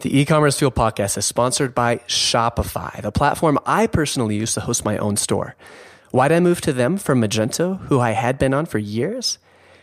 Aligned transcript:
The 0.00 0.16
e-commerce 0.16 0.56
fuel 0.56 0.70
podcast 0.70 1.18
is 1.18 1.26
sponsored 1.26 1.74
by 1.74 1.96
Shopify, 2.06 3.02
the 3.02 3.10
platform 3.10 3.58
I 3.66 3.88
personally 3.88 4.36
use 4.36 4.54
to 4.54 4.60
host 4.60 4.84
my 4.84 4.96
own 4.96 5.16
store. 5.16 5.56
Why'd 6.12 6.30
I 6.30 6.38
move 6.38 6.60
to 6.60 6.72
them 6.72 6.98
from 6.98 7.20
Magento, 7.20 7.80
who 7.86 7.98
I 7.98 8.12
had 8.12 8.38
been 8.38 8.54
on 8.54 8.66
for 8.66 8.78
years? 8.78 9.38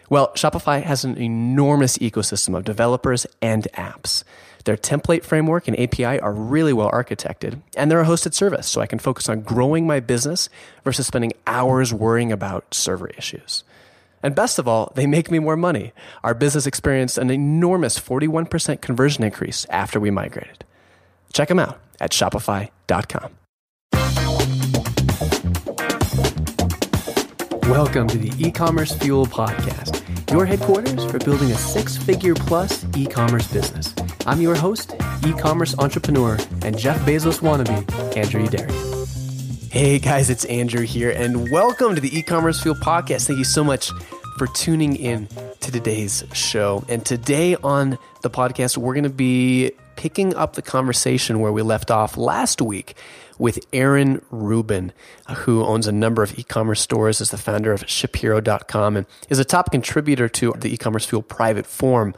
Well, 0.09 0.31
Shopify 0.33 0.81
has 0.83 1.03
an 1.03 1.17
enormous 1.17 1.97
ecosystem 1.97 2.55
of 2.55 2.63
developers 2.63 3.27
and 3.41 3.67
apps. 3.73 4.23
Their 4.63 4.77
template 4.77 5.25
framework 5.25 5.67
and 5.67 5.77
API 5.77 6.21
are 6.21 6.31
really 6.31 6.71
well 6.71 6.91
architected, 6.91 7.61
and 7.75 7.91
they're 7.91 7.99
a 7.99 8.05
hosted 8.05 8.33
service, 8.33 8.69
so 8.69 8.79
I 8.79 8.87
can 8.87 8.99
focus 8.99 9.27
on 9.27 9.41
growing 9.41 9.85
my 9.85 9.99
business 9.99 10.47
versus 10.85 11.07
spending 11.07 11.33
hours 11.45 11.93
worrying 11.93 12.31
about 12.31 12.73
server 12.73 13.09
issues. 13.09 13.65
And 14.25 14.33
best 14.33 14.57
of 14.57 14.67
all, 14.67 14.91
they 14.95 15.05
make 15.05 15.29
me 15.29 15.37
more 15.37 15.55
money. 15.55 15.93
Our 16.23 16.33
business 16.33 16.65
experienced 16.65 17.19
an 17.19 17.29
enormous 17.29 17.99
41% 17.99 18.81
conversion 18.81 19.23
increase 19.23 19.67
after 19.69 19.99
we 19.99 20.09
migrated. 20.09 20.65
Check 21.31 21.49
them 21.49 21.59
out 21.59 21.79
at 21.99 22.09
shopify.com. 22.09 23.35
Welcome 27.69 28.07
to 28.07 28.17
the 28.17 28.33
e-commerce 28.39 28.95
fuel 28.95 29.27
podcast, 29.27 30.01
your 30.31 30.47
headquarters 30.47 31.05
for 31.05 31.19
building 31.19 31.51
a 31.51 31.55
six-figure 31.55 32.33
plus 32.33 32.83
e-commerce 32.97 33.45
business. 33.53 33.93
I'm 34.25 34.41
your 34.41 34.55
host, 34.55 34.95
e-commerce 35.23 35.77
entrepreneur, 35.77 36.39
and 36.63 36.75
Jeff 36.75 36.97
Bezos 37.01 37.41
wannabe, 37.41 38.17
Andrew 38.17 38.43
Youderian. 38.43 38.95
Hey 39.75 39.99
guys, 39.99 40.29
it's 40.29 40.45
Andrew 40.45 40.83
here, 40.83 41.11
and 41.11 41.51
welcome 41.51 41.95
to 41.95 42.01
the 42.01 42.17
e-commerce 42.17 42.61
fuel 42.61 42.75
podcast. 42.75 43.27
Thank 43.27 43.39
you 43.39 43.43
so 43.43 43.61
much 43.61 43.91
for 44.37 44.47
tuning 44.47 44.95
in 44.95 45.27
to 45.61 45.71
today's 45.71 46.23
show. 46.33 46.83
And 46.89 47.05
today 47.05 47.55
on 47.55 47.97
the 48.21 48.29
podcast, 48.29 48.77
we're 48.77 48.93
going 48.93 49.03
to 49.03 49.09
be 49.09 49.71
picking 49.95 50.35
up 50.35 50.53
the 50.53 50.61
conversation 50.61 51.39
where 51.39 51.51
we 51.51 51.61
left 51.61 51.89
off 51.89 52.17
last 52.17 52.61
week 52.61 52.95
with 53.37 53.65
Aaron 53.71 54.21
Rubin, 54.29 54.91
uh, 55.27 55.35
who 55.35 55.63
owns 55.63 55.87
a 55.87 55.91
number 55.91 56.21
of 56.21 56.37
e-commerce 56.37 56.81
stores, 56.81 57.21
is 57.21 57.31
the 57.31 57.37
founder 57.37 57.71
of 57.71 57.83
shiphero.com 57.83 58.97
and 58.97 59.05
is 59.29 59.39
a 59.39 59.45
top 59.45 59.71
contributor 59.71 60.27
to 60.29 60.53
the 60.57 60.73
e-commerce 60.73 61.05
fuel 61.05 61.21
private 61.21 61.65
forum 61.65 62.13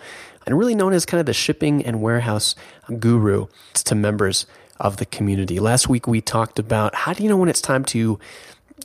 and 0.45 0.57
really 0.57 0.75
known 0.75 0.93
as 0.93 1.05
kind 1.05 1.19
of 1.19 1.25
the 1.25 1.33
shipping 1.33 1.85
and 1.85 2.01
warehouse 2.01 2.55
guru 2.99 3.47
to 3.73 3.95
members 3.95 4.45
of 4.79 4.97
the 4.97 5.05
community. 5.05 5.59
Last 5.59 5.89
week 5.89 6.07
we 6.07 6.21
talked 6.21 6.57
about 6.57 6.95
how 6.95 7.13
do 7.13 7.23
you 7.23 7.29
know 7.29 7.37
when 7.37 7.49
it's 7.49 7.61
time 7.61 7.83
to 7.85 8.19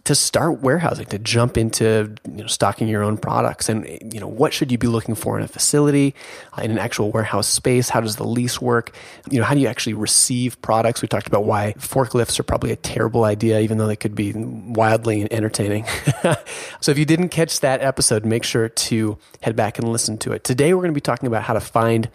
to 0.05 0.17
start 0.17 0.61
warehousing, 0.61 1.07
to 1.07 1.19
jump 1.19 1.57
into 1.57 2.15
you 2.27 2.43
know, 2.43 2.47
stocking 2.49 2.89
your 2.89 3.05
own 3.05 3.17
products, 3.17 3.69
and 3.69 3.87
you 4.13 4.19
know 4.19 4.27
what 4.27 4.53
should 4.53 4.73
you 4.73 4.79
be 4.79 4.89
looking 4.89 5.15
for 5.15 5.39
in 5.39 5.45
a 5.45 5.49
facility, 5.49 6.15
uh, 6.59 6.63
in 6.63 6.73
an 6.73 6.79
actual 6.79 7.13
warehouse 7.13 7.47
space? 7.47 7.89
How 7.89 8.01
does 8.01 8.17
the 8.17 8.27
lease 8.27 8.61
work? 8.61 8.97
You 9.31 9.39
know, 9.39 9.45
how 9.45 9.55
do 9.55 9.61
you 9.61 9.69
actually 9.69 9.95
receive 9.95 10.61
products? 10.61 11.03
We 11.03 11.09
talked 11.09 11.29
about 11.29 11.45
why 11.45 11.75
forklifts 11.79 12.41
are 12.41 12.45
probably 12.45 12.73
a 12.73 12.77
terrible 12.77 13.25
idea, 13.25 13.61
even 13.61 13.79
though 13.79 13.87
they 13.87 13.97
could 13.97 14.15
be 14.15 14.33
wildly 14.33 15.31
entertaining. 15.33 15.87
so 16.81 16.91
if 16.91 16.99
you 16.99 17.05
didn't 17.05 17.29
catch 17.29 17.61
that 17.61 17.81
episode, 17.81 18.25
make 18.25 18.43
sure 18.43 18.69
to 18.69 19.19
head 19.41 19.55
back 19.55 19.79
and 19.79 19.93
listen 19.93 20.19
to 20.19 20.33
it. 20.33 20.43
Today 20.43 20.75
we're 20.75 20.83
going 20.83 20.93
to 20.93 20.95
be 20.95 21.01
talking 21.01 21.29
about 21.29 21.45
how 21.45 21.55
to 21.55 21.61
find 21.61 22.11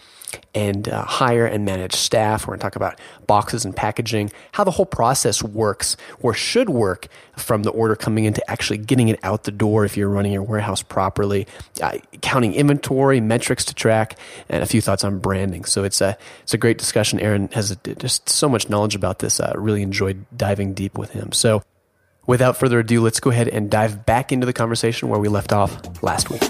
and 0.54 0.90
uh, 0.90 1.04
hire 1.04 1.46
and 1.46 1.66
manage 1.66 1.94
staff. 1.94 2.44
We're 2.44 2.52
going 2.52 2.60
to 2.60 2.64
talk 2.64 2.76
about 2.76 3.00
boxes 3.28 3.66
and 3.66 3.76
packaging, 3.76 4.32
how 4.54 4.64
the 4.64 4.72
whole 4.72 4.86
process 4.86 5.44
works 5.44 5.98
or 6.20 6.34
should 6.34 6.70
work 6.70 7.08
from 7.36 7.64
the 7.64 7.70
order 7.72 7.96
coming 7.96 8.26
in 8.26 8.34
to 8.34 8.52
actually 8.52 8.78
getting 8.78 9.08
it 9.08 9.20
out 9.24 9.44
the 9.44 9.52
door 9.52 9.86
if 9.86 9.98
you're 9.98 10.10
running 10.10 10.34
your 10.34 10.44
warehouse 10.44 10.82
properly, 10.82 11.48
uh, 11.82 11.98
counting 12.22 12.54
inventory, 12.54 13.22
metrics 13.22 13.66
to 13.66 13.74
track, 13.74 14.18
and 14.50 14.64
a 14.64 14.66
few 14.66 14.82
thoughts 14.82 15.04
on 15.04 15.20
branding. 15.20 15.66
So 15.66 15.84
it's 15.84 16.02
a 16.02 16.18
it's 16.44 16.54
a 16.54 16.58
great 16.58 16.78
discussion. 16.78 17.20
Aaron 17.20 17.50
has 17.50 17.76
just 17.98 18.30
so 18.30 18.50
much 18.50 18.70
knowledge 18.70 18.96
about 18.96 19.20
this. 19.20 19.40
I 19.40 19.54
really 19.56 19.82
enjoyed 19.82 20.26
diving 20.36 20.74
deep 20.74 20.98
with 20.98 21.12
him. 21.12 21.32
So 21.32 21.64
without 22.26 22.58
further 22.58 22.80
ado, 22.80 23.02
let's 23.02 23.20
go 23.20 23.30
ahead 23.30 23.48
and 23.48 23.70
dive 23.70 24.06
back 24.06 24.32
into 24.32 24.46
the 24.46 24.54
conversation 24.54 25.10
where 25.10 25.20
we 25.20 25.30
left 25.30 25.54
off 25.54 26.04
last 26.04 26.30
week. 26.30 26.42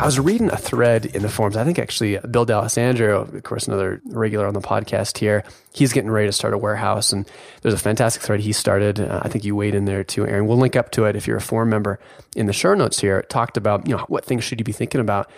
I 0.00 0.06
was 0.06 0.20
reading 0.20 0.48
a 0.50 0.56
thread 0.56 1.06
in 1.06 1.22
the 1.22 1.28
forums. 1.28 1.56
I 1.56 1.64
think 1.64 1.76
actually 1.76 2.18
Bill 2.18 2.44
D'Alessandro, 2.44 3.22
of 3.22 3.42
course, 3.42 3.66
another 3.66 4.00
regular 4.06 4.46
on 4.46 4.54
the 4.54 4.60
podcast 4.60 5.18
here, 5.18 5.42
he's 5.72 5.92
getting 5.92 6.10
ready 6.10 6.28
to 6.28 6.32
start 6.32 6.54
a 6.54 6.58
warehouse. 6.58 7.12
And 7.12 7.28
there's 7.62 7.74
a 7.74 7.78
fantastic 7.78 8.22
thread 8.22 8.38
he 8.38 8.52
started. 8.52 9.00
Uh, 9.00 9.20
I 9.24 9.28
think 9.28 9.44
you 9.44 9.56
weighed 9.56 9.74
in 9.74 9.86
there 9.86 10.04
too, 10.04 10.24
Aaron. 10.24 10.46
We'll 10.46 10.56
link 10.56 10.76
up 10.76 10.92
to 10.92 11.06
it 11.06 11.16
if 11.16 11.26
you're 11.26 11.38
a 11.38 11.40
forum 11.40 11.70
member 11.70 11.98
in 12.36 12.46
the 12.46 12.52
show 12.52 12.74
notes 12.74 13.00
here. 13.00 13.18
It 13.18 13.28
talked 13.28 13.56
about, 13.56 13.88
you 13.88 13.96
know, 13.96 14.04
what 14.06 14.24
things 14.24 14.44
should 14.44 14.60
you 14.60 14.64
be 14.64 14.72
thinking 14.72 15.00
about 15.00 15.28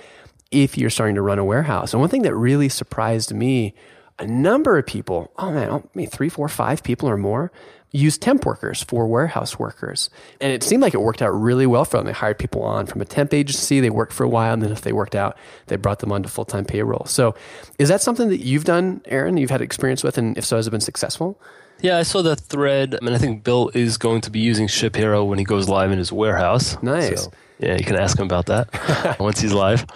if 0.51 0.77
you're 0.77 0.91
starting 0.91 1.15
to 1.15 1.23
run 1.23 1.39
a 1.39 1.45
warehouse. 1.45 1.95
And 1.95 2.01
one 2.01 2.11
thing 2.11 2.23
that 2.23 2.35
really 2.35 2.69
surprised 2.69 3.33
me, 3.33 3.75
a 4.19 4.27
number 4.27 4.77
of 4.77 4.85
people, 4.85 5.33
oh 5.39 5.53
man, 5.53 5.71
oh, 5.71 5.89
maybe 5.95 6.11
three, 6.11 6.29
four, 6.29 6.49
five 6.49 6.83
people 6.83 7.09
or 7.09 7.17
more 7.17 7.51
use 7.93 8.17
temp 8.17 8.47
workers 8.47 8.83
for 8.83 9.07
warehouse 9.07 9.59
workers. 9.59 10.11
And 10.41 10.53
it 10.53 10.63
seemed 10.63 10.83
like 10.83 10.95
it 10.95 11.01
worked 11.01 11.23
out 11.23 11.31
really 11.31 11.67
well 11.67 11.85
for 11.85 11.97
them. 11.97 12.07
They 12.07 12.13
hired 12.13 12.39
people 12.39 12.63
on 12.63 12.87
from 12.87 13.01
a 13.01 13.05
temp 13.05 13.35
agency, 13.35 13.81
they 13.81 13.91
worked 13.91 14.13
for 14.13 14.25
a 14.25 14.29
while, 14.29 14.53
and 14.53 14.63
then 14.63 14.73
if 14.73 14.83
they 14.83 14.93
worked 14.93 15.15
out, 15.15 15.37
they 15.67 15.77
brought 15.77 15.99
them 15.99 16.13
onto 16.13 16.29
full 16.29 16.45
time 16.45 16.65
payroll. 16.65 17.05
So 17.07 17.35
is 17.79 17.89
that 17.89 18.01
something 18.01 18.29
that 18.29 18.45
you've 18.45 18.65
done, 18.65 19.03
Aaron, 19.07 19.37
you've 19.37 19.51
had 19.51 19.61
experience 19.61 20.05
with? 20.05 20.19
And 20.19 20.37
if 20.39 20.45
so, 20.45 20.57
has 20.57 20.67
it 20.67 20.71
been 20.71 20.81
successful? 20.81 21.41
Yeah, 21.81 21.97
I 21.97 22.03
saw 22.03 22.23
that 22.23 22.41
thread. 22.41 22.95
I 23.01 23.05
mean, 23.05 23.15
I 23.15 23.19
think 23.19 23.43
Bill 23.43 23.71
is 23.75 23.97
going 23.97 24.21
to 24.23 24.31
be 24.31 24.41
using 24.41 24.67
ShipHero 24.67 25.27
when 25.27 25.39
he 25.39 25.45
goes 25.45 25.69
live 25.69 25.91
in 25.91 25.99
his 25.99 26.13
warehouse. 26.13 26.81
Nice. 26.83 27.25
So, 27.25 27.33
yeah, 27.59 27.77
you 27.77 27.85
can 27.85 27.97
ask 27.97 28.19
him 28.19 28.27
about 28.27 28.47
that 28.47 29.19
once 29.21 29.41
he's 29.41 29.53
live. 29.53 29.87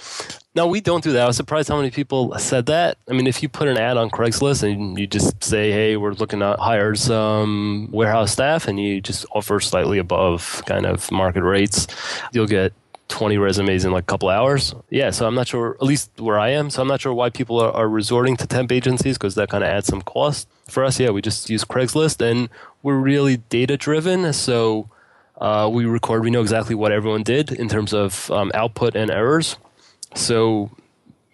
No, 0.56 0.68
we 0.68 0.80
don't 0.80 1.02
do 1.02 1.12
that. 1.12 1.22
I 1.22 1.26
was 1.26 1.36
surprised 1.36 1.68
how 1.68 1.76
many 1.76 1.90
people 1.90 2.38
said 2.38 2.66
that. 2.66 2.96
I 3.08 3.12
mean, 3.12 3.26
if 3.26 3.42
you 3.42 3.48
put 3.48 3.66
an 3.66 3.76
ad 3.76 3.96
on 3.96 4.08
Craigslist 4.08 4.62
and 4.62 4.96
you 4.96 5.06
just 5.08 5.42
say, 5.42 5.72
"Hey, 5.72 5.96
we're 5.96 6.12
looking 6.12 6.38
to 6.40 6.56
hire 6.60 6.94
some 6.94 7.88
warehouse 7.90 8.30
staff," 8.32 8.68
and 8.68 8.78
you 8.78 9.00
just 9.00 9.26
offer 9.32 9.58
slightly 9.58 9.98
above 9.98 10.62
kind 10.66 10.86
of 10.86 11.10
market 11.10 11.42
rates, 11.42 11.88
you'll 12.32 12.46
get 12.46 12.72
20 13.08 13.36
resumes 13.36 13.84
in 13.84 13.90
like 13.90 14.04
a 14.04 14.06
couple 14.06 14.28
hours. 14.28 14.76
Yeah, 14.90 15.10
so 15.10 15.26
I'm 15.26 15.34
not 15.34 15.48
sure, 15.48 15.76
at 15.80 15.82
least 15.82 16.10
where 16.18 16.38
I 16.38 16.50
am, 16.50 16.70
so 16.70 16.82
I'm 16.82 16.88
not 16.88 17.00
sure 17.00 17.12
why 17.12 17.30
people 17.30 17.60
are, 17.60 17.72
are 17.72 17.88
resorting 17.88 18.36
to 18.36 18.46
temp 18.46 18.70
agencies 18.70 19.18
because 19.18 19.34
that 19.34 19.50
kind 19.50 19.64
of 19.64 19.70
adds 19.70 19.88
some 19.88 20.02
cost. 20.02 20.48
For 20.68 20.84
us, 20.84 20.98
yeah, 21.00 21.10
we 21.10 21.20
just 21.20 21.50
use 21.50 21.64
Craigslist 21.64 22.24
and 22.24 22.48
we're 22.82 22.96
really 22.96 23.38
data 23.38 23.76
driven. 23.76 24.32
So 24.32 24.88
uh, 25.40 25.68
we 25.72 25.84
record, 25.84 26.22
we 26.22 26.30
know 26.30 26.40
exactly 26.40 26.74
what 26.74 26.92
everyone 26.92 27.24
did 27.24 27.52
in 27.52 27.68
terms 27.68 27.92
of 27.92 28.30
um, 28.30 28.50
output 28.54 28.94
and 28.96 29.10
errors. 29.10 29.58
So 30.14 30.70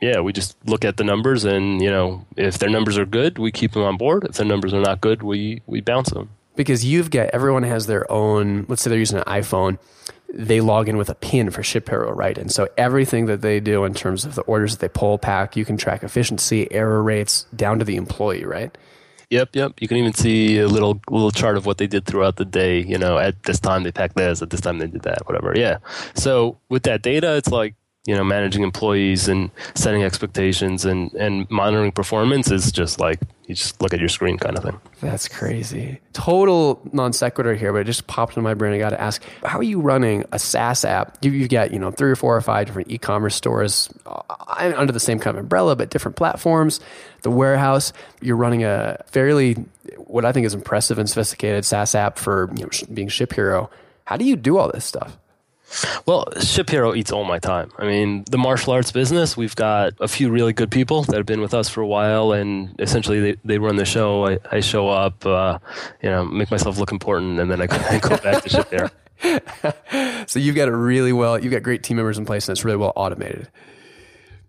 yeah, 0.01 0.21
we 0.21 0.33
just 0.33 0.57
look 0.67 0.85
at 0.85 0.97
the 0.97 1.05
numbers, 1.05 1.45
and 1.45 1.81
you 1.83 1.91
know, 1.91 2.27
if 2.37 2.59
their 2.59 2.71
numbers 2.71 2.97
are 2.97 3.07
good, 3.07 3.39
we 3.39 3.53
keep 3.53 3.73
them 3.73 3.83
on 3.83 3.97
board. 3.97 4.25
If 4.25 4.37
their 4.37 4.47
numbers 4.47 4.73
are 4.73 4.81
not 4.81 5.01
good, 5.01 5.23
we 5.23 5.63
we 5.67 5.81
bounce 5.81 6.11
them. 6.11 6.31
Because 6.57 6.85
you've 6.85 7.11
got 7.11 7.29
everyone 7.31 7.63
has 7.65 7.87
their 7.87 8.11
own. 8.11 8.65
Let's 8.69 8.83
say 8.83 8.91
they're 8.91 8.99
using 8.99 9.19
an 9.19 9.25
iPhone. 9.25 9.79
They 10.33 10.61
log 10.61 10.89
in 10.89 10.97
with 10.97 11.11
a 11.11 11.15
PIN 11.15 11.51
for 11.51 11.63
ShipHero, 11.63 12.15
right? 12.15 12.39
And 12.39 12.53
so 12.53 12.69
everything 12.79 13.27
that 13.27 13.41
they 13.41 13.59
do 13.59 13.85
in 13.85 13.95
terms 13.95 14.25
of 14.25 14.37
the 14.37 14.43
orders 14.43 14.77
that 14.77 14.81
they 14.81 14.89
pull, 14.89 15.19
pack, 15.19 15.57
you 15.57 15.65
can 15.65 15.77
track 15.77 16.05
efficiency, 16.05 16.71
error 16.71 17.03
rates 17.03 17.47
down 17.55 17.81
to 17.81 17.85
the 17.85 17.97
employee, 17.97 18.45
right? 18.45 18.77
Yep, 19.31 19.55
yep. 19.55 19.73
You 19.81 19.89
can 19.89 19.97
even 19.97 20.13
see 20.13 20.59
a 20.59 20.67
little 20.67 21.01
little 21.09 21.31
chart 21.31 21.57
of 21.57 21.67
what 21.67 21.79
they 21.79 21.87
did 21.87 22.05
throughout 22.05 22.37
the 22.37 22.45
day. 22.45 22.81
You 22.81 22.99
know, 22.99 23.19
at 23.19 23.43
this 23.43 23.61
time 23.61 23.83
they 23.83 23.93
packed 23.93 24.17
this, 24.17 24.41
at 24.41 24.51
this 24.51 24.61
time 24.61 24.79
they 24.79 24.87
did 24.87 25.03
that, 25.03 25.27
whatever. 25.27 25.53
Yeah. 25.55 25.79
So 26.15 26.59
with 26.69 26.85
that 26.85 27.03
data, 27.03 27.37
it's 27.37 27.49
like 27.49 27.75
you 28.11 28.17
know 28.17 28.25
managing 28.25 28.65
employees 28.65 29.29
and 29.29 29.53
setting 29.77 30.03
expectations 30.03 30.85
and 30.85 31.13
and 31.15 31.49
monitoring 31.49 31.93
performance 31.93 32.51
is 32.51 32.73
just 32.73 32.99
like 32.99 33.21
you 33.47 33.55
just 33.55 33.81
look 33.81 33.95
at 33.95 34.01
your 34.01 34.09
screen 34.09 34.37
kind 34.37 34.59
of 34.59 34.65
thing. 34.65 34.81
That's 35.01 35.29
crazy. 35.29 36.01
Total 36.13 36.81
non 36.93 37.13
sequitur 37.13 37.55
here 37.55 37.73
but 37.73 37.83
it 37.83 37.85
just 37.85 38.09
popped 38.09 38.37
in 38.37 38.43
my 38.43 38.55
brain. 38.55 38.75
I 38.75 38.79
got 38.79 38.91
to 38.91 39.01
ask 39.01 39.23
how 39.45 39.61
are 39.61 39.63
you 39.63 39.81
running 39.81 40.25
a 40.33 40.41
saas 40.41 40.85
app? 40.85 41.19
You've 41.23 41.49
got 41.51 41.73
you 41.73 41.79
know 41.79 41.93
three 41.93 42.11
or 42.11 42.17
four 42.17 42.37
or 42.37 42.41
five 42.41 42.67
different 42.67 42.91
e-commerce 42.91 43.37
stores 43.37 43.89
uh, 44.07 44.73
under 44.77 44.93
the 44.93 44.99
same 44.99 45.21
kind 45.21 45.37
of 45.37 45.45
umbrella 45.45 45.77
but 45.77 45.91
different 45.91 46.17
platforms 46.17 46.81
the 47.23 47.31
warehouse. 47.31 47.93
You're 48.21 48.37
running 48.37 48.65
a 48.65 49.05
fairly 49.07 49.55
what 49.99 50.25
i 50.25 50.33
think 50.33 50.47
is 50.47 50.55
impressive 50.55 50.99
and 50.99 51.09
sophisticated 51.09 51.65
saas 51.65 51.95
app 51.95 52.19
for 52.19 52.51
you 52.57 52.65
know, 52.65 52.71
being 52.93 53.09
ShipHero 53.09 53.71
how 54.05 54.17
do 54.17 54.25
you 54.25 54.35
do 54.35 54.59
all 54.59 54.71
this 54.73 54.85
stuff 54.85 55.17
well, 56.07 56.27
ShipHero 56.37 56.97
eats 56.97 57.13
all 57.13 57.25
my 57.25 57.39
time. 57.39 57.71
I 57.79 57.87
mean, 57.87 58.25
the 58.31 58.39
martial 58.39 58.73
arts 58.73 58.91
business, 58.91 59.37
we've 59.37 59.55
got 59.55 59.95
a 60.01 60.09
few 60.09 60.31
really 60.31 60.53
good 60.53 60.71
people 60.71 61.03
that 61.05 61.17
have 61.17 61.27
been 61.27 61.41
with 61.41 61.55
us 61.55 61.69
for 61.69 61.81
a 61.81 61.87
while, 61.87 62.33
and 62.33 62.75
essentially 62.81 63.21
they, 63.21 63.37
they 63.45 63.59
run 63.59 63.77
the 63.77 63.85
show. 63.85 64.27
I, 64.27 64.39
I 64.51 64.61
show 64.61 64.89
up, 64.89 65.25
uh, 65.25 65.59
you 66.03 66.11
know, 66.11 66.25
make 66.25 66.51
myself 66.51 66.79
look 66.79 66.91
important, 66.91 67.39
and 67.39 67.51
then 67.51 67.61
I, 67.61 67.65
I 67.71 67.99
go 67.99 68.17
back 68.17 68.43
to 68.43 68.49
ShipHero. 68.49 68.91
so 70.29 70.39
you've 70.39 70.57
got 70.57 70.69
it 70.69 70.73
really 70.73 71.13
well. 71.13 71.39
You've 71.39 71.53
got 71.53 71.63
great 71.63 71.83
team 71.83 71.97
members 71.99 72.19
in 72.19 72.25
place, 72.25 72.49
and 72.49 72.57
it's 72.57 72.65
really 72.65 72.79
well 72.79 72.93
automated. 72.97 73.49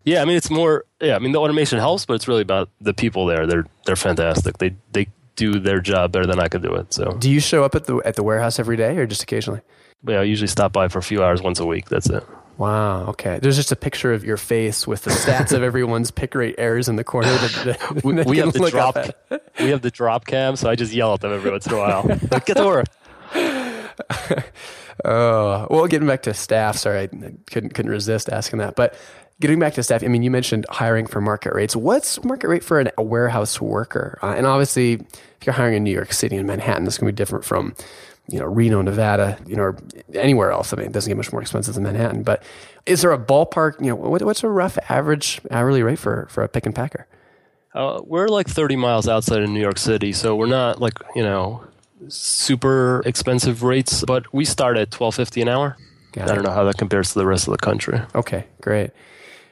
Yeah, 0.03 0.21
I 0.21 0.25
mean, 0.25 0.37
it's 0.37 0.49
more. 0.49 0.85
Yeah, 0.99 1.15
I 1.15 1.19
mean, 1.19 1.31
the 1.31 1.39
automation 1.39 1.77
helps, 1.77 2.05
but 2.05 2.15
it's 2.15 2.27
really 2.27 2.41
about 2.41 2.69
the 2.79 2.93
people 2.93 3.27
there. 3.27 3.45
They're 3.45 3.67
they're 3.85 3.95
fantastic. 3.95 4.57
They 4.57 4.75
they 4.91 5.07
do 5.35 5.59
their 5.59 5.79
job 5.79 6.11
better 6.11 6.25
than 6.25 6.39
I 6.39 6.47
could 6.47 6.63
do 6.63 6.73
it. 6.73 6.93
So, 6.93 7.15
do 7.19 7.29
you 7.29 7.39
show 7.39 7.63
up 7.63 7.75
at 7.75 7.85
the 7.85 7.97
at 7.97 8.15
the 8.15 8.23
warehouse 8.23 8.57
every 8.57 8.77
day, 8.77 8.97
or 8.97 9.05
just 9.05 9.21
occasionally? 9.21 9.61
Yeah, 10.07 10.19
I 10.19 10.23
usually 10.23 10.47
stop 10.47 10.73
by 10.73 10.87
for 10.87 10.99
a 10.99 11.03
few 11.03 11.23
hours 11.23 11.41
once 11.41 11.59
a 11.59 11.65
week. 11.65 11.89
That's 11.89 12.09
it. 12.09 12.23
Wow. 12.57 13.07
Okay. 13.07 13.39
There's 13.39 13.55
just 13.55 13.71
a 13.71 13.75
picture 13.75 14.13
of 14.13 14.23
your 14.23 14.37
face 14.37 14.85
with 14.85 15.03
the 15.03 15.09
stats 15.11 15.51
of 15.51 15.63
everyone's 15.63 16.11
pick 16.11 16.35
rate 16.35 16.55
errors 16.57 16.87
in 16.87 16.95
the 16.95 17.03
corner. 17.03 17.29
That, 17.29 17.79
that 17.81 18.03
we, 18.03 18.13
we 18.23 18.37
have 18.37 18.53
the 18.53 18.69
drop. 18.69 18.97
We 19.59 19.69
have 19.69 19.81
the 19.81 19.89
drop 19.89 20.25
cam, 20.27 20.55
so 20.55 20.69
I 20.69 20.75
just 20.75 20.93
yell 20.93 21.13
at 21.13 21.21
them 21.21 21.33
every 21.33 21.49
once 21.49 21.65
in 21.65 21.73
a 21.73 21.77
while. 21.77 22.03
Like, 22.31 22.45
Get 22.45 22.57
to 22.57 22.65
work. 22.65 22.85
Oh, 25.03 25.67
well, 25.71 25.87
getting 25.87 26.07
back 26.07 26.23
to 26.23 26.33
staff. 26.33 26.77
Sorry, 26.77 26.99
I 26.99 27.07
couldn't 27.07 27.73
couldn't 27.73 27.89
resist 27.89 28.29
asking 28.29 28.59
that. 28.59 28.75
But 28.75 28.93
getting 29.39 29.57
back 29.57 29.73
to 29.75 29.83
staff, 29.83 30.03
I 30.03 30.07
mean, 30.07 30.21
you 30.21 30.29
mentioned 30.29 30.65
hiring 30.69 31.07
for 31.07 31.21
market 31.21 31.53
rates. 31.53 31.75
What's 31.75 32.23
market 32.23 32.49
rate 32.49 32.63
for 32.63 32.79
an, 32.79 32.91
a 32.97 33.01
warehouse 33.01 33.59
worker? 33.59 34.19
Uh, 34.21 34.33
and 34.37 34.45
obviously, 34.45 34.93
if 34.93 35.45
you're 35.45 35.53
hiring 35.53 35.75
in 35.75 35.83
New 35.83 35.93
York 35.93 36.13
City 36.13 36.35
and 36.35 36.45
Manhattan, 36.45 36.85
this 36.85 36.99
going 36.99 37.07
to 37.07 37.13
be 37.13 37.15
different 37.15 37.45
from 37.45 37.73
you 38.31 38.39
know 38.39 38.45
Reno, 38.45 38.81
Nevada, 38.81 39.37
you 39.45 39.55
know, 39.55 39.63
or 39.63 39.77
anywhere 40.13 40.51
else. 40.51 40.73
I 40.73 40.77
mean, 40.77 40.87
it 40.87 40.91
doesn't 40.93 41.09
get 41.09 41.17
much 41.17 41.31
more 41.31 41.41
expensive 41.41 41.75
than 41.75 41.83
Manhattan. 41.83 42.23
But 42.23 42.43
is 42.85 43.01
there 43.01 43.11
a 43.11 43.17
ballpark? 43.19 43.79
You 43.79 43.87
know, 43.87 43.95
what, 43.95 44.21
what's 44.23 44.43
a 44.43 44.49
rough 44.49 44.77
average 44.89 45.41
hourly 45.51 45.83
rate 45.83 45.99
for 45.99 46.27
for 46.29 46.43
a 46.43 46.47
pick 46.47 46.65
and 46.65 46.73
packer? 46.73 47.07
Uh, 47.73 48.01
we're 48.03 48.27
like 48.27 48.47
30 48.49 48.75
miles 48.75 49.07
outside 49.07 49.41
of 49.41 49.49
New 49.49 49.61
York 49.61 49.77
City, 49.77 50.11
so 50.11 50.35
we're 50.35 50.47
not 50.47 50.81
like 50.81 50.93
you 51.15 51.23
know 51.23 51.63
super 52.07 53.01
expensive 53.05 53.63
rates, 53.63 54.03
but 54.05 54.31
we 54.33 54.45
start 54.45 54.77
at 54.77 54.89
12.50 54.89 55.43
an 55.43 55.47
hour. 55.49 55.77
Got 56.13 56.27
I 56.29 56.31
it. 56.31 56.35
don't 56.35 56.43
know 56.43 56.51
how 56.51 56.63
that 56.65 56.77
compares 56.77 57.13
to 57.13 57.19
the 57.19 57.25
rest 57.25 57.47
of 57.47 57.51
the 57.51 57.57
country. 57.57 58.01
Okay, 58.15 58.45
great. 58.59 58.91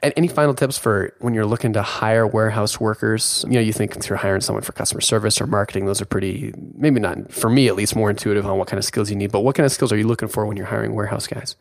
Any 0.01 0.27
final 0.27 0.53
tips 0.53 0.77
for 0.77 1.13
when 1.19 1.33
you're 1.33 1.45
looking 1.45 1.73
to 1.73 1.81
hire 1.81 2.25
warehouse 2.25 2.79
workers? 2.79 3.43
You 3.47 3.55
know, 3.55 3.59
you 3.59 3.73
think 3.73 4.01
through 4.01 4.17
hiring 4.17 4.41
someone 4.41 4.63
for 4.63 4.71
customer 4.71 5.01
service 5.01 5.41
or 5.41 5.47
marketing, 5.47 5.85
those 5.85 6.01
are 6.01 6.05
pretty, 6.05 6.53
maybe 6.75 6.99
not, 6.99 7.31
for 7.33 7.49
me 7.49 7.67
at 7.67 7.75
least, 7.75 7.95
more 7.95 8.09
intuitive 8.09 8.45
on 8.45 8.57
what 8.57 8.67
kind 8.67 8.77
of 8.77 8.85
skills 8.85 9.09
you 9.09 9.15
need. 9.15 9.31
But 9.31 9.41
what 9.41 9.55
kind 9.55 9.65
of 9.65 9.71
skills 9.71 9.91
are 9.91 9.97
you 9.97 10.07
looking 10.07 10.29
for 10.29 10.45
when 10.45 10.55
you're 10.55 10.67
hiring 10.67 10.93
warehouse 10.93 11.27
guys? 11.27 11.55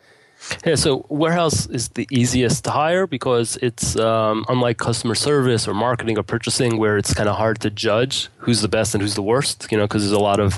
Yeah, 0.64 0.74
so 0.74 1.06
warehouse 1.08 1.66
is 1.66 1.88
the 1.90 2.06
easiest 2.10 2.64
to 2.64 2.70
hire 2.70 3.06
because 3.06 3.56
it's 3.62 3.96
um, 3.96 4.44
unlike 4.48 4.78
customer 4.78 5.14
service 5.14 5.68
or 5.68 5.74
marketing 5.74 6.18
or 6.18 6.22
purchasing, 6.22 6.78
where 6.78 6.96
it's 6.96 7.14
kind 7.14 7.28
of 7.28 7.36
hard 7.36 7.60
to 7.60 7.70
judge 7.70 8.28
who's 8.38 8.62
the 8.62 8.68
best 8.68 8.94
and 8.94 9.02
who's 9.02 9.14
the 9.14 9.22
worst. 9.22 9.68
You 9.70 9.78
know, 9.78 9.84
because 9.84 10.02
there's 10.02 10.12
a 10.12 10.18
lot 10.18 10.40
of 10.40 10.54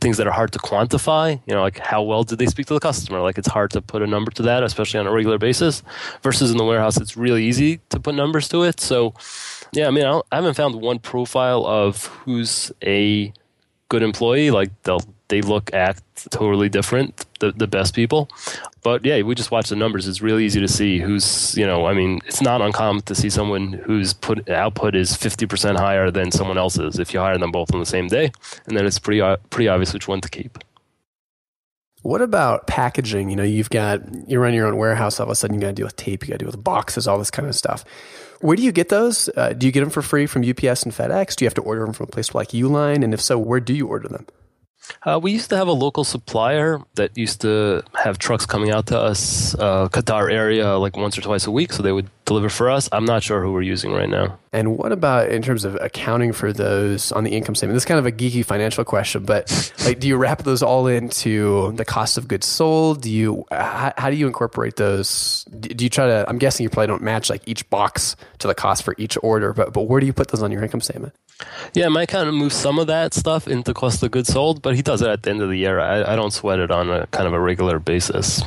things 0.00 0.16
that 0.16 0.26
are 0.26 0.32
hard 0.32 0.52
to 0.52 0.58
quantify. 0.58 1.40
You 1.46 1.54
know, 1.54 1.62
like 1.62 1.78
how 1.78 2.02
well 2.02 2.24
did 2.24 2.38
they 2.38 2.46
speak 2.46 2.66
to 2.66 2.74
the 2.74 2.80
customer? 2.80 3.20
Like 3.20 3.38
it's 3.38 3.48
hard 3.48 3.70
to 3.72 3.82
put 3.82 4.02
a 4.02 4.06
number 4.06 4.30
to 4.32 4.42
that, 4.42 4.62
especially 4.62 5.00
on 5.00 5.06
a 5.06 5.12
regular 5.12 5.38
basis. 5.38 5.82
Versus 6.22 6.50
in 6.50 6.56
the 6.56 6.64
warehouse, 6.64 6.96
it's 6.96 7.16
really 7.16 7.44
easy 7.44 7.80
to 7.90 8.00
put 8.00 8.14
numbers 8.14 8.48
to 8.48 8.62
it. 8.64 8.80
So, 8.80 9.14
yeah, 9.72 9.88
I 9.88 9.90
mean, 9.90 10.04
I, 10.04 10.20
I 10.32 10.36
haven't 10.36 10.54
found 10.54 10.74
one 10.76 10.98
profile 10.98 11.64
of 11.66 12.06
who's 12.06 12.72
a 12.82 13.32
good 13.88 14.02
employee. 14.02 14.50
Like 14.50 14.70
they'll 14.82 15.02
they 15.28 15.42
look 15.42 15.72
act 15.74 16.02
totally 16.30 16.68
different. 16.68 17.24
The 17.40 17.52
the 17.52 17.66
best 17.66 17.94
people, 17.94 18.28
but 18.82 19.04
yeah, 19.04 19.22
we 19.22 19.34
just 19.34 19.50
watch 19.50 19.68
the 19.68 19.76
numbers. 19.76 20.08
It's 20.08 20.20
really 20.20 20.44
easy 20.44 20.60
to 20.60 20.68
see 20.68 20.98
who's 20.98 21.56
you 21.56 21.66
know. 21.66 21.86
I 21.86 21.94
mean, 21.94 22.18
it's 22.26 22.40
not 22.40 22.60
uncommon 22.60 23.02
to 23.02 23.14
see 23.14 23.30
someone 23.30 23.72
whose 23.72 24.12
put 24.12 24.48
output 24.48 24.96
is 24.96 25.14
fifty 25.14 25.46
percent 25.46 25.78
higher 25.78 26.10
than 26.10 26.32
someone 26.32 26.58
else's 26.58 26.98
if 26.98 27.14
you 27.14 27.20
hire 27.20 27.38
them 27.38 27.52
both 27.52 27.72
on 27.72 27.80
the 27.80 27.86
same 27.86 28.08
day, 28.08 28.32
and 28.66 28.76
then 28.76 28.86
it's 28.86 28.98
pretty 28.98 29.20
uh, 29.20 29.36
pretty 29.50 29.68
obvious 29.68 29.92
which 29.92 30.08
one 30.08 30.20
to 30.20 30.28
keep. 30.28 30.58
What 32.02 32.22
about 32.22 32.66
packaging? 32.66 33.28
You 33.28 33.36
know, 33.36 33.42
you've 33.42 33.70
got, 33.70 34.00
you 34.28 34.38
run 34.38 34.54
your 34.54 34.68
own 34.68 34.76
warehouse, 34.76 35.18
all 35.18 35.24
of 35.24 35.30
a 35.30 35.34
sudden 35.34 35.54
you 35.54 35.60
got 35.60 35.68
to 35.68 35.72
deal 35.74 35.86
with 35.86 35.96
tape, 35.96 36.22
you 36.22 36.28
got 36.28 36.38
to 36.38 36.44
deal 36.44 36.52
with 36.52 36.62
boxes, 36.62 37.08
all 37.08 37.18
this 37.18 37.30
kind 37.30 37.48
of 37.48 37.56
stuff. 37.56 37.84
Where 38.40 38.56
do 38.56 38.62
you 38.62 38.72
get 38.72 38.88
those? 38.88 39.28
Uh, 39.36 39.52
do 39.52 39.66
you 39.66 39.72
get 39.72 39.80
them 39.80 39.90
for 39.90 40.02
free 40.02 40.26
from 40.26 40.48
UPS 40.48 40.84
and 40.84 40.92
FedEx? 40.92 41.34
Do 41.34 41.44
you 41.44 41.46
have 41.46 41.54
to 41.54 41.62
order 41.62 41.84
them 41.84 41.92
from 41.92 42.04
a 42.04 42.10
place 42.10 42.34
like 42.34 42.50
Uline? 42.50 43.02
And 43.02 43.12
if 43.12 43.20
so, 43.20 43.38
where 43.38 43.60
do 43.60 43.74
you 43.74 43.88
order 43.88 44.08
them? 44.08 44.26
Uh, 45.02 45.18
we 45.22 45.32
used 45.32 45.50
to 45.50 45.56
have 45.56 45.68
a 45.68 45.72
local 45.72 46.04
supplier 46.04 46.80
that 46.94 47.16
used 47.16 47.40
to 47.42 47.82
have 47.94 48.18
trucks 48.18 48.46
coming 48.46 48.70
out 48.70 48.86
to 48.86 48.98
us, 48.98 49.54
uh, 49.54 49.88
Qatar 49.88 50.32
area, 50.32 50.76
like 50.76 50.96
once 50.96 51.16
or 51.16 51.20
twice 51.20 51.46
a 51.46 51.50
week, 51.50 51.72
so 51.72 51.82
they 51.82 51.92
would 51.92 52.08
deliver 52.24 52.48
for 52.48 52.70
us. 52.70 52.88
I'm 52.92 53.04
not 53.04 53.22
sure 53.22 53.42
who 53.42 53.52
we're 53.52 53.62
using 53.62 53.92
right 53.92 54.08
now. 54.08 54.38
And 54.52 54.76
what 54.78 54.92
about 54.92 55.30
in 55.30 55.42
terms 55.42 55.64
of 55.64 55.76
accounting 55.76 56.32
for 56.32 56.52
those 56.52 57.10
on 57.12 57.24
the 57.24 57.30
income 57.30 57.54
statement? 57.54 57.74
This 57.74 57.82
is 57.82 57.86
kind 57.86 57.98
of 57.98 58.06
a 58.06 58.12
geeky 58.12 58.44
financial 58.44 58.84
question, 58.84 59.24
but 59.24 59.72
like, 59.84 59.98
do 59.98 60.08
you 60.08 60.16
wrap 60.16 60.42
those 60.42 60.62
all 60.62 60.86
into 60.86 61.72
the 61.72 61.84
cost 61.84 62.18
of 62.18 62.28
goods 62.28 62.46
sold? 62.46 63.02
Do 63.02 63.10
you 63.10 63.44
how, 63.50 63.92
how 63.96 64.10
do 64.10 64.16
you 64.16 64.26
incorporate 64.26 64.76
those? 64.76 65.44
Do 65.58 65.84
you 65.84 65.90
try 65.90 66.06
to? 66.06 66.24
I'm 66.28 66.38
guessing 66.38 66.64
you 66.64 66.70
probably 66.70 66.88
don't 66.88 67.02
match 67.02 67.30
like 67.30 67.42
each 67.46 67.68
box 67.70 68.14
to 68.38 68.46
the 68.46 68.54
cost 68.54 68.82
for 68.84 68.94
each 68.98 69.18
order, 69.22 69.52
but 69.52 69.72
but 69.72 69.82
where 69.82 70.00
do 70.00 70.06
you 70.06 70.12
put 70.12 70.28
those 70.28 70.42
on 70.42 70.52
your 70.52 70.62
income 70.62 70.80
statement? 70.80 71.14
Yeah, 71.74 71.88
my 71.88 72.06
kind 72.06 72.28
of 72.28 72.34
moves 72.34 72.56
some 72.56 72.78
of 72.78 72.88
that 72.88 73.14
stuff 73.14 73.46
into 73.46 73.72
cost 73.72 74.02
of 74.02 74.10
goods 74.10 74.32
sold, 74.32 74.60
but 74.60 74.74
he 74.78 74.82
does 74.82 75.02
it 75.02 75.08
at 75.08 75.24
the 75.24 75.30
end 75.30 75.42
of 75.42 75.48
the 75.48 75.56
year. 75.56 75.80
I, 75.80 76.12
I 76.12 76.14
don't 76.14 76.30
sweat 76.30 76.60
it 76.60 76.70
on 76.70 76.88
a 76.88 77.08
kind 77.08 77.26
of 77.26 77.32
a 77.32 77.40
regular 77.40 77.80
basis. 77.80 78.44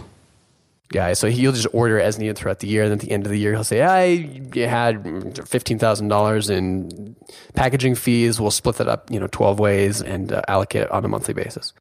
guy. 0.88 1.12
So 1.12 1.28
he'll 1.28 1.52
just 1.52 1.68
order 1.74 2.00
as 2.00 2.18
needed 2.18 2.38
throughout 2.38 2.60
the 2.60 2.70
year. 2.70 2.84
And 2.84 2.94
at 2.94 3.02
the 3.02 3.12
end 3.12 3.26
of 3.26 3.32
the 3.34 3.38
year, 3.38 3.52
he'll 3.52 3.66
say, 3.66 3.82
I 3.82 4.16
had 4.58 5.04
$15,000 5.04 6.50
in 6.50 7.18
packaging 7.54 7.96
fees. 7.96 8.40
We'll 8.40 8.50
split 8.50 8.78
that 8.78 8.88
up, 8.88 9.12
you 9.12 9.20
know, 9.20 9.28
12 9.28 9.60
ways 9.60 10.02
and 10.02 10.32
uh, 10.32 10.42
allocate 10.48 10.84
it 10.84 10.92
on 10.92 11.04
a 11.04 11.10
monthly 11.10 11.34
basis. 11.34 11.74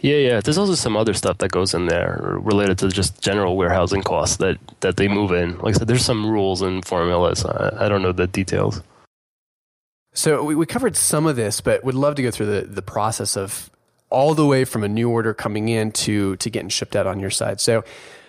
Yeah, 0.00 0.16
yeah. 0.16 0.40
There's 0.40 0.56
also 0.56 0.76
some 0.76 0.96
other 0.96 1.12
stuff 1.12 1.36
that 1.38 1.50
goes 1.50 1.74
in 1.74 1.84
there 1.84 2.38
related 2.40 2.78
to 2.78 2.88
just 2.88 3.20
general 3.20 3.54
warehousing 3.54 4.02
costs 4.02 4.38
that, 4.38 4.56
that 4.80 4.96
they 4.96 5.08
move 5.08 5.30
in. 5.30 5.58
Like 5.58 5.74
I 5.74 5.78
said, 5.78 5.88
there's 5.88 6.06
some 6.06 6.24
rules 6.24 6.62
and 6.62 6.82
formulas. 6.86 7.44
I, 7.44 7.84
I 7.84 7.88
don't 7.90 8.00
know 8.00 8.12
the 8.12 8.26
details. 8.26 8.80
So 10.14 10.42
we, 10.42 10.54
we 10.54 10.64
covered 10.64 10.96
some 10.96 11.26
of 11.26 11.36
this, 11.36 11.60
but 11.60 11.84
would 11.84 11.94
love 11.94 12.14
to 12.14 12.22
go 12.22 12.30
through 12.30 12.46
the, 12.46 12.62
the 12.62 12.80
process 12.80 13.36
of 13.36 13.68
all 14.10 14.34
the 14.34 14.46
way 14.46 14.64
from 14.64 14.84
a 14.84 14.88
new 14.88 15.08
order 15.08 15.32
coming 15.32 15.68
in 15.68 15.92
to, 15.92 16.36
to 16.36 16.50
getting 16.50 16.68
shipped 16.68 16.96
out 16.96 17.06
on 17.06 17.20
your 17.20 17.30
side. 17.30 17.60
So, 17.60 17.82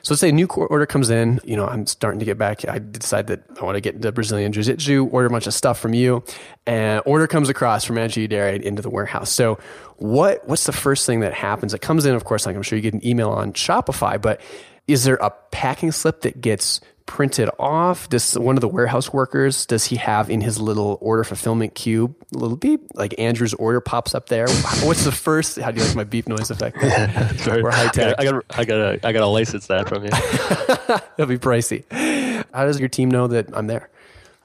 so 0.04 0.14
let's 0.14 0.22
say 0.22 0.30
a 0.30 0.32
new 0.32 0.48
order 0.48 0.88
comes 0.88 1.12
in, 1.12 1.40
you 1.44 1.56
know, 1.56 1.68
I'm 1.68 1.86
starting 1.86 2.20
to 2.20 2.26
get 2.26 2.38
back. 2.38 2.68
I 2.68 2.80
decide 2.80 3.28
that 3.28 3.44
I 3.60 3.64
want 3.64 3.76
to 3.76 3.82
get 3.82 3.94
into 3.94 4.12
Brazilian 4.12 4.52
Jiu 4.52 4.64
Jitsu, 4.64 5.08
order 5.12 5.28
a 5.28 5.30
bunch 5.30 5.46
of 5.46 5.54
stuff 5.54 5.80
from 5.80 5.94
you, 5.94 6.24
and 6.66 7.02
order 7.06 7.28
comes 7.28 7.50
across 7.50 7.86
from 7.86 8.00
Angie 8.00 8.28
Dairy 8.28 8.66
into 8.66 8.82
the 8.82 8.90
warehouse. 8.90 9.32
So 9.32 9.60
what, 9.98 10.48
what's 10.48 10.64
the 10.64 10.72
first 10.72 11.06
thing 11.06 11.20
that 11.20 11.34
happens? 11.34 11.74
It 11.74 11.82
comes 11.82 12.06
in, 12.06 12.16
of 12.16 12.24
course, 12.24 12.48
like 12.48 12.56
I'm 12.56 12.64
sure 12.64 12.78
you 12.78 12.82
get 12.82 12.96
an 12.96 13.06
email 13.06 13.30
on 13.30 13.54
Shopify, 13.54 14.20
but 14.20 14.42
is 14.88 15.04
there 15.04 15.18
a 15.18 15.30
packing 15.52 15.92
slip 15.92 16.22
that 16.22 16.42
gets 16.42 16.82
printed 17.12 17.50
off? 17.60 18.08
Does 18.08 18.40
one 18.40 18.56
of 18.56 18.62
the 18.62 18.70
warehouse 18.70 19.12
workers 19.12 19.66
does 19.66 19.84
he 19.84 19.98
have 19.98 20.30
in 20.30 20.40
his 20.40 20.62
little 20.62 20.98
order 21.02 21.26
fulfillment 21.26 21.76
cube 21.76 22.16
little 22.32 22.56
beep 22.56 22.88
like 22.94 23.14
Andrew's 23.20 23.54
order 23.56 23.82
pops 23.82 24.16
up 24.16 24.30
there? 24.30 24.48
What's 24.84 25.04
the 25.04 25.12
first? 25.12 25.60
How 25.60 25.72
do 25.72 25.82
you 25.82 25.88
like 25.88 25.96
my 25.98 26.04
beep 26.06 26.30
noise 26.30 26.50
effect? 26.50 26.78
Very, 27.44 27.64
We're 27.64 27.72
high 27.72 27.90
tech. 27.90 28.16
I 28.18 28.24
got 28.24 28.46
I 28.52 28.64
got 28.64 29.06
I 29.06 29.12
got 29.12 29.20
to 29.20 29.26
license 29.26 29.68
that 29.68 29.90
from 29.90 30.06
you. 30.06 30.10
That'll 31.18 31.26
be 31.26 31.38
pricey. 31.38 31.84
How 32.54 32.64
does 32.64 32.80
your 32.80 32.88
team 32.88 33.12
know 33.12 33.28
that 33.28 33.50
I'm 33.52 33.68
there? 33.68 33.90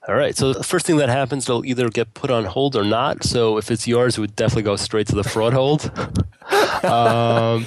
All 0.08 0.16
right. 0.16 0.36
So 0.36 0.52
the 0.52 0.64
first 0.64 0.86
thing 0.86 0.96
that 0.96 1.08
happens, 1.08 1.48
it'll 1.48 1.64
either 1.64 1.88
get 1.88 2.14
put 2.14 2.32
on 2.32 2.46
hold 2.46 2.74
or 2.74 2.84
not. 2.84 3.22
So 3.22 3.58
if 3.58 3.70
it's 3.70 3.86
yours, 3.86 4.18
it 4.18 4.20
would 4.20 4.34
definitely 4.34 4.64
go 4.64 4.74
straight 4.74 5.06
to 5.06 5.14
the 5.14 5.24
fraud 5.24 5.52
hold. 5.52 5.84
um, 6.84 7.64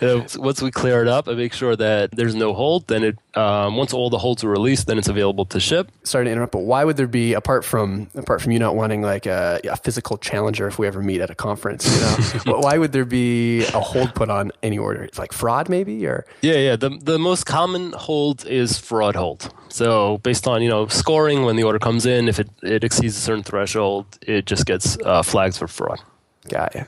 know, 0.00 0.26
once 0.36 0.62
we 0.62 0.70
clear 0.70 1.02
it 1.02 1.08
up 1.08 1.26
and 1.28 1.36
make 1.36 1.52
sure 1.52 1.74
that 1.76 2.12
there's 2.12 2.34
no 2.34 2.54
hold, 2.54 2.86
then 2.86 3.02
it 3.04 3.18
um, 3.36 3.76
once 3.76 3.92
all 3.92 4.10
the 4.10 4.18
holds 4.18 4.44
are 4.44 4.48
released, 4.48 4.86
then 4.86 4.98
it's 4.98 5.08
available 5.08 5.44
to 5.46 5.58
ship. 5.58 5.90
Sorry 6.04 6.24
to 6.24 6.30
interrupt, 6.30 6.52
but 6.52 6.60
why 6.60 6.84
would 6.84 6.96
there 6.96 7.08
be 7.08 7.34
apart 7.34 7.64
from 7.64 8.08
apart 8.14 8.40
from 8.40 8.52
you 8.52 8.58
not 8.58 8.76
wanting 8.76 9.02
like 9.02 9.26
a, 9.26 9.60
a 9.64 9.76
physical 9.76 10.16
challenger 10.18 10.68
if 10.68 10.78
we 10.78 10.86
ever 10.86 11.02
meet 11.02 11.20
at 11.20 11.30
a 11.30 11.34
conference? 11.34 11.84
You 11.86 12.52
know, 12.52 12.58
why 12.60 12.78
would 12.78 12.92
there 12.92 13.04
be 13.04 13.64
a 13.64 13.80
hold 13.80 14.14
put 14.14 14.30
on 14.30 14.52
any 14.62 14.78
order? 14.78 15.02
It's 15.02 15.18
like 15.18 15.32
fraud, 15.32 15.68
maybe, 15.68 16.06
or 16.06 16.24
Yeah, 16.42 16.54
yeah. 16.54 16.76
The 16.76 16.90
the 16.90 17.18
most 17.18 17.44
common 17.44 17.92
hold 17.92 18.46
is 18.46 18.78
fraud 18.78 19.16
hold. 19.16 19.52
So 19.68 20.18
based 20.18 20.46
on 20.46 20.62
you 20.62 20.68
know 20.68 20.86
scoring 20.86 21.44
when 21.44 21.56
the 21.56 21.64
order 21.64 21.78
comes 21.78 22.06
in, 22.06 22.28
if 22.28 22.38
it, 22.38 22.48
it 22.62 22.84
exceeds 22.84 23.16
a 23.16 23.20
certain 23.20 23.42
threshold, 23.42 24.06
it 24.22 24.46
just 24.46 24.66
gets 24.66 24.96
uh, 24.98 25.22
flagged 25.22 25.56
for 25.56 25.66
fraud. 25.66 25.98
Got 26.48 26.74
you. 26.74 26.86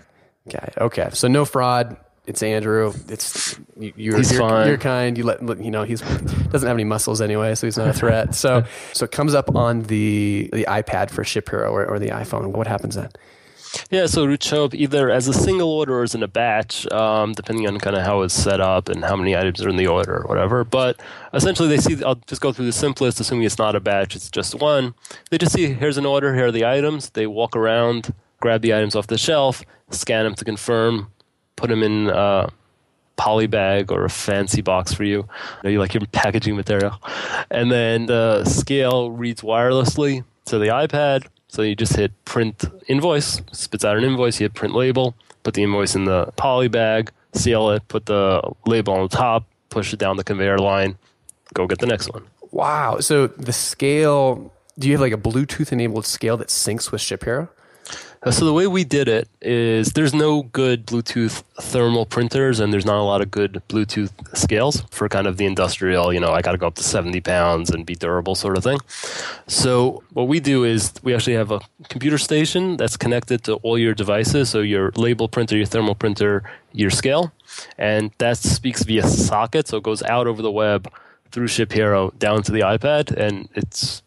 Got 0.49 0.75
you. 0.77 0.83
Okay. 0.83 1.09
So 1.13 1.27
no 1.29 1.45
fraud. 1.45 1.97
It's 2.27 2.43
Andrew. 2.43 2.93
It's 3.09 3.59
you, 3.79 3.93
you're, 3.97 4.17
He's 4.17 4.33
you're, 4.33 4.67
you're 4.67 4.79
kind. 4.79 5.17
You 5.17 5.25
let 5.25 5.45
let- 5.45 5.63
you 5.63 5.71
know 5.71 5.85
he's 5.85 6.01
doesn't 6.01 6.67
have 6.67 6.77
any 6.77 6.85
muscles 6.85 7.21
anyway, 7.21 7.55
so 7.55 7.67
he's 7.67 7.79
not 7.79 7.89
a 7.89 7.93
threat. 7.93 8.35
So 8.35 8.65
so 8.93 9.05
it 9.05 9.13
comes 9.13 9.35
up 9.35 9.55
on 9.55 9.83
the 9.85 10.51
the 10.53 10.65
iPad 10.69 11.11
for 11.11 11.23
Ship 11.25 11.49
Hero 11.49 11.71
or, 11.71 11.87
or 11.87 11.99
the 11.99 12.09
iPhone. 12.09 12.49
What 12.49 12.67
happens 12.67 12.97
then? 12.97 13.11
Yeah, 13.91 14.07
so 14.07 14.25
it 14.25 14.29
would 14.29 14.43
show 14.43 14.65
up 14.65 14.75
either 14.75 15.11
as 15.11 15.29
a 15.29 15.35
single 15.35 15.69
order 15.71 15.99
or 15.99 16.03
as 16.03 16.15
in 16.15 16.23
a 16.23 16.29
batch, 16.29 16.91
um, 16.93 17.33
depending 17.33 17.67
on 17.69 17.79
kind 17.79 17.95
of 17.95 18.03
how 18.05 18.23
it's 18.23 18.33
set 18.33 18.59
up 18.61 18.89
and 18.89 19.05
how 19.05 19.17
many 19.17 19.37
items 19.37 19.63
are 19.63 19.69
in 19.69 19.77
the 19.77 19.87
order 19.87 20.23
or 20.23 20.27
whatever. 20.29 20.65
But 20.65 20.99
essentially, 21.35 21.69
they 21.69 21.77
see. 21.79 22.03
I'll 22.03 22.15
just 22.27 22.41
go 22.41 22.53
through 22.53 22.67
the 22.67 22.73
simplest, 22.73 23.21
assuming 23.21 23.45
it's 23.45 23.59
not 23.59 23.77
a 23.77 23.81
batch, 23.81 24.17
it's 24.17 24.31
just 24.31 24.55
one. 24.55 24.95
They 25.31 25.37
just 25.39 25.53
see 25.53 25.75
here's 25.75 25.99
an 25.99 26.07
order, 26.07 26.35
here 26.35 26.47
are 26.47 26.53
the 26.53 26.65
items. 26.65 27.11
They 27.11 27.27
walk 27.27 27.55
around, 27.55 28.15
grab 28.41 28.63
the 28.63 28.73
items 28.73 28.97
off 28.97 29.09
the 29.09 29.19
shelf, 29.19 29.63
scan 29.91 30.25
them 30.25 30.35
to 30.37 30.45
confirm, 30.45 31.09
put 31.57 31.71
them 31.71 31.83
in. 31.83 32.09
a 32.09 32.51
poly 33.17 33.47
bag 33.47 33.91
or 33.91 34.05
a 34.05 34.11
fancy 34.11 34.61
box 34.61 34.93
for 34.93 35.03
you. 35.03 35.27
You, 35.65 35.79
like 35.81 35.95
your 35.95 36.05
packaging 36.13 36.55
material. 36.55 37.01
And 37.51 37.73
then 37.73 38.07
the 38.07 38.45
scale 38.45 39.11
reads 39.11 39.41
wirelessly 39.41 40.25
to 40.45 40.59
the 40.59 40.67
iPad. 40.67 41.27
So 41.49 41.63
you 41.63 41.75
just 41.75 41.97
hit 41.97 42.13
print 42.25 42.65
invoice, 42.87 43.41
spits 43.53 43.85
out 43.85 43.97
an 43.97 44.05
invoice, 44.05 44.39
you 44.39 44.45
hit 44.45 44.55
print 44.55 44.75
label, 44.75 45.15
put 45.43 45.55
the 45.55 45.63
invoice 45.63 45.95
in 45.95 46.05
the 46.05 46.27
poly 46.37 46.69
bag, 46.69 47.11
seal 47.33 47.71
it, 47.71 47.87
put 47.89 48.07
the 48.07 48.43
label 48.67 48.95
on 48.95 49.09
the 49.09 49.17
top, 49.17 49.45
push 49.71 49.93
it 49.93 49.99
down 49.99 50.17
the 50.17 50.25
conveyor 50.25 50.59
line, 50.59 50.99
go 51.55 51.67
get 51.67 51.79
the 51.79 51.87
next 51.87 52.13
one. 52.13 52.25
Wow. 52.51 53.01
So 53.01 53.29
the 53.29 53.53
scale, 53.53 54.53
do 54.79 54.89
you 54.89 54.95
have 54.95 55.01
like 55.01 55.13
a 55.13 55.17
Bluetooth 55.17 55.73
enabled 55.73 56.05
scale 56.05 56.37
that 56.37 56.49
syncs 56.49 56.93
with 56.93 57.01
Ship 57.01 57.25
Hero? 57.25 57.45
Uh, 57.45 57.56
Uh, 58.27 58.33
so 58.33 58.45
the 58.45 58.53
way 58.53 58.67
we 58.67 58.83
did 58.83 59.07
it 59.07 59.29
is 59.41 59.93
there's 59.93 60.13
no 60.13 60.43
good 60.43 60.85
Bluetooth 60.85 61.45
thermal 61.61 62.05
printers, 62.05 62.59
and 62.59 62.73
there's 62.73 62.85
not 62.85 62.99
a 62.99 63.07
lot 63.07 63.21
of 63.21 63.31
good 63.31 63.63
Bluetooth 63.69 64.11
scales 64.37 64.83
for 64.91 65.09
kind 65.09 65.29
of 65.29 65.37
the 65.37 65.47
industrial. 65.47 66.13
You 66.13 66.19
know, 66.19 66.33
I 66.33 66.43
got 66.43 66.51
to 66.51 66.59
go 66.59 66.67
up 66.67 66.75
to 66.75 66.83
70 66.83 67.21
pounds 67.21 67.71
and 67.71 67.87
be 67.87 67.95
durable 67.95 68.35
sort 68.35 68.59
of 68.59 68.65
thing. 68.65 68.81
So 69.47 70.03
what 70.13 70.27
we 70.27 70.41
do 70.41 70.65
is 70.65 70.93
we 71.05 71.15
actually 71.15 71.35
have 71.35 71.53
a 71.53 71.61
computer 71.89 72.19
station 72.19 72.77
that's 72.77 72.97
connected 72.97 73.45
to 73.45 73.55
all 73.63 73.79
your 73.79 73.95
devices. 73.95 74.51
So 74.51 74.59
your 74.59 74.91
label 74.97 75.29
printer, 75.29 75.57
your 75.57 75.67
thermal 75.67 75.95
printer, 75.95 76.43
your 76.73 76.91
scale, 76.91 77.33
and 77.79 78.11
that 78.19 78.39
speaks 78.39 78.83
via 78.83 79.07
socket. 79.07 79.69
So 79.69 79.77
it 79.77 79.85
goes 79.85 80.03
out 80.03 80.27
over 80.27 80.43
the 80.43 80.51
web 80.51 80.93
through 81.31 81.47
Ship 81.47 81.71
Hero 81.71 82.13
down 82.19 82.43
to 82.43 82.51
the 82.51 82.61
iPad, 82.61 83.13
and 83.13 83.49
it's 83.55 84.03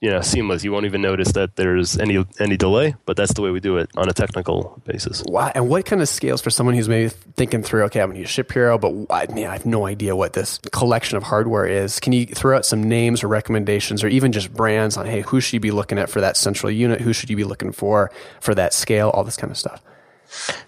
you 0.00 0.10
know 0.10 0.20
seamless. 0.20 0.62
You 0.62 0.72
won't 0.72 0.84
even 0.84 1.00
notice 1.00 1.32
that 1.32 1.56
there's 1.56 1.98
any 1.98 2.24
any 2.38 2.56
delay. 2.56 2.94
But 3.06 3.16
that's 3.16 3.32
the 3.34 3.42
way 3.42 3.50
we 3.50 3.60
do 3.60 3.78
it 3.78 3.90
on 3.96 4.08
a 4.08 4.12
technical 4.12 4.80
basis. 4.84 5.22
Wow. 5.26 5.52
And 5.54 5.68
what 5.68 5.86
kind 5.86 6.02
of 6.02 6.08
scales 6.08 6.40
for 6.40 6.50
someone 6.50 6.74
who's 6.74 6.88
maybe 6.88 7.08
thinking 7.36 7.62
through? 7.62 7.84
Okay, 7.84 8.00
I'm 8.00 8.08
going 8.08 8.16
to 8.16 8.20
use 8.20 8.30
Ship 8.30 8.50
Hero, 8.50 8.78
but 8.78 8.92
I 9.10 9.26
mean, 9.32 9.46
I 9.46 9.52
have 9.52 9.66
no 9.66 9.86
idea 9.86 10.14
what 10.14 10.34
this 10.34 10.58
collection 10.72 11.16
of 11.16 11.22
hardware 11.22 11.66
is. 11.66 11.98
Can 12.00 12.12
you 12.12 12.26
throw 12.26 12.56
out 12.56 12.66
some 12.66 12.82
names 12.82 13.24
or 13.24 13.28
recommendations, 13.28 14.04
or 14.04 14.08
even 14.08 14.32
just 14.32 14.52
brands 14.52 14.96
on 14.96 15.06
hey, 15.06 15.22
who 15.22 15.40
should 15.40 15.54
you 15.54 15.60
be 15.60 15.70
looking 15.70 15.98
at 15.98 16.10
for 16.10 16.20
that 16.20 16.36
central 16.36 16.70
unit? 16.70 17.00
Who 17.00 17.12
should 17.12 17.30
you 17.30 17.36
be 17.36 17.44
looking 17.44 17.72
for 17.72 18.10
for 18.40 18.54
that 18.54 18.74
scale? 18.74 19.10
All 19.10 19.24
this 19.24 19.36
kind 19.36 19.50
of 19.50 19.56
stuff. 19.56 19.82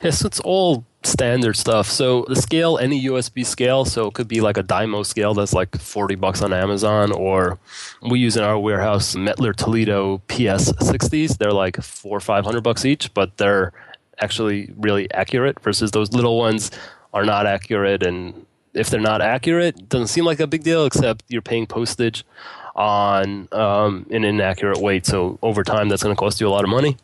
Yes, 0.03 0.25
it's 0.25 0.41
all 0.41 0.87
standard 1.03 1.57
stuff. 1.57 1.89
So 1.89 2.25
the 2.29 2.37
scale, 2.37 2.79
any 2.79 3.05
USB 3.07 3.47
scale, 3.47 3.85
so 3.85 4.07
it 4.09 4.15
could 4.15 4.29
be 4.29 4.41
like 4.41 4.57
a 4.57 4.63
Dymo 4.63 5.07
scale 5.07 5.35
that's 5.35 5.53
like 5.53 5.77
40 5.77 6.17
bucks 6.17 6.43
on 6.43 6.53
Amazon, 6.53 7.13
or 7.13 7.59
we 8.03 8.19
use 8.19 8.37
in 8.37 8.43
our 8.43 8.59
warehouse 8.59 9.15
Mettler 9.15 9.55
Toledo 9.55 10.21
PS60s. 10.29 11.39
They're 11.39 11.53
like 11.53 11.77
four 11.83 12.17
or 12.17 12.21
500 12.21 12.63
bucks 12.63 12.85
each, 12.85 13.13
but 13.15 13.37
they're 13.37 13.73
actually 14.21 14.73
really 14.77 15.11
accurate 15.13 15.61
versus 15.61 15.93
those 15.93 16.13
little 16.13 16.37
ones 16.37 16.71
are 17.15 17.25
not 17.25 17.47
accurate. 17.47 18.03
And 18.03 18.47
if 18.75 18.91
they're 18.91 19.01
not 19.01 19.23
accurate, 19.23 19.79
it 19.79 19.89
doesn't 19.89 20.09
seem 20.09 20.25
like 20.25 20.41
a 20.41 20.47
big 20.47 20.65
deal, 20.65 20.85
except 20.85 21.25
you're 21.29 21.43
paying 21.43 21.67
postage 21.67 22.25
on 22.75 23.49
um, 23.53 24.07
an 24.11 24.25
inaccurate 24.25 24.79
weight. 24.79 25.07
So 25.07 25.39
over 25.43 25.63
time, 25.63 25.89
that's 25.89 26.03
going 26.03 26.15
to 26.15 26.19
cost 26.19 26.41
you 26.41 26.49
a 26.49 26.51
lot 26.51 26.65
of 26.65 26.71
money 26.71 26.97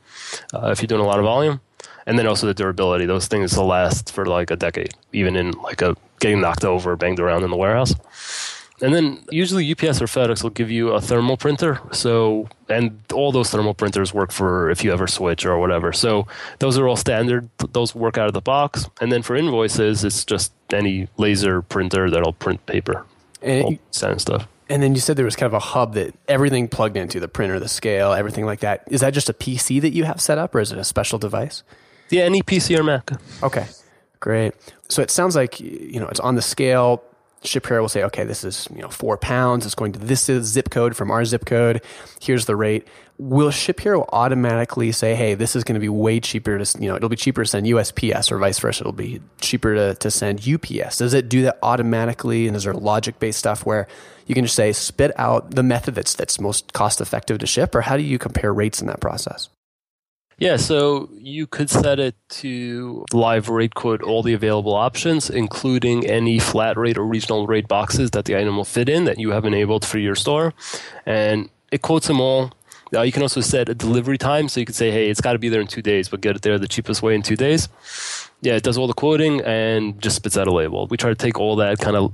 uh, 0.52 0.68
if 0.68 0.80
you're 0.82 0.88
doing 0.88 1.00
a 1.00 1.06
lot 1.06 1.18
of 1.18 1.24
volume 1.24 1.60
and 2.06 2.18
then 2.18 2.26
also 2.26 2.46
the 2.46 2.54
durability. 2.54 3.06
Those 3.06 3.26
things 3.26 3.56
will 3.56 3.66
last 3.66 4.12
for 4.12 4.26
like 4.26 4.50
a 4.50 4.56
decade, 4.56 4.94
even 5.12 5.36
in 5.36 5.52
like 5.52 5.82
a 5.82 5.96
getting 6.20 6.40
knocked 6.40 6.64
over, 6.64 6.96
banged 6.96 7.20
around 7.20 7.44
in 7.44 7.50
the 7.50 7.56
warehouse. 7.56 7.94
And 8.82 8.92
then 8.92 9.24
usually 9.30 9.70
UPS 9.70 10.02
or 10.02 10.06
FedEx 10.06 10.42
will 10.42 10.50
give 10.50 10.70
you 10.70 10.90
a 10.90 11.00
thermal 11.00 11.36
printer. 11.36 11.80
So, 11.92 12.48
and 12.68 13.00
all 13.12 13.30
those 13.30 13.50
thermal 13.50 13.72
printers 13.72 14.12
work 14.12 14.32
for 14.32 14.68
if 14.68 14.82
you 14.82 14.92
ever 14.92 15.06
switch 15.06 15.46
or 15.46 15.58
whatever. 15.58 15.92
So 15.92 16.26
those 16.58 16.76
are 16.76 16.88
all 16.88 16.96
standard. 16.96 17.48
Those 17.72 17.94
work 17.94 18.18
out 18.18 18.26
of 18.26 18.34
the 18.34 18.40
box. 18.40 18.88
And 19.00 19.12
then 19.12 19.22
for 19.22 19.36
invoices, 19.36 20.04
it's 20.04 20.24
just 20.24 20.52
any 20.72 21.08
laser 21.16 21.62
printer 21.62 22.10
that'll 22.10 22.32
print 22.32 22.66
paper. 22.66 23.06
And 23.40 23.78
standard 23.92 24.20
stuff. 24.20 24.48
And 24.68 24.82
then 24.82 24.94
you 24.94 25.00
said 25.00 25.16
there 25.16 25.24
was 25.24 25.36
kind 25.36 25.46
of 25.46 25.54
a 25.54 25.60
hub 25.60 25.94
that 25.94 26.14
everything 26.26 26.68
plugged 26.68 26.96
into 26.96 27.20
the 27.20 27.28
printer, 27.28 27.60
the 27.60 27.68
scale, 27.68 28.12
everything 28.12 28.46
like 28.46 28.60
that. 28.60 28.82
Is 28.88 29.02
that 29.02 29.12
just 29.14 29.28
a 29.28 29.34
PC 29.34 29.80
that 29.82 29.92
you 29.92 30.04
have 30.04 30.20
set 30.20 30.38
up, 30.38 30.54
or 30.54 30.60
is 30.60 30.72
it 30.72 30.78
a 30.78 30.84
special 30.84 31.18
device? 31.18 31.62
Yeah, 32.14 32.22
any 32.22 32.42
PC 32.42 32.78
or 32.78 32.84
Mac. 32.84 33.10
Okay, 33.42 33.66
great. 34.20 34.54
So 34.88 35.02
it 35.02 35.10
sounds 35.10 35.34
like 35.34 35.58
you 35.58 35.98
know 35.98 36.06
it's 36.06 36.20
on 36.20 36.36
the 36.36 36.42
scale. 36.42 37.02
Shiphero 37.42 37.82
will 37.82 37.88
say, 37.88 38.04
okay, 38.04 38.24
this 38.24 38.44
is 38.44 38.68
you 38.74 38.82
know 38.82 38.88
four 38.88 39.18
pounds. 39.18 39.66
It's 39.66 39.74
going 39.74 39.92
to 39.92 39.98
this 39.98 40.28
is 40.28 40.46
zip 40.46 40.70
code 40.70 40.96
from 40.96 41.10
our 41.10 41.24
zip 41.24 41.44
code. 41.44 41.82
Here's 42.20 42.46
the 42.46 42.54
rate. 42.54 42.86
Will 43.18 43.50
Ship 43.50 43.78
Hero 43.78 44.08
automatically 44.12 44.90
say, 44.90 45.14
hey, 45.14 45.34
this 45.34 45.54
is 45.54 45.62
going 45.62 45.74
to 45.74 45.80
be 45.80 45.88
way 45.88 46.20
cheaper 46.20 46.56
to 46.56 46.82
you 46.82 46.88
know 46.88 46.94
it'll 46.94 47.08
be 47.08 47.16
cheaper 47.16 47.42
to 47.42 47.50
send 47.50 47.66
USPS 47.66 48.30
or 48.30 48.38
vice 48.38 48.60
versa. 48.60 48.82
It'll 48.82 48.92
be 48.92 49.20
cheaper 49.40 49.74
to, 49.74 49.94
to 49.96 50.10
send 50.10 50.48
UPS. 50.48 50.98
Does 50.98 51.14
it 51.14 51.28
do 51.28 51.42
that 51.42 51.58
automatically? 51.62 52.46
And 52.46 52.56
is 52.56 52.62
there 52.62 52.74
logic 52.74 53.18
based 53.18 53.40
stuff 53.40 53.66
where 53.66 53.88
you 54.26 54.36
can 54.36 54.44
just 54.44 54.56
say 54.56 54.72
spit 54.72 55.10
out 55.18 55.50
the 55.50 55.64
method 55.64 55.96
that's 55.96 56.14
that's 56.14 56.40
most 56.40 56.72
cost 56.72 57.00
effective 57.00 57.38
to 57.38 57.46
ship, 57.46 57.74
or 57.74 57.80
how 57.80 57.96
do 57.96 58.04
you 58.04 58.18
compare 58.18 58.54
rates 58.54 58.80
in 58.80 58.86
that 58.86 59.00
process? 59.00 59.48
Yeah, 60.38 60.56
so 60.56 61.08
you 61.16 61.46
could 61.46 61.70
set 61.70 62.00
it 62.00 62.16
to 62.28 63.04
live 63.12 63.48
rate 63.48 63.74
quote 63.74 64.02
all 64.02 64.22
the 64.22 64.34
available 64.34 64.74
options, 64.74 65.30
including 65.30 66.06
any 66.06 66.38
flat 66.38 66.76
rate 66.76 66.98
or 66.98 67.04
regional 67.04 67.46
rate 67.46 67.68
boxes 67.68 68.10
that 68.12 68.24
the 68.24 68.36
item 68.36 68.56
will 68.56 68.64
fit 68.64 68.88
in 68.88 69.04
that 69.04 69.18
you 69.18 69.30
have 69.30 69.44
enabled 69.44 69.84
for 69.84 69.98
your 69.98 70.16
store. 70.16 70.52
And 71.06 71.50
it 71.70 71.82
quotes 71.82 72.08
them 72.08 72.20
all. 72.20 72.52
Uh, 72.94 73.02
you 73.02 73.12
can 73.12 73.22
also 73.22 73.40
set 73.40 73.68
a 73.68 73.74
delivery 73.74 74.18
time, 74.18 74.48
so 74.48 74.60
you 74.60 74.66
could 74.66 74.74
say, 74.74 74.90
hey, 74.90 75.08
it's 75.08 75.20
got 75.20 75.32
to 75.32 75.38
be 75.38 75.48
there 75.48 75.60
in 75.60 75.66
two 75.66 75.82
days, 75.82 76.08
but 76.08 76.20
get 76.20 76.36
it 76.36 76.42
there 76.42 76.58
the 76.58 76.68
cheapest 76.68 77.02
way 77.02 77.14
in 77.14 77.22
two 77.22 77.36
days. 77.36 77.68
Yeah, 78.40 78.54
it 78.54 78.62
does 78.62 78.76
all 78.76 78.86
the 78.86 78.94
quoting 78.94 79.40
and 79.40 80.00
just 80.00 80.16
spits 80.16 80.36
out 80.36 80.46
a 80.46 80.52
label. 80.52 80.86
We 80.86 80.96
try 80.96 81.10
to 81.10 81.16
take 81.16 81.40
all 81.40 81.56
that 81.56 81.78
kind 81.78 81.96
of 81.96 82.12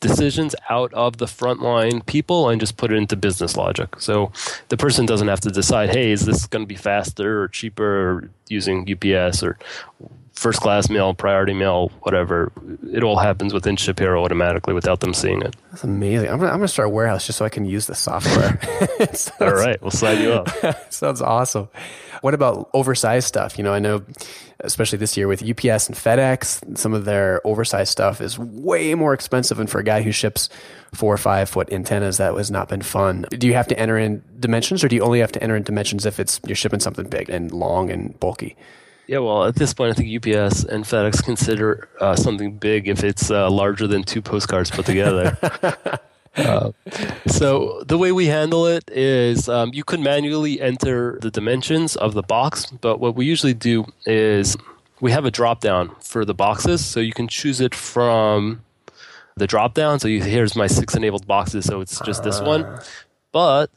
decisions 0.00 0.54
out 0.68 0.92
of 0.94 1.18
the 1.18 1.26
frontline 1.26 2.04
people 2.06 2.48
and 2.48 2.60
just 2.60 2.76
put 2.76 2.90
it 2.90 2.96
into 2.96 3.16
business 3.16 3.56
logic. 3.56 4.00
So 4.00 4.32
the 4.68 4.76
person 4.76 5.06
doesn't 5.06 5.28
have 5.28 5.40
to 5.40 5.50
decide, 5.50 5.90
hey, 5.90 6.10
is 6.10 6.26
this 6.26 6.46
going 6.46 6.62
to 6.62 6.66
be 6.66 6.76
faster 6.76 7.42
or 7.42 7.48
cheaper 7.48 8.30
using 8.48 8.88
UPS 8.90 9.42
or 9.42 9.58
first 10.40 10.60
class 10.60 10.88
mail, 10.88 11.12
priority 11.12 11.52
mail, 11.52 11.88
whatever. 12.00 12.50
It 12.90 13.02
all 13.02 13.18
happens 13.18 13.52
within 13.52 13.76
Ship 13.76 13.98
Hero 13.98 14.24
automatically 14.24 14.72
without 14.72 15.00
them 15.00 15.12
seeing 15.12 15.42
it. 15.42 15.54
That's 15.70 15.84
amazing. 15.84 16.30
I'm 16.30 16.38
going 16.38 16.60
to 16.60 16.68
start 16.68 16.86
a 16.86 16.90
warehouse 16.90 17.26
just 17.26 17.38
so 17.38 17.44
I 17.44 17.50
can 17.50 17.66
use 17.66 17.86
the 17.86 17.94
software. 17.94 18.58
sounds, 19.12 19.30
all 19.38 19.52
right, 19.52 19.80
we'll 19.82 19.90
sign 19.90 20.22
you 20.22 20.32
up. 20.32 20.48
sounds 20.92 21.20
awesome. 21.20 21.68
What 22.22 22.32
about 22.32 22.70
oversized 22.72 23.28
stuff? 23.28 23.58
You 23.58 23.64
know, 23.64 23.74
I 23.74 23.80
know, 23.80 24.02
especially 24.60 24.96
this 24.96 25.14
year 25.14 25.28
with 25.28 25.42
UPS 25.42 25.88
and 25.88 25.96
FedEx, 25.96 26.76
some 26.78 26.94
of 26.94 27.04
their 27.04 27.46
oversized 27.46 27.90
stuff 27.90 28.22
is 28.22 28.38
way 28.38 28.94
more 28.94 29.12
expensive. 29.12 29.60
And 29.60 29.68
for 29.68 29.78
a 29.78 29.84
guy 29.84 30.00
who 30.00 30.10
ships 30.10 30.48
four 30.94 31.12
or 31.12 31.18
five 31.18 31.50
foot 31.50 31.70
antennas, 31.70 32.16
that 32.16 32.34
has 32.34 32.50
not 32.50 32.68
been 32.70 32.82
fun. 32.82 33.26
Do 33.30 33.46
you 33.46 33.54
have 33.54 33.68
to 33.68 33.78
enter 33.78 33.98
in 33.98 34.22
dimensions, 34.38 34.82
or 34.82 34.88
do 34.88 34.96
you 34.96 35.02
only 35.02 35.20
have 35.20 35.32
to 35.32 35.42
enter 35.42 35.56
in 35.56 35.64
dimensions 35.64 36.06
if 36.06 36.18
it's 36.18 36.40
you're 36.46 36.56
shipping 36.56 36.80
something 36.80 37.08
big 37.08 37.28
and 37.28 37.52
long 37.52 37.90
and 37.90 38.18
bulky? 38.18 38.56
Yeah, 39.10 39.18
well, 39.18 39.44
at 39.44 39.56
this 39.56 39.74
point, 39.74 39.90
I 39.90 39.94
think 39.94 40.24
UPS 40.24 40.62
and 40.62 40.84
FedEx 40.84 41.24
consider 41.24 41.88
uh, 42.00 42.14
something 42.14 42.58
big 42.58 42.86
if 42.86 43.02
it's 43.02 43.28
uh, 43.28 43.50
larger 43.50 43.88
than 43.88 44.04
two 44.04 44.22
postcards 44.22 44.70
put 44.70 44.86
together. 44.86 45.36
Uh, 46.36 46.70
so 47.26 47.82
the 47.88 47.98
way 47.98 48.12
we 48.12 48.26
handle 48.26 48.64
it 48.64 48.88
is 48.92 49.48
um, 49.48 49.72
you 49.74 49.82
could 49.82 49.98
manually 49.98 50.60
enter 50.60 51.18
the 51.20 51.30
dimensions 51.30 51.96
of 51.96 52.14
the 52.14 52.22
box, 52.22 52.66
but 52.66 53.00
what 53.00 53.16
we 53.16 53.26
usually 53.26 53.52
do 53.52 53.84
is 54.06 54.56
we 55.00 55.10
have 55.10 55.24
a 55.24 55.30
drop 55.32 55.60
down 55.60 55.92
for 56.00 56.24
the 56.24 56.32
boxes, 56.32 56.84
so 56.84 57.00
you 57.00 57.12
can 57.12 57.26
choose 57.26 57.60
it 57.60 57.74
from 57.74 58.62
the 59.36 59.48
drop 59.48 59.74
down. 59.74 59.98
So 59.98 60.06
you, 60.06 60.22
here's 60.22 60.54
my 60.54 60.68
six 60.68 60.94
enabled 60.94 61.26
boxes, 61.26 61.64
so 61.64 61.80
it's 61.80 61.98
just 62.02 62.22
this 62.22 62.40
one. 62.40 62.64
Ah. 62.64 62.82
But 63.32 63.70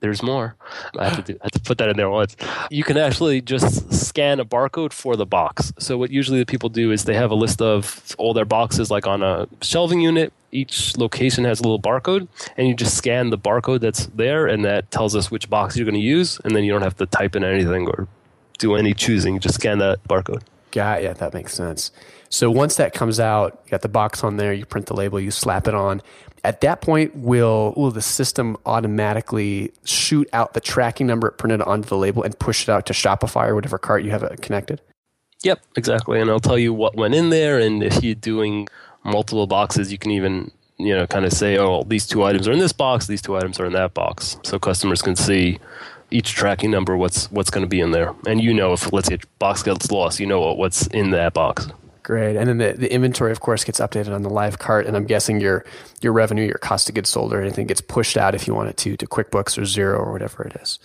there's 0.00 0.22
more. 0.22 0.54
I 0.98 1.08
have 1.08 1.24
to 1.24 1.32
do, 1.32 1.38
I 1.40 1.44
have 1.44 1.52
to 1.52 1.60
put 1.60 1.78
that 1.78 1.88
in 1.88 1.96
there 1.96 2.10
once. 2.10 2.36
You 2.70 2.84
can 2.84 2.96
actually 2.96 3.40
just 3.40 3.92
scan 3.92 4.40
a 4.40 4.44
barcode 4.44 4.92
for 4.92 5.16
the 5.16 5.26
box. 5.26 5.72
So 5.78 5.98
what 5.98 6.10
usually 6.10 6.38
the 6.38 6.46
people 6.46 6.68
do 6.68 6.92
is 6.92 7.04
they 7.04 7.14
have 7.14 7.30
a 7.30 7.34
list 7.34 7.60
of 7.60 8.14
all 8.18 8.34
their 8.34 8.44
boxes 8.44 8.90
like 8.90 9.06
on 9.06 9.22
a 9.22 9.48
shelving 9.60 10.00
unit. 10.00 10.32
Each 10.50 10.96
location 10.96 11.44
has 11.44 11.60
a 11.60 11.62
little 11.62 11.80
barcode, 11.80 12.26
and 12.56 12.66
you 12.66 12.74
just 12.74 12.96
scan 12.96 13.28
the 13.28 13.36
barcode 13.36 13.80
that's 13.80 14.06
there, 14.06 14.46
and 14.46 14.64
that 14.64 14.90
tells 14.90 15.14
us 15.14 15.30
which 15.30 15.50
box 15.50 15.76
you're 15.76 15.84
going 15.84 15.94
to 15.94 16.00
use, 16.00 16.40
and 16.42 16.56
then 16.56 16.64
you 16.64 16.72
don't 16.72 16.80
have 16.82 16.96
to 16.96 17.06
type 17.06 17.36
in 17.36 17.44
anything 17.44 17.86
or 17.86 18.08
do 18.56 18.74
any 18.74 18.94
choosing. 18.94 19.34
You 19.34 19.40
just 19.40 19.56
scan 19.56 19.78
that 19.78 20.02
barcode. 20.08 20.42
Got 20.70 21.02
yeah, 21.02 21.12
that 21.14 21.34
makes 21.34 21.54
sense. 21.54 21.90
So 22.30 22.50
once 22.50 22.76
that 22.76 22.92
comes 22.92 23.18
out, 23.20 23.60
you 23.64 23.70
got 23.70 23.82
the 23.82 23.88
box 23.88 24.22
on 24.22 24.36
there, 24.36 24.52
you 24.52 24.66
print 24.66 24.86
the 24.86 24.94
label, 24.94 25.18
you 25.18 25.30
slap 25.30 25.66
it 25.66 25.74
on. 25.74 26.02
At 26.48 26.62
that 26.62 26.80
point, 26.80 27.14
will 27.14 27.74
will 27.76 27.90
the 27.90 28.00
system 28.00 28.56
automatically 28.64 29.70
shoot 29.84 30.26
out 30.32 30.54
the 30.54 30.62
tracking 30.62 31.06
number 31.06 31.28
it 31.28 31.32
printed 31.32 31.60
onto 31.60 31.86
the 31.86 31.98
label 31.98 32.22
and 32.22 32.38
push 32.38 32.62
it 32.62 32.70
out 32.70 32.86
to 32.86 32.94
Shopify 32.94 33.48
or 33.48 33.54
whatever 33.54 33.76
cart 33.76 34.02
you 34.02 34.10
have 34.12 34.22
it 34.22 34.40
connected? 34.40 34.80
Yep, 35.42 35.60
exactly. 35.76 36.18
And 36.18 36.30
I'll 36.30 36.40
tell 36.40 36.58
you 36.58 36.72
what 36.72 36.96
went 36.96 37.14
in 37.14 37.28
there, 37.28 37.58
and 37.58 37.82
if 37.82 38.02
you're 38.02 38.14
doing 38.14 38.66
multiple 39.04 39.46
boxes, 39.46 39.92
you 39.92 39.98
can 39.98 40.10
even 40.10 40.50
you 40.78 40.96
know 40.96 41.06
kind 41.06 41.26
of 41.26 41.34
say, 41.34 41.58
oh, 41.58 41.82
these 41.82 42.06
two 42.06 42.24
items 42.24 42.48
are 42.48 42.52
in 42.52 42.60
this 42.60 42.72
box, 42.72 43.06
these 43.08 43.20
two 43.20 43.36
items 43.36 43.60
are 43.60 43.66
in 43.66 43.74
that 43.74 43.92
box, 43.92 44.38
so 44.42 44.58
customers 44.58 45.02
can 45.02 45.16
see 45.16 45.58
each 46.10 46.32
tracking 46.32 46.70
number 46.70 46.96
what's 46.96 47.30
what's 47.30 47.50
going 47.50 47.66
to 47.66 47.68
be 47.68 47.80
in 47.80 47.90
there, 47.90 48.14
and 48.26 48.40
you 48.40 48.54
know 48.54 48.72
if 48.72 48.90
let's 48.90 49.08
say 49.08 49.16
a 49.16 49.26
box 49.38 49.62
gets 49.62 49.90
lost, 49.90 50.18
you 50.18 50.24
know 50.24 50.54
what's 50.54 50.86
in 50.86 51.10
that 51.10 51.34
box. 51.34 51.68
Great. 52.08 52.36
And 52.36 52.48
then 52.48 52.56
the, 52.56 52.72
the 52.72 52.90
inventory, 52.90 53.32
of 53.32 53.40
course, 53.40 53.64
gets 53.64 53.80
updated 53.80 54.14
on 54.14 54.22
the 54.22 54.30
live 54.30 54.58
cart. 54.58 54.86
And 54.86 54.96
I'm 54.96 55.04
guessing 55.04 55.42
your 55.42 55.62
your 56.00 56.14
revenue, 56.14 56.46
your 56.46 56.56
cost 56.56 56.88
of 56.88 56.94
goods 56.94 57.10
sold, 57.10 57.34
or 57.34 57.42
anything 57.42 57.66
gets 57.66 57.82
pushed 57.82 58.16
out 58.16 58.34
if 58.34 58.46
you 58.46 58.54
want 58.54 58.70
it 58.70 58.78
to 58.78 58.96
to 58.96 59.06
QuickBooks 59.06 59.58
or 59.58 59.62
Xero 59.62 59.98
or 60.00 60.10
whatever 60.10 60.42
it 60.44 60.56
is. 60.56 60.78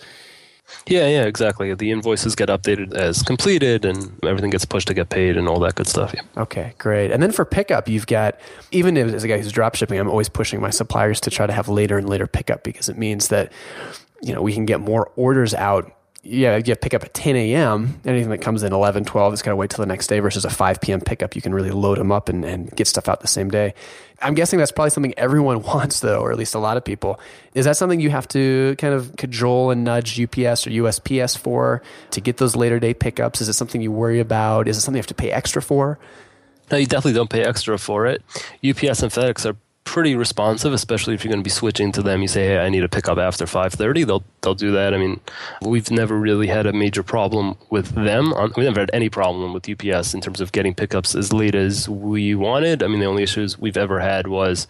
Yeah, 0.86 1.08
yeah, 1.08 1.24
exactly. 1.24 1.72
The 1.72 1.92
invoices 1.92 2.34
get 2.34 2.50
updated 2.50 2.92
as 2.92 3.22
completed 3.22 3.86
and 3.86 4.12
everything 4.22 4.50
gets 4.50 4.66
pushed 4.66 4.88
to 4.88 4.94
get 4.94 5.08
paid 5.08 5.38
and 5.38 5.48
all 5.48 5.60
that 5.60 5.76
good 5.76 5.86
stuff. 5.86 6.12
Yeah. 6.14 6.42
Okay, 6.42 6.74
great. 6.76 7.10
And 7.10 7.22
then 7.22 7.32
for 7.32 7.46
pickup, 7.46 7.88
you've 7.88 8.06
got, 8.06 8.38
even 8.70 8.98
as 8.98 9.24
a 9.24 9.28
guy 9.28 9.38
who's 9.38 9.52
drop 9.52 9.76
shipping, 9.76 9.98
I'm 9.98 10.10
always 10.10 10.28
pushing 10.28 10.60
my 10.60 10.70
suppliers 10.70 11.20
to 11.20 11.30
try 11.30 11.46
to 11.46 11.54
have 11.54 11.68
later 11.70 11.96
and 11.96 12.06
later 12.06 12.26
pickup 12.26 12.64
because 12.64 12.90
it 12.90 12.98
means 12.98 13.28
that, 13.28 13.50
you 14.20 14.34
know, 14.34 14.42
we 14.42 14.52
can 14.52 14.66
get 14.66 14.80
more 14.80 15.10
orders 15.16 15.54
out 15.54 15.90
yeah, 16.24 16.56
you 16.56 16.74
pick 16.74 16.94
up 16.94 17.04
at 17.04 17.12
10 17.12 17.36
a.m. 17.36 18.00
Anything 18.06 18.30
that 18.30 18.38
comes 18.38 18.62
in 18.62 18.72
11, 18.72 19.04
12 19.04 19.34
is 19.34 19.42
got 19.42 19.50
to 19.50 19.56
wait 19.56 19.68
till 19.68 19.82
the 19.82 19.86
next 19.86 20.06
day 20.06 20.20
versus 20.20 20.46
a 20.46 20.50
5 20.50 20.80
p.m. 20.80 21.02
pickup. 21.02 21.36
You 21.36 21.42
can 21.42 21.54
really 21.54 21.70
load 21.70 21.98
them 21.98 22.10
up 22.10 22.30
and, 22.30 22.44
and 22.46 22.74
get 22.74 22.86
stuff 22.86 23.10
out 23.10 23.20
the 23.20 23.28
same 23.28 23.50
day. 23.50 23.74
I'm 24.22 24.32
guessing 24.32 24.58
that's 24.58 24.72
probably 24.72 24.90
something 24.90 25.12
everyone 25.18 25.62
wants, 25.62 26.00
though, 26.00 26.20
or 26.20 26.32
at 26.32 26.38
least 26.38 26.54
a 26.54 26.58
lot 26.58 26.78
of 26.78 26.84
people. 26.84 27.20
Is 27.52 27.66
that 27.66 27.76
something 27.76 28.00
you 28.00 28.08
have 28.08 28.26
to 28.28 28.74
kind 28.78 28.94
of 28.94 29.14
cajole 29.16 29.70
and 29.70 29.84
nudge 29.84 30.18
UPS 30.18 30.66
or 30.66 30.70
USPS 30.70 31.36
for 31.36 31.82
to 32.12 32.20
get 32.22 32.38
those 32.38 32.56
later 32.56 32.80
day 32.80 32.94
pickups? 32.94 33.42
Is 33.42 33.50
it 33.50 33.52
something 33.52 33.82
you 33.82 33.92
worry 33.92 34.18
about? 34.18 34.66
Is 34.66 34.78
it 34.78 34.80
something 34.80 34.96
you 34.96 35.02
have 35.02 35.06
to 35.08 35.14
pay 35.14 35.30
extra 35.30 35.60
for? 35.60 35.98
No, 36.70 36.78
you 36.78 36.86
definitely 36.86 37.12
don't 37.12 37.28
pay 37.28 37.42
extra 37.42 37.78
for 37.78 38.06
it. 38.06 38.22
UPS 38.66 39.02
and 39.02 39.12
FedEx 39.12 39.44
are 39.44 39.56
pretty 39.84 40.16
responsive, 40.16 40.72
especially 40.72 41.14
if 41.14 41.24
you're 41.24 41.30
going 41.30 41.42
to 41.42 41.44
be 41.44 41.50
switching 41.50 41.92
to 41.92 42.02
them. 42.02 42.22
You 42.22 42.28
say, 42.28 42.46
"Hey, 42.46 42.58
I 42.58 42.68
need 42.68 42.84
a 42.84 42.88
pickup 42.88 43.18
after 43.18 43.46
5:30." 43.46 44.04
They'll 44.04 44.24
they'll 44.40 44.54
do 44.54 44.72
that. 44.72 44.94
I 44.94 44.98
mean, 44.98 45.20
we've 45.62 45.90
never 45.90 46.18
really 46.18 46.48
had 46.48 46.66
a 46.66 46.72
major 46.72 47.02
problem 47.02 47.56
with 47.70 47.94
them. 47.94 48.34
We 48.56 48.64
never 48.64 48.80
had 48.80 48.90
any 48.92 49.08
problem 49.08 49.52
with 49.52 49.68
UPS 49.68 50.14
in 50.14 50.20
terms 50.20 50.40
of 50.40 50.52
getting 50.52 50.74
pickups 50.74 51.14
as 51.14 51.32
late 51.32 51.54
as 51.54 51.88
we 51.88 52.34
wanted. 52.34 52.82
I 52.82 52.88
mean, 52.88 53.00
the 53.00 53.06
only 53.06 53.22
issues 53.22 53.58
we've 53.58 53.76
ever 53.76 54.00
had 54.00 54.26
was 54.26 54.66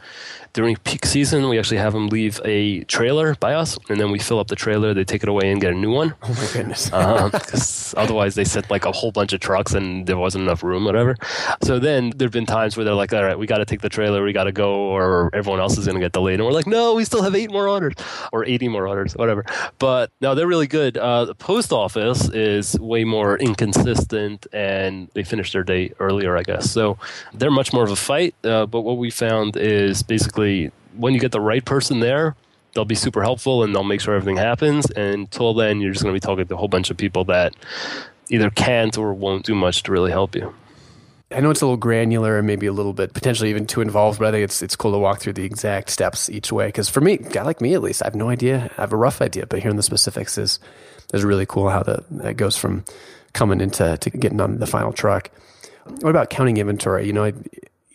during 0.54 0.76
peak 0.76 1.04
season, 1.04 1.48
we 1.48 1.58
actually 1.58 1.78
have 1.78 1.92
them 1.92 2.08
leave 2.08 2.40
a 2.44 2.84
trailer 2.84 3.34
by 3.34 3.54
us, 3.54 3.76
and 3.88 4.00
then 4.00 4.12
we 4.12 4.20
fill 4.20 4.38
up 4.38 4.46
the 4.46 4.54
trailer. 4.54 4.94
They 4.94 5.04
take 5.04 5.24
it 5.24 5.28
away 5.28 5.50
and 5.50 5.60
get 5.60 5.72
a 5.72 5.76
new 5.76 5.90
one. 5.90 6.14
Oh 6.22 6.32
my 6.32 6.48
goodness! 6.52 6.86
Because 6.86 7.92
uh, 7.94 7.96
otherwise, 8.00 8.36
they 8.36 8.44
sent 8.44 8.70
like 8.70 8.84
a 8.84 8.92
whole 8.92 9.10
bunch 9.10 9.32
of 9.32 9.40
trucks, 9.40 9.74
and 9.74 10.06
there 10.06 10.16
wasn't 10.16 10.44
enough 10.44 10.62
room, 10.62 10.84
whatever. 10.84 11.16
So 11.64 11.80
then 11.80 12.12
there've 12.16 12.30
been 12.30 12.46
times 12.46 12.76
where 12.76 12.84
they're 12.84 12.94
like, 12.94 13.12
"All 13.12 13.24
right, 13.24 13.36
we 13.36 13.46
got 13.48 13.58
to 13.58 13.64
take 13.64 13.80
the 13.80 13.88
trailer. 13.88 14.22
We 14.22 14.32
got 14.32 14.44
to 14.44 14.52
go, 14.52 14.74
or 14.74 15.28
everyone 15.34 15.60
else 15.60 15.76
is 15.76 15.86
going 15.86 15.96
to 15.96 16.00
get 16.00 16.12
delayed." 16.12 16.38
And 16.38 16.46
we're 16.46 16.52
like, 16.52 16.68
"No, 16.68 16.94
we 16.94 17.04
still 17.04 17.22
have 17.22 17.34
eight 17.34 17.50
more 17.50 17.68
orders, 17.68 17.94
or 18.32 18.44
eighty 18.44 18.68
more 18.68 18.86
orders, 18.86 19.14
whatever." 19.14 19.44
But 19.80 20.12
no, 20.20 20.36
they're 20.36 20.46
really 20.46 20.68
good. 20.68 20.96
Uh, 20.96 21.24
the 21.24 21.34
post 21.34 21.72
office 21.72 22.28
is 22.28 22.78
way 22.78 23.02
more 23.02 23.36
inconsistent, 23.38 24.46
and 24.52 25.08
they 25.14 25.24
finish 25.24 25.52
their 25.52 25.64
day 25.64 25.92
earlier, 25.98 26.36
I 26.36 26.44
guess. 26.44 26.70
So 26.70 26.96
they're 27.32 27.50
much 27.50 27.72
more 27.72 27.82
of 27.82 27.90
a 27.90 27.96
fight. 27.96 28.36
Uh, 28.44 28.66
but 28.66 28.82
what 28.82 28.98
we 28.98 29.10
found 29.10 29.56
is 29.56 30.04
basically 30.04 30.43
when 30.96 31.14
you 31.14 31.20
get 31.20 31.32
the 31.32 31.40
right 31.40 31.64
person 31.64 32.00
there, 32.00 32.36
they'll 32.74 32.84
be 32.84 32.94
super 32.94 33.22
helpful 33.22 33.62
and 33.62 33.74
they'll 33.74 33.84
make 33.84 34.00
sure 34.00 34.14
everything 34.14 34.36
happens. 34.36 34.90
And 34.90 35.14
until 35.14 35.54
then, 35.54 35.80
you're 35.80 35.92
just 35.92 36.02
going 36.02 36.14
to 36.14 36.16
be 36.16 36.24
talking 36.24 36.46
to 36.46 36.54
a 36.54 36.56
whole 36.56 36.68
bunch 36.68 36.90
of 36.90 36.96
people 36.96 37.24
that 37.26 37.54
either 38.28 38.50
can't 38.50 38.96
or 38.98 39.14
won't 39.14 39.44
do 39.44 39.54
much 39.54 39.82
to 39.84 39.92
really 39.92 40.10
help 40.10 40.34
you. 40.34 40.54
I 41.30 41.40
know 41.40 41.50
it's 41.50 41.62
a 41.62 41.66
little 41.66 41.76
granular 41.76 42.38
and 42.38 42.46
maybe 42.46 42.66
a 42.66 42.72
little 42.72 42.92
bit 42.92 43.12
potentially 43.12 43.50
even 43.50 43.66
too 43.66 43.80
involved, 43.80 44.18
but 44.18 44.28
I 44.28 44.30
think 44.30 44.44
it's 44.44 44.62
it's 44.62 44.76
cool 44.76 44.92
to 44.92 44.98
walk 44.98 45.20
through 45.20 45.32
the 45.32 45.44
exact 45.44 45.90
steps 45.90 46.30
each 46.30 46.52
way. 46.52 46.66
Because 46.66 46.88
for 46.88 47.00
me, 47.00 47.16
guy 47.16 47.42
like 47.42 47.60
me 47.60 47.74
at 47.74 47.82
least, 47.82 48.02
I 48.02 48.06
have 48.06 48.14
no 48.14 48.28
idea. 48.28 48.70
I 48.76 48.82
have 48.82 48.92
a 48.92 48.96
rough 48.96 49.20
idea, 49.20 49.46
but 49.46 49.60
hearing 49.60 49.76
the 49.76 49.82
specifics 49.82 50.38
is 50.38 50.60
is 51.12 51.24
really 51.24 51.46
cool. 51.46 51.70
How 51.70 51.82
that 51.82 52.04
that 52.10 52.36
goes 52.36 52.56
from 52.56 52.84
coming 53.32 53.60
into 53.60 53.96
to 53.96 54.10
getting 54.10 54.40
on 54.40 54.58
the 54.58 54.66
final 54.66 54.92
truck. 54.92 55.30
What 56.00 56.10
about 56.10 56.30
counting 56.30 56.56
inventory? 56.58 57.06
You 57.06 57.12
know, 57.12 57.32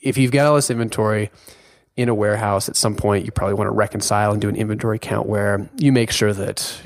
if 0.01 0.17
you've 0.17 0.31
got 0.31 0.45
all 0.47 0.55
this 0.55 0.69
inventory, 0.69 1.31
in 1.97 2.09
a 2.09 2.15
warehouse 2.15 2.69
at 2.69 2.75
some 2.75 2.95
point 2.95 3.25
you 3.25 3.31
probably 3.31 3.53
want 3.53 3.67
to 3.67 3.71
reconcile 3.71 4.31
and 4.31 4.41
do 4.41 4.49
an 4.49 4.55
inventory 4.55 4.99
count 4.99 5.27
where 5.27 5.69
you 5.77 5.91
make 5.91 6.11
sure 6.11 6.33
that 6.33 6.81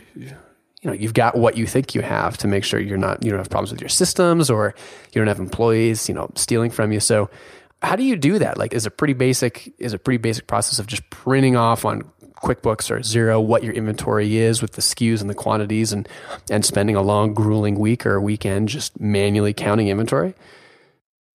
you 0.84 0.90
know 0.90 0.94
you've 0.94 1.14
got 1.14 1.38
what 1.38 1.56
you 1.58 1.66
think 1.66 1.96
you 1.96 2.02
have 2.02 2.38
to 2.38 2.48
make 2.48 2.64
sure 2.64 2.80
you're 2.80 2.98
not 2.98 3.24
you 3.24 3.30
don't 3.30 3.40
have 3.40 3.50
problems 3.50 3.72
with 3.72 3.82
your 3.82 3.90
systems 3.90 4.50
or 4.50 4.76
you 5.14 5.20
don't 5.22 5.28
have 5.28 5.40
employees 5.40 6.10
you 6.10 6.16
know 6.16 6.30
stealing 6.36 6.70
from 6.70 6.92
you. 6.92 7.00
So 7.00 7.30
how 7.82 7.96
do 7.96 8.04
you 8.04 8.16
do 8.16 8.40
that? 8.40 8.58
Like 8.58 8.74
is 8.74 8.86
a 8.86 8.92
pretty 8.92 9.14
basic 9.14 9.74
is 9.78 9.94
a 9.94 10.00
pretty 10.00 10.18
basic 10.18 10.48
process 10.48 10.80
of 10.80 10.88
just 10.88 11.10
printing 11.10 11.56
off 11.56 11.86
on 11.86 12.04
QuickBooks 12.44 12.92
or 12.92 13.00
Xero 13.00 13.44
what 13.44 13.64
your 13.64 13.74
inventory 13.74 14.36
is 14.36 14.62
with 14.62 14.74
the 14.74 14.82
SKUs 14.82 15.22
and 15.22 15.30
the 15.30 15.36
quantities 15.36 15.94
and 15.94 16.08
and 16.50 16.66
spending 16.66 16.96
a 16.96 17.02
long 17.02 17.34
grueling 17.34 17.80
week 17.80 18.06
or 18.06 18.20
weekend 18.20 18.68
just 18.68 19.00
manually 19.00 19.54
counting 19.54 19.88
inventory 19.88 20.34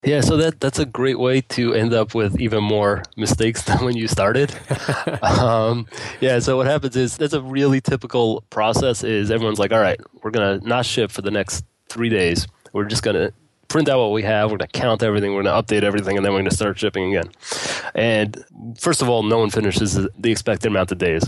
yeah, 0.04 0.20
so 0.20 0.36
that 0.36 0.60
that's 0.60 0.78
a 0.78 0.86
great 0.86 1.18
way 1.18 1.40
to 1.40 1.74
end 1.74 1.92
up 1.92 2.14
with 2.14 2.40
even 2.40 2.62
more 2.62 3.02
mistakes 3.16 3.62
than 3.64 3.84
when 3.84 3.96
you 3.96 4.06
started. 4.06 4.54
um, 5.22 5.86
yeah, 6.20 6.38
so 6.38 6.56
what 6.56 6.66
happens 6.66 6.96
is 6.96 7.16
that's 7.16 7.32
a 7.32 7.42
really 7.42 7.80
typical 7.80 8.42
process. 8.50 9.02
Is 9.02 9.30
everyone's 9.30 9.58
like, 9.58 9.72
all 9.72 9.80
right, 9.80 10.00
we're 10.22 10.30
gonna 10.30 10.58
not 10.60 10.86
ship 10.86 11.10
for 11.10 11.22
the 11.22 11.30
next 11.30 11.64
three 11.88 12.08
days. 12.08 12.46
We're 12.72 12.84
just 12.84 13.02
gonna 13.02 13.32
print 13.66 13.88
out 13.88 13.98
what 13.98 14.12
we 14.12 14.22
have. 14.22 14.52
We're 14.52 14.58
gonna 14.58 14.68
count 14.68 15.02
everything. 15.02 15.34
We're 15.34 15.42
gonna 15.42 15.60
update 15.60 15.82
everything, 15.82 16.16
and 16.16 16.24
then 16.24 16.32
we're 16.32 16.40
gonna 16.40 16.52
start 16.52 16.78
shipping 16.78 17.14
again. 17.14 17.32
And 17.94 18.44
first 18.78 19.02
of 19.02 19.08
all, 19.08 19.24
no 19.24 19.38
one 19.38 19.50
finishes 19.50 19.94
the 19.94 20.30
expected 20.30 20.68
amount 20.68 20.92
of 20.92 20.98
days. 20.98 21.24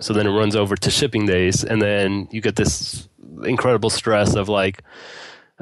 So 0.00 0.14
then 0.14 0.26
it 0.26 0.30
runs 0.30 0.56
over 0.56 0.76
to 0.76 0.90
shipping 0.90 1.26
days, 1.26 1.62
and 1.62 1.82
then 1.82 2.28
you 2.30 2.40
get 2.40 2.56
this 2.56 3.06
incredible 3.44 3.90
stress 3.90 4.34
of 4.34 4.48
like 4.48 4.82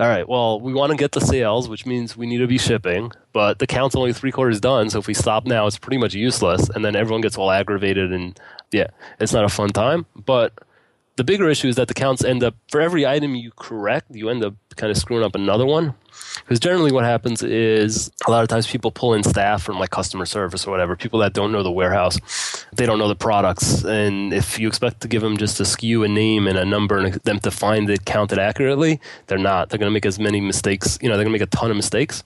all 0.02 0.08
right, 0.08 0.28
well, 0.28 0.60
we 0.60 0.74
want 0.74 0.90
to 0.90 0.96
get 0.96 1.12
the 1.12 1.20
sales, 1.20 1.68
which 1.68 1.86
means 1.86 2.16
we 2.16 2.26
need 2.26 2.38
to 2.38 2.48
be 2.48 2.58
shipping, 2.58 3.12
but 3.32 3.60
the 3.60 3.68
count's 3.68 3.94
only 3.94 4.12
three 4.12 4.32
quarters 4.32 4.58
done. 4.58 4.90
So 4.90 4.98
if 4.98 5.06
we 5.06 5.14
stop 5.14 5.46
now, 5.46 5.68
it's 5.68 5.78
pretty 5.78 5.96
much 5.96 6.12
useless. 6.12 6.68
And 6.70 6.84
then 6.84 6.96
everyone 6.96 7.20
gets 7.20 7.38
all 7.38 7.52
aggravated, 7.52 8.12
and 8.12 8.36
yeah, 8.72 8.88
it's 9.20 9.32
not 9.32 9.44
a 9.44 9.48
fun 9.48 9.68
time. 9.68 10.06
But 10.16 10.54
the 11.16 11.24
bigger 11.24 11.48
issue 11.48 11.68
is 11.68 11.76
that 11.76 11.88
the 11.88 11.94
counts 11.94 12.24
end 12.24 12.42
up, 12.42 12.54
for 12.70 12.80
every 12.80 13.06
item 13.06 13.34
you 13.34 13.52
correct, 13.56 14.06
you 14.10 14.30
end 14.30 14.44
up 14.44 14.54
kind 14.76 14.90
of 14.90 14.96
screwing 14.96 15.22
up 15.22 15.34
another 15.34 15.66
one. 15.66 15.94
Because 16.36 16.58
generally, 16.58 16.92
what 16.92 17.04
happens 17.04 17.42
is 17.42 18.10
a 18.26 18.30
lot 18.30 18.42
of 18.42 18.48
times 18.48 18.66
people 18.66 18.90
pull 18.90 19.12
in 19.14 19.22
staff 19.22 19.62
from 19.62 19.78
like 19.78 19.90
customer 19.90 20.24
service 20.24 20.66
or 20.66 20.70
whatever, 20.70 20.96
people 20.96 21.20
that 21.20 21.34
don't 21.34 21.52
know 21.52 21.62
the 21.62 21.70
warehouse, 21.70 22.64
they 22.74 22.86
don't 22.86 22.98
know 22.98 23.08
the 23.08 23.14
products. 23.14 23.84
And 23.84 24.32
if 24.32 24.58
you 24.58 24.68
expect 24.68 25.00
to 25.02 25.08
give 25.08 25.22
them 25.22 25.36
just 25.36 25.60
a 25.60 25.64
SKU, 25.64 26.04
a 26.04 26.08
name, 26.08 26.46
and 26.46 26.56
a 26.56 26.64
number, 26.64 26.98
and 26.98 27.14
them 27.14 27.40
to 27.40 27.50
find 27.50 27.88
it 27.90 28.04
counted 28.04 28.38
accurately, 28.38 29.00
they're 29.26 29.38
not. 29.38 29.68
They're 29.68 29.78
going 29.78 29.90
to 29.90 29.94
make 29.94 30.06
as 30.06 30.18
many 30.18 30.40
mistakes, 30.40 30.98
you 31.02 31.08
know, 31.08 31.16
they're 31.16 31.24
going 31.24 31.36
to 31.36 31.38
make 31.38 31.46
a 31.46 31.56
ton 31.56 31.70
of 31.70 31.76
mistakes. 31.76 32.24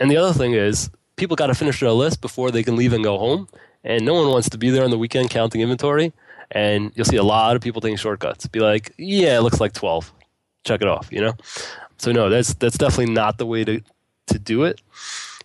And 0.00 0.10
the 0.10 0.16
other 0.16 0.32
thing 0.32 0.52
is, 0.52 0.90
people 1.16 1.36
got 1.36 1.46
to 1.46 1.54
finish 1.54 1.80
their 1.80 1.90
list 1.90 2.20
before 2.20 2.50
they 2.50 2.62
can 2.62 2.76
leave 2.76 2.92
and 2.92 3.04
go 3.04 3.18
home. 3.18 3.48
And 3.84 4.04
no 4.04 4.14
one 4.14 4.28
wants 4.28 4.48
to 4.50 4.58
be 4.58 4.70
there 4.70 4.84
on 4.84 4.90
the 4.90 4.98
weekend 4.98 5.30
counting 5.30 5.60
inventory. 5.60 6.12
And 6.52 6.92
you'll 6.94 7.06
see 7.06 7.16
a 7.16 7.22
lot 7.22 7.56
of 7.56 7.62
people 7.62 7.80
taking 7.80 7.96
shortcuts. 7.96 8.46
Be 8.46 8.60
like, 8.60 8.92
yeah, 8.98 9.38
it 9.38 9.42
looks 9.42 9.60
like 9.60 9.72
12. 9.72 10.12
Check 10.64 10.82
it 10.82 10.88
off, 10.88 11.08
you 11.10 11.20
know? 11.20 11.34
So 11.98 12.12
no, 12.12 12.28
that's 12.28 12.54
that's 12.54 12.76
definitely 12.76 13.12
not 13.14 13.38
the 13.38 13.46
way 13.46 13.64
to 13.64 13.80
to 14.26 14.38
do 14.38 14.64
it. 14.64 14.80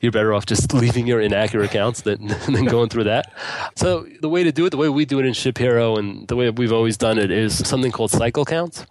You're 0.01 0.11
better 0.11 0.33
off 0.33 0.45
just 0.45 0.73
leaving 0.73 1.07
your 1.07 1.21
inaccurate 1.21 1.65
accounts 1.65 2.01
than 2.01 2.27
than 2.47 2.65
going 2.65 2.89
through 2.89 3.05
that. 3.05 3.31
So 3.75 4.07
the 4.21 4.29
way 4.29 4.43
to 4.43 4.51
do 4.51 4.65
it, 4.65 4.71
the 4.71 4.77
way 4.77 4.89
we 4.89 5.05
do 5.05 5.19
it 5.19 5.25
in 5.25 5.33
ShipHero, 5.33 5.97
and 5.97 6.27
the 6.27 6.35
way 6.35 6.49
we've 6.49 6.73
always 6.73 6.97
done 6.97 7.17
it, 7.17 7.31
is 7.31 7.67
something 7.67 7.91
called 7.91 8.11
cycle 8.11 8.45
counts. 8.45 8.85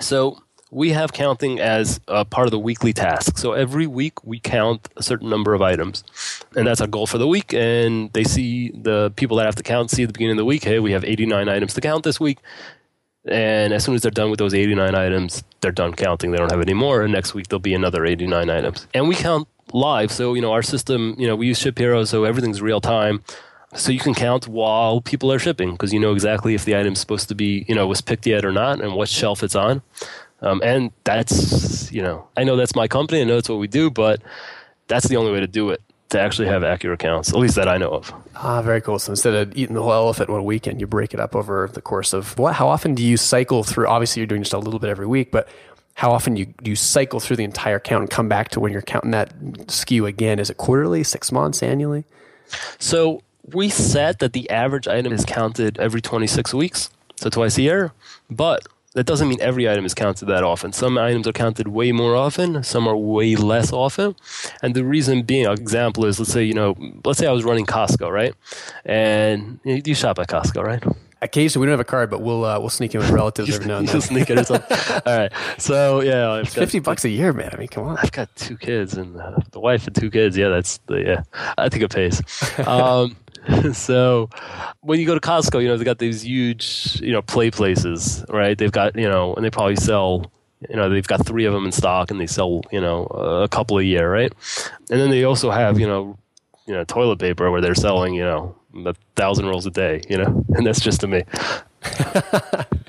So 0.00 0.42
we 0.72 0.92
have 0.92 1.12
counting 1.12 1.60
as 1.60 1.98
part 2.30 2.46
of 2.46 2.50
the 2.50 2.58
weekly 2.58 2.94
task. 2.94 3.36
So 3.36 3.52
every 3.52 3.86
week 3.86 4.24
we 4.24 4.40
count 4.40 4.88
a 4.96 5.02
certain 5.02 5.28
number 5.28 5.52
of 5.52 5.60
items. 5.60 6.02
And 6.56 6.66
that's 6.66 6.80
our 6.80 6.86
goal 6.86 7.06
for 7.06 7.18
the 7.18 7.28
week. 7.28 7.52
And 7.52 8.10
they 8.14 8.24
see 8.24 8.70
the 8.70 9.12
people 9.16 9.36
that 9.36 9.44
have 9.44 9.54
to 9.56 9.62
count 9.62 9.90
see 9.90 10.02
at 10.02 10.08
the 10.08 10.14
beginning 10.14 10.32
of 10.32 10.38
the 10.38 10.46
week, 10.46 10.64
hey, 10.64 10.78
we 10.78 10.92
have 10.92 11.04
89 11.04 11.46
items 11.46 11.74
to 11.74 11.82
count 11.82 12.04
this 12.04 12.18
week. 12.18 12.38
And 13.26 13.74
as 13.74 13.84
soon 13.84 13.94
as 13.94 14.00
they're 14.00 14.10
done 14.10 14.30
with 14.30 14.38
those 14.38 14.54
89 14.54 14.94
items, 14.94 15.44
they're 15.60 15.72
done 15.72 15.92
counting. 15.92 16.30
They 16.30 16.38
don't 16.38 16.50
have 16.50 16.62
any 16.62 16.74
more. 16.74 17.02
And 17.02 17.12
next 17.12 17.34
week, 17.34 17.48
there'll 17.48 17.60
be 17.60 17.74
another 17.74 18.06
89 18.06 18.48
items. 18.48 18.86
And 18.94 19.08
we 19.08 19.14
count 19.14 19.48
live. 19.74 20.10
So, 20.10 20.32
you 20.32 20.40
know, 20.40 20.52
our 20.52 20.62
system, 20.62 21.14
you 21.18 21.26
know, 21.26 21.36
we 21.36 21.48
use 21.48 21.62
ShipHero, 21.62 22.06
so 22.06 22.24
everything's 22.24 22.62
real 22.62 22.80
time. 22.80 23.22
So 23.74 23.92
you 23.92 24.00
can 24.00 24.14
count 24.14 24.48
while 24.48 25.00
people 25.02 25.30
are 25.32 25.38
shipping 25.38 25.72
because 25.72 25.92
you 25.92 26.00
know 26.00 26.12
exactly 26.12 26.54
if 26.54 26.64
the 26.64 26.76
item's 26.76 27.00
supposed 27.00 27.28
to 27.28 27.34
be, 27.34 27.64
you 27.68 27.74
know, 27.74 27.86
was 27.86 28.00
picked 28.00 28.26
yet 28.26 28.44
or 28.44 28.52
not 28.52 28.80
and 28.80 28.94
what 28.94 29.08
shelf 29.08 29.42
it's 29.42 29.54
on. 29.54 29.82
Um, 30.42 30.60
and 30.64 30.90
that's, 31.04 31.90
you 31.92 32.02
know, 32.02 32.26
I 32.36 32.44
know 32.44 32.56
that's 32.56 32.74
my 32.74 32.88
company. 32.88 33.20
I 33.20 33.24
know 33.24 33.36
that's 33.36 33.48
what 33.48 33.58
we 33.58 33.68
do, 33.68 33.90
but 33.90 34.20
that's 34.88 35.08
the 35.08 35.16
only 35.16 35.32
way 35.32 35.40
to 35.40 35.46
do 35.46 35.70
it 35.70 35.80
to 36.10 36.20
actually 36.20 36.48
have 36.48 36.62
accurate 36.62 36.98
counts, 36.98 37.30
at 37.30 37.38
least 37.38 37.54
that 37.54 37.68
I 37.68 37.78
know 37.78 37.88
of. 37.88 38.12
Ah, 38.36 38.60
very 38.60 38.80
cool. 38.80 38.98
So 38.98 39.12
instead 39.12 39.34
of 39.34 39.56
eating 39.56 39.74
the 39.74 39.82
whole 39.82 39.92
elephant 39.92 40.28
one 40.28 40.44
weekend, 40.44 40.80
you 40.80 40.86
break 40.86 41.14
it 41.14 41.20
up 41.20 41.34
over 41.34 41.70
the 41.72 41.80
course 41.80 42.12
of 42.12 42.38
what? 42.38 42.54
How 42.54 42.68
often 42.68 42.94
do 42.94 43.02
you 43.02 43.16
cycle 43.16 43.62
through? 43.62 43.86
Obviously, 43.86 44.20
you're 44.20 44.26
doing 44.26 44.42
just 44.42 44.52
a 44.52 44.58
little 44.58 44.78
bit 44.78 44.90
every 44.90 45.06
week, 45.06 45.30
but 45.30 45.48
how 45.94 46.12
often 46.12 46.36
you 46.36 46.46
do 46.62 46.70
you 46.70 46.76
cycle 46.76 47.20
through 47.20 47.36
the 47.36 47.44
entire 47.44 47.78
count 47.78 48.02
and 48.02 48.10
come 48.10 48.28
back 48.28 48.48
to 48.50 48.60
when 48.60 48.72
you're 48.72 48.82
counting 48.82 49.10
that 49.12 49.38
SKU 49.38 50.06
again? 50.06 50.38
Is 50.38 50.50
it 50.50 50.56
quarterly, 50.56 51.02
six 51.02 51.30
months, 51.32 51.62
annually? 51.62 52.04
So 52.78 53.22
we 53.52 53.68
set 53.68 54.18
that 54.18 54.32
the 54.32 54.48
average 54.50 54.88
item 54.88 55.12
is 55.12 55.24
counted 55.24 55.78
every 55.78 56.00
26 56.00 56.52
weeks, 56.54 56.90
so 57.16 57.30
twice 57.30 57.56
a 57.58 57.62
year. 57.62 57.92
But 58.30 58.66
that 58.94 59.04
doesn't 59.04 59.28
mean 59.28 59.40
every 59.40 59.68
item 59.68 59.84
is 59.84 59.94
counted 59.94 60.26
that 60.26 60.44
often. 60.44 60.72
Some 60.72 60.98
items 60.98 61.26
are 61.26 61.32
counted 61.32 61.68
way 61.68 61.92
more 61.92 62.14
often, 62.14 62.62
some 62.62 62.86
are 62.86 62.96
way 62.96 63.36
less 63.36 63.72
often. 63.72 64.16
And 64.62 64.74
the 64.74 64.84
reason 64.84 65.22
being, 65.22 65.46
an 65.46 65.52
example 65.52 66.04
is 66.04 66.18
let's 66.18 66.32
say, 66.32 66.44
you 66.44 66.54
know, 66.54 66.76
let's 67.04 67.18
say 67.18 67.26
I 67.26 67.32
was 67.32 67.44
running 67.44 67.66
Costco, 67.66 68.10
right? 68.10 68.34
And 68.84 69.60
you 69.64 69.94
shop 69.94 70.18
at 70.18 70.28
Costco, 70.28 70.62
right? 70.62 70.84
occasionally 71.22 71.62
we 71.62 71.66
don't 71.66 71.74
have 71.74 71.80
a 71.80 71.84
card, 71.84 72.10
but 72.10 72.20
we'll 72.20 72.44
uh, 72.44 72.58
we'll 72.58 72.68
sneak 72.68 72.94
in 72.94 73.00
with 73.00 73.10
relatives 73.10 73.54
every 73.54 73.66
now 73.66 73.78
and 73.78 73.88
then. 73.88 74.00
Sneak 74.00 74.28
it 74.28 74.38
or 74.38 74.44
something. 74.44 74.76
All 75.06 75.16
right. 75.18 75.32
So 75.56 76.00
yeah, 76.00 76.30
I've 76.32 76.46
got, 76.46 76.54
Fifty 76.54 76.80
bucks 76.80 77.04
a 77.04 77.08
year, 77.08 77.32
man. 77.32 77.50
I 77.52 77.56
mean, 77.56 77.68
come 77.68 77.84
on. 77.84 77.96
I've 77.98 78.12
got 78.12 78.34
two 78.36 78.58
kids 78.58 78.94
and 78.94 79.18
uh, 79.18 79.38
the 79.52 79.60
wife 79.60 79.86
and 79.86 79.96
two 79.96 80.10
kids. 80.10 80.36
Yeah, 80.36 80.48
that's 80.48 80.78
the 80.86 80.96
yeah. 80.96 81.22
I 81.56 81.68
think 81.68 81.84
it 81.84 81.90
pays. 81.90 82.20
Um, 82.66 83.16
so 83.72 84.28
when 84.80 85.00
you 85.00 85.06
go 85.06 85.14
to 85.14 85.20
Costco, 85.20 85.62
you 85.62 85.68
know 85.68 85.76
they've 85.76 85.84
got 85.84 85.98
these 85.98 86.24
huge 86.24 87.00
you 87.02 87.12
know 87.12 87.22
play 87.22 87.50
places, 87.50 88.24
right? 88.28 88.56
They've 88.56 88.72
got 88.72 88.96
you 88.96 89.08
know, 89.08 89.34
and 89.34 89.44
they 89.44 89.50
probably 89.50 89.76
sell. 89.76 90.30
You 90.68 90.76
know 90.76 90.88
they've 90.88 91.06
got 91.06 91.26
three 91.26 91.44
of 91.44 91.52
them 91.52 91.64
in 91.64 91.72
stock, 91.72 92.10
and 92.10 92.20
they 92.20 92.26
sell 92.26 92.62
you 92.70 92.80
know 92.80 93.06
a 93.06 93.48
couple 93.48 93.78
a 93.78 93.82
year, 93.82 94.10
right? 94.10 94.32
And 94.90 95.00
then 95.00 95.10
they 95.10 95.24
also 95.24 95.50
have 95.50 95.80
you 95.80 95.86
know 95.86 96.16
you 96.66 96.74
know 96.74 96.84
toilet 96.84 97.18
paper 97.18 97.50
where 97.50 97.60
they're 97.60 97.74
selling 97.74 98.14
you 98.14 98.22
know 98.22 98.54
a 98.86 98.94
thousand 99.16 99.46
rolls 99.46 99.66
a 99.66 99.70
day, 99.70 100.02
you 100.08 100.16
know, 100.16 100.44
and 100.54 100.66
that's 100.66 100.80
just 100.80 101.00
to 101.00 101.06
me. 101.08 101.24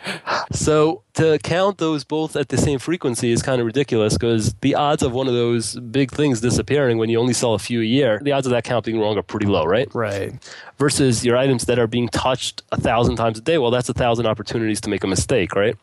so 0.54 1.04
to 1.14 1.40
count 1.40 1.78
those 1.78 2.04
both 2.04 2.36
at 2.36 2.50
the 2.50 2.58
same 2.58 2.80
frequency 2.80 3.32
is 3.32 3.42
kind 3.42 3.60
of 3.60 3.66
ridiculous 3.66 4.14
because 4.14 4.54
the 4.62 4.76
odds 4.76 5.04
of 5.04 5.12
one 5.12 5.28
of 5.28 5.34
those 5.34 5.76
big 5.76 6.12
things 6.12 6.42
disappearing 6.42 6.98
when 6.98 7.10
you 7.10 7.20
only 7.20 7.34
sell 7.34 7.54
a 7.54 7.60
few 7.60 7.82
a 7.82 7.86
year, 7.86 8.20
the 8.22 8.32
odds 8.32 8.48
of 8.48 8.52
that 8.52 8.64
count 8.64 8.86
being 8.86 9.00
wrong 9.00 9.18
are 9.18 9.24
pretty 9.24 9.48
low, 9.48 9.66
right? 9.66 9.94
Right. 9.94 10.34
Versus 10.78 11.26
your 11.26 11.38
items 11.38 11.66
that 11.66 11.80
are 11.80 11.88
being 11.88 12.08
touched 12.10 12.62
a 12.72 12.80
thousand 12.80 13.16
times 13.16 13.38
a 13.38 13.42
day. 13.42 13.58
Well, 13.58 13.72
that's 13.72 13.90
a 13.90 13.94
thousand 13.94 14.26
opportunities 14.26 14.80
to 14.82 14.90
make 14.90 15.04
a 15.04 15.08
mistake, 15.08 15.56
right? 15.56 15.76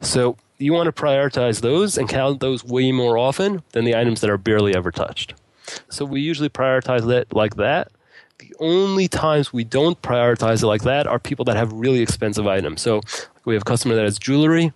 So 0.00 0.36
you 0.58 0.72
want 0.72 0.86
to 0.86 1.02
prioritize 1.02 1.60
those 1.60 1.96
and 1.96 2.08
count 2.08 2.40
those 2.40 2.64
way 2.64 2.92
more 2.92 3.16
often 3.16 3.62
than 3.72 3.84
the 3.84 3.94
items 3.94 4.20
that 4.20 4.30
are 4.30 4.38
barely 4.38 4.74
ever 4.74 4.90
touched. 4.90 5.34
So 5.88 6.04
we 6.04 6.20
usually 6.20 6.48
prioritize 6.48 7.08
it 7.10 7.32
like 7.32 7.56
that. 7.56 7.90
The 8.38 8.54
only 8.60 9.08
times 9.08 9.52
we 9.52 9.64
don't 9.64 10.00
prioritize 10.00 10.62
it 10.62 10.66
like 10.66 10.82
that 10.82 11.06
are 11.06 11.18
people 11.18 11.44
that 11.46 11.56
have 11.56 11.72
really 11.72 12.00
expensive 12.00 12.46
items. 12.46 12.80
So 12.80 13.00
we 13.48 13.54
have 13.54 13.62
a 13.62 13.64
customer 13.64 13.94
that 13.96 14.04
has 14.04 14.18
jewelry. 14.18 14.72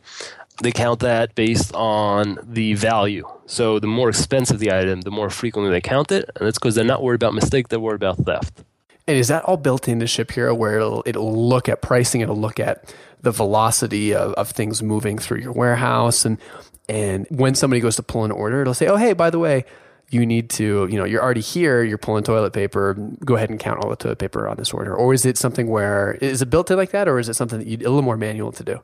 They 0.62 0.72
count 0.72 1.00
that 1.00 1.34
based 1.34 1.74
on 1.74 2.38
the 2.42 2.74
value. 2.74 3.28
So 3.46 3.78
the 3.78 3.86
more 3.86 4.08
expensive 4.08 4.58
the 4.58 4.72
item, 4.72 5.02
the 5.02 5.10
more 5.10 5.30
frequently 5.30 5.70
they 5.70 5.80
count 5.80 6.12
it, 6.12 6.30
and 6.36 6.46
that's 6.46 6.58
because 6.58 6.74
they're 6.74 6.84
not 6.84 7.02
worried 7.02 7.16
about 7.22 7.34
mistake; 7.34 7.68
they're 7.68 7.80
worried 7.80 8.02
about 8.02 8.18
theft. 8.18 8.64
And 9.06 9.16
is 9.16 9.28
that 9.28 9.44
all 9.44 9.56
built 9.56 9.88
into 9.88 10.06
Ship 10.06 10.30
Hero 10.30 10.54
where 10.54 10.76
it'll, 10.76 11.02
it'll 11.06 11.48
look 11.48 11.68
at 11.68 11.82
pricing, 11.82 12.20
it'll 12.20 12.36
look 12.36 12.60
at 12.60 12.94
the 13.20 13.32
velocity 13.32 14.14
of, 14.14 14.32
of 14.34 14.50
things 14.50 14.82
moving 14.82 15.18
through 15.18 15.38
your 15.38 15.52
warehouse 15.52 16.24
and 16.24 16.38
and 16.88 17.26
when 17.30 17.54
somebody 17.54 17.80
goes 17.80 17.96
to 17.96 18.02
pull 18.02 18.24
an 18.24 18.30
order, 18.32 18.60
it'll 18.60 18.74
say, 18.74 18.86
"Oh, 18.86 18.96
hey, 18.96 19.12
by 19.12 19.30
the 19.30 19.38
way, 19.38 19.64
you 20.12 20.26
need 20.26 20.50
to, 20.50 20.86
you 20.90 20.98
know, 20.98 21.04
you're 21.04 21.22
already 21.22 21.40
here, 21.40 21.82
you're 21.82 21.98
pulling 21.98 22.22
toilet 22.22 22.52
paper, 22.52 22.94
go 23.24 23.36
ahead 23.36 23.50
and 23.50 23.58
count 23.58 23.82
all 23.82 23.90
the 23.90 23.96
toilet 23.96 24.18
paper 24.18 24.46
on 24.46 24.56
this 24.56 24.72
order. 24.72 24.94
Or 24.94 25.14
is 25.14 25.24
it 25.24 25.38
something 25.38 25.68
where, 25.68 26.18
is 26.20 26.42
it 26.42 26.50
built 26.50 26.70
in 26.70 26.76
like 26.76 26.90
that, 26.90 27.08
or 27.08 27.18
is 27.18 27.28
it 27.28 27.34
something 27.34 27.58
that 27.58 27.66
you, 27.66 27.78
a 27.78 27.88
little 27.88 28.02
more 28.02 28.16
manual 28.16 28.52
to 28.52 28.62
do? 28.62 28.80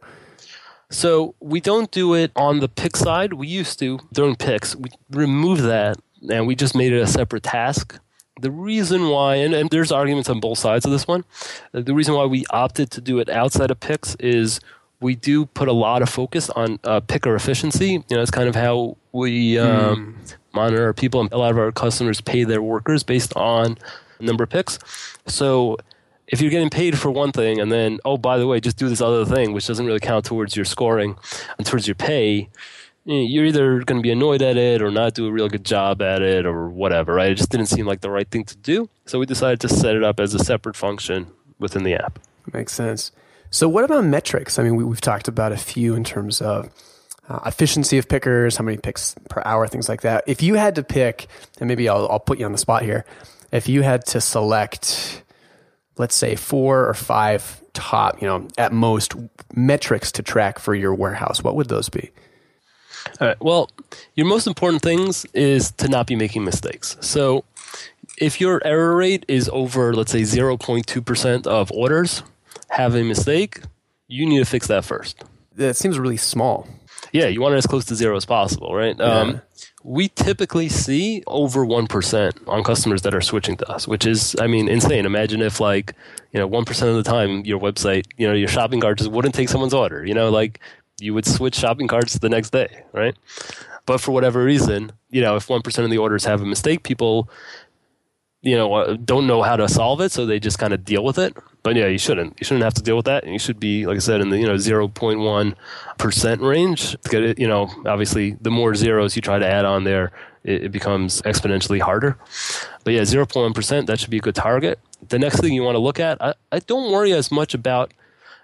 So 0.90 1.34
we 1.40 1.60
don't 1.60 1.90
do 1.90 2.14
it 2.14 2.32
on 2.34 2.60
the 2.60 2.68
pick 2.68 2.96
side. 2.96 3.34
We 3.34 3.46
used 3.46 3.78
to 3.80 4.00
during 4.12 4.36
picks. 4.36 4.74
We 4.74 4.88
removed 5.10 5.62
that 5.62 5.98
and 6.30 6.46
we 6.46 6.54
just 6.54 6.74
made 6.74 6.92
it 6.92 7.00
a 7.00 7.06
separate 7.06 7.42
task. 7.42 7.98
The 8.40 8.50
reason 8.50 9.08
why, 9.08 9.34
and, 9.36 9.52
and 9.52 9.68
there's 9.68 9.92
arguments 9.92 10.30
on 10.30 10.40
both 10.40 10.58
sides 10.58 10.86
of 10.86 10.92
this 10.92 11.06
one, 11.06 11.24
the 11.72 11.92
reason 11.92 12.14
why 12.14 12.24
we 12.24 12.46
opted 12.50 12.90
to 12.92 13.00
do 13.00 13.18
it 13.18 13.28
outside 13.28 13.70
of 13.70 13.80
picks 13.80 14.14
is 14.16 14.60
we 15.00 15.14
do 15.14 15.44
put 15.44 15.68
a 15.68 15.72
lot 15.72 16.02
of 16.02 16.08
focus 16.08 16.48
on 16.50 16.78
uh, 16.84 17.00
picker 17.00 17.34
efficiency. 17.34 18.02
You 18.08 18.16
know, 18.16 18.22
it's 18.22 18.30
kind 18.30 18.48
of 18.48 18.54
how 18.54 18.96
we 19.12 19.58
um, 19.58 20.16
mm 20.24 20.34
monitor 20.52 20.84
our 20.84 20.94
people. 20.94 21.20
And 21.20 21.32
A 21.32 21.38
lot 21.38 21.50
of 21.50 21.58
our 21.58 21.72
customers 21.72 22.20
pay 22.20 22.44
their 22.44 22.62
workers 22.62 23.02
based 23.02 23.34
on 23.36 23.78
number 24.20 24.44
of 24.44 24.50
picks. 24.50 24.78
So 25.26 25.78
if 26.26 26.40
you're 26.40 26.50
getting 26.50 26.70
paid 26.70 26.98
for 26.98 27.10
one 27.10 27.32
thing 27.32 27.60
and 27.60 27.72
then, 27.72 28.00
oh, 28.04 28.16
by 28.16 28.38
the 28.38 28.46
way, 28.46 28.60
just 28.60 28.76
do 28.76 28.88
this 28.88 29.00
other 29.00 29.24
thing, 29.24 29.52
which 29.52 29.66
doesn't 29.66 29.86
really 29.86 30.00
count 30.00 30.24
towards 30.24 30.56
your 30.56 30.64
scoring 30.64 31.16
and 31.56 31.66
towards 31.66 31.86
your 31.86 31.94
pay, 31.94 32.48
eh, 33.06 33.12
you're 33.12 33.46
either 33.46 33.80
going 33.80 34.00
to 34.00 34.02
be 34.02 34.10
annoyed 34.10 34.42
at 34.42 34.56
it 34.56 34.82
or 34.82 34.90
not 34.90 35.14
do 35.14 35.26
a 35.26 35.32
real 35.32 35.48
good 35.48 35.64
job 35.64 36.02
at 36.02 36.22
it 36.22 36.46
or 36.46 36.68
whatever, 36.68 37.14
right? 37.14 37.32
It 37.32 37.36
just 37.36 37.50
didn't 37.50 37.66
seem 37.66 37.86
like 37.86 38.00
the 38.00 38.10
right 38.10 38.28
thing 38.28 38.44
to 38.44 38.56
do. 38.56 38.88
So 39.06 39.18
we 39.18 39.26
decided 39.26 39.60
to 39.60 39.68
set 39.68 39.96
it 39.96 40.04
up 40.04 40.20
as 40.20 40.34
a 40.34 40.38
separate 40.38 40.76
function 40.76 41.28
within 41.58 41.82
the 41.84 41.94
app. 41.94 42.18
Makes 42.52 42.74
sense. 42.74 43.12
So, 43.50 43.68
what 43.68 43.84
about 43.84 44.04
metrics? 44.04 44.58
I 44.58 44.62
mean, 44.62 44.76
we, 44.76 44.84
have 44.84 45.00
talked 45.00 45.26
about 45.26 45.52
a 45.52 45.56
few 45.56 45.94
in 45.94 46.04
terms 46.04 46.42
of 46.42 46.68
uh, 47.28 47.40
efficiency 47.46 47.98
of 47.98 48.08
pickers, 48.08 48.56
how 48.56 48.64
many 48.64 48.78
picks 48.78 49.14
per 49.28 49.42
hour, 49.44 49.66
things 49.66 49.88
like 49.88 50.02
that. 50.02 50.24
If 50.26 50.42
you 50.42 50.54
had 50.54 50.74
to 50.76 50.82
pick, 50.82 51.28
and 51.60 51.68
maybe 51.68 51.88
I'll, 51.88 52.08
I'll 52.10 52.20
put 52.20 52.38
you 52.38 52.46
on 52.46 52.52
the 52.52 52.58
spot 52.58 52.82
here, 52.82 53.04
if 53.52 53.68
you 53.68 53.82
had 53.82 54.04
to 54.06 54.20
select, 54.20 55.22
let's 55.96 56.14
say 56.14 56.36
four 56.36 56.86
or 56.86 56.94
five 56.94 57.62
top, 57.74 58.20
you 58.20 58.28
know, 58.28 58.48
at 58.56 58.72
most 58.72 59.14
metrics 59.54 60.12
to 60.12 60.22
track 60.22 60.58
for 60.58 60.74
your 60.74 60.94
warehouse, 60.94 61.42
what 61.42 61.54
would 61.54 61.68
those 61.68 61.88
be? 61.88 62.10
All 63.20 63.28
right. 63.28 63.40
Well, 63.40 63.70
your 64.14 64.26
most 64.26 64.46
important 64.46 64.82
things 64.82 65.24
is 65.32 65.70
to 65.72 65.88
not 65.88 66.06
be 66.06 66.16
making 66.16 66.44
mistakes. 66.44 66.96
So, 67.00 67.44
if 68.18 68.40
your 68.40 68.60
error 68.66 68.96
rate 68.96 69.24
is 69.28 69.48
over, 69.52 69.94
let's 69.94 70.10
say, 70.10 70.22
0.2% 70.22 71.46
of 71.46 71.70
orders 71.72 72.22
have 72.70 72.94
a 72.94 73.04
mistake, 73.04 73.60
you 74.08 74.26
need 74.26 74.38
to 74.38 74.44
fix 74.44 74.66
that 74.66 74.84
first. 74.84 75.22
That 75.54 75.76
seems 75.76 75.98
really 75.98 76.16
small. 76.16 76.66
Yeah, 77.12 77.26
you 77.26 77.40
want 77.40 77.54
it 77.54 77.58
as 77.58 77.66
close 77.66 77.84
to 77.86 77.94
zero 77.94 78.16
as 78.16 78.24
possible, 78.24 78.74
right? 78.74 78.96
Yeah. 78.98 79.04
Um, 79.04 79.42
we 79.84 80.08
typically 80.08 80.68
see 80.68 81.22
over 81.26 81.64
1% 81.64 82.48
on 82.48 82.64
customers 82.64 83.02
that 83.02 83.14
are 83.14 83.20
switching 83.20 83.56
to 83.56 83.70
us, 83.70 83.88
which 83.88 84.06
is, 84.06 84.36
I 84.40 84.46
mean, 84.46 84.68
insane. 84.68 85.06
Imagine 85.06 85.40
if, 85.40 85.60
like, 85.60 85.94
you 86.32 86.40
know, 86.40 86.48
1% 86.48 86.68
of 86.88 86.96
the 86.96 87.02
time 87.02 87.44
your 87.44 87.58
website, 87.58 88.06
you 88.16 88.26
know, 88.26 88.34
your 88.34 88.48
shopping 88.48 88.80
cart 88.80 88.98
just 88.98 89.10
wouldn't 89.10 89.34
take 89.34 89.48
someone's 89.48 89.74
order. 89.74 90.04
You 90.04 90.14
know, 90.14 90.30
like 90.30 90.60
you 91.00 91.14
would 91.14 91.26
switch 91.26 91.54
shopping 91.54 91.88
carts 91.88 92.18
the 92.18 92.28
next 92.28 92.50
day, 92.50 92.84
right? 92.92 93.16
But 93.86 94.00
for 94.00 94.12
whatever 94.12 94.44
reason, 94.44 94.92
you 95.10 95.22
know, 95.22 95.36
if 95.36 95.46
1% 95.46 95.84
of 95.84 95.90
the 95.90 95.98
orders 95.98 96.24
have 96.24 96.42
a 96.42 96.46
mistake, 96.46 96.82
people 96.82 97.30
you 98.42 98.56
know 98.56 98.72
uh, 98.72 98.96
don't 99.04 99.26
know 99.26 99.42
how 99.42 99.56
to 99.56 99.68
solve 99.68 100.00
it 100.00 100.12
so 100.12 100.24
they 100.24 100.38
just 100.38 100.58
kind 100.58 100.72
of 100.72 100.84
deal 100.84 101.04
with 101.04 101.18
it. 101.18 101.36
But 101.62 101.76
yeah 101.76 101.86
you 101.86 101.98
shouldn't. 101.98 102.36
You 102.40 102.44
shouldn't 102.44 102.64
have 102.64 102.74
to 102.74 102.82
deal 102.82 102.96
with 102.96 103.06
that. 103.06 103.26
You 103.26 103.38
should 103.38 103.58
be 103.58 103.86
like 103.86 103.96
i 103.96 104.00
said 104.00 104.20
in 104.20 104.30
the 104.30 104.38
you 104.38 104.46
know 104.46 104.54
0.1% 104.54 106.48
range. 106.48 106.92
To 106.92 107.08
get 107.08 107.22
it 107.22 107.38
you 107.38 107.48
know 107.48 107.70
obviously 107.86 108.36
the 108.40 108.50
more 108.50 108.74
zeros 108.74 109.16
you 109.16 109.22
try 109.22 109.38
to 109.38 109.46
add 109.46 109.64
on 109.64 109.84
there 109.84 110.12
it, 110.44 110.64
it 110.64 110.72
becomes 110.72 111.20
exponentially 111.22 111.80
harder. 111.80 112.16
But 112.84 112.94
yeah 112.94 113.02
0.1% 113.02 113.86
that 113.86 113.98
should 113.98 114.10
be 114.10 114.18
a 114.18 114.20
good 114.20 114.36
target. 114.36 114.78
The 115.08 115.18
next 115.18 115.40
thing 115.40 115.52
you 115.52 115.62
want 115.62 115.74
to 115.74 115.80
look 115.80 115.98
at 116.00 116.22
I, 116.22 116.34
I 116.52 116.60
don't 116.60 116.92
worry 116.92 117.12
as 117.12 117.30
much 117.30 117.54
about 117.54 117.92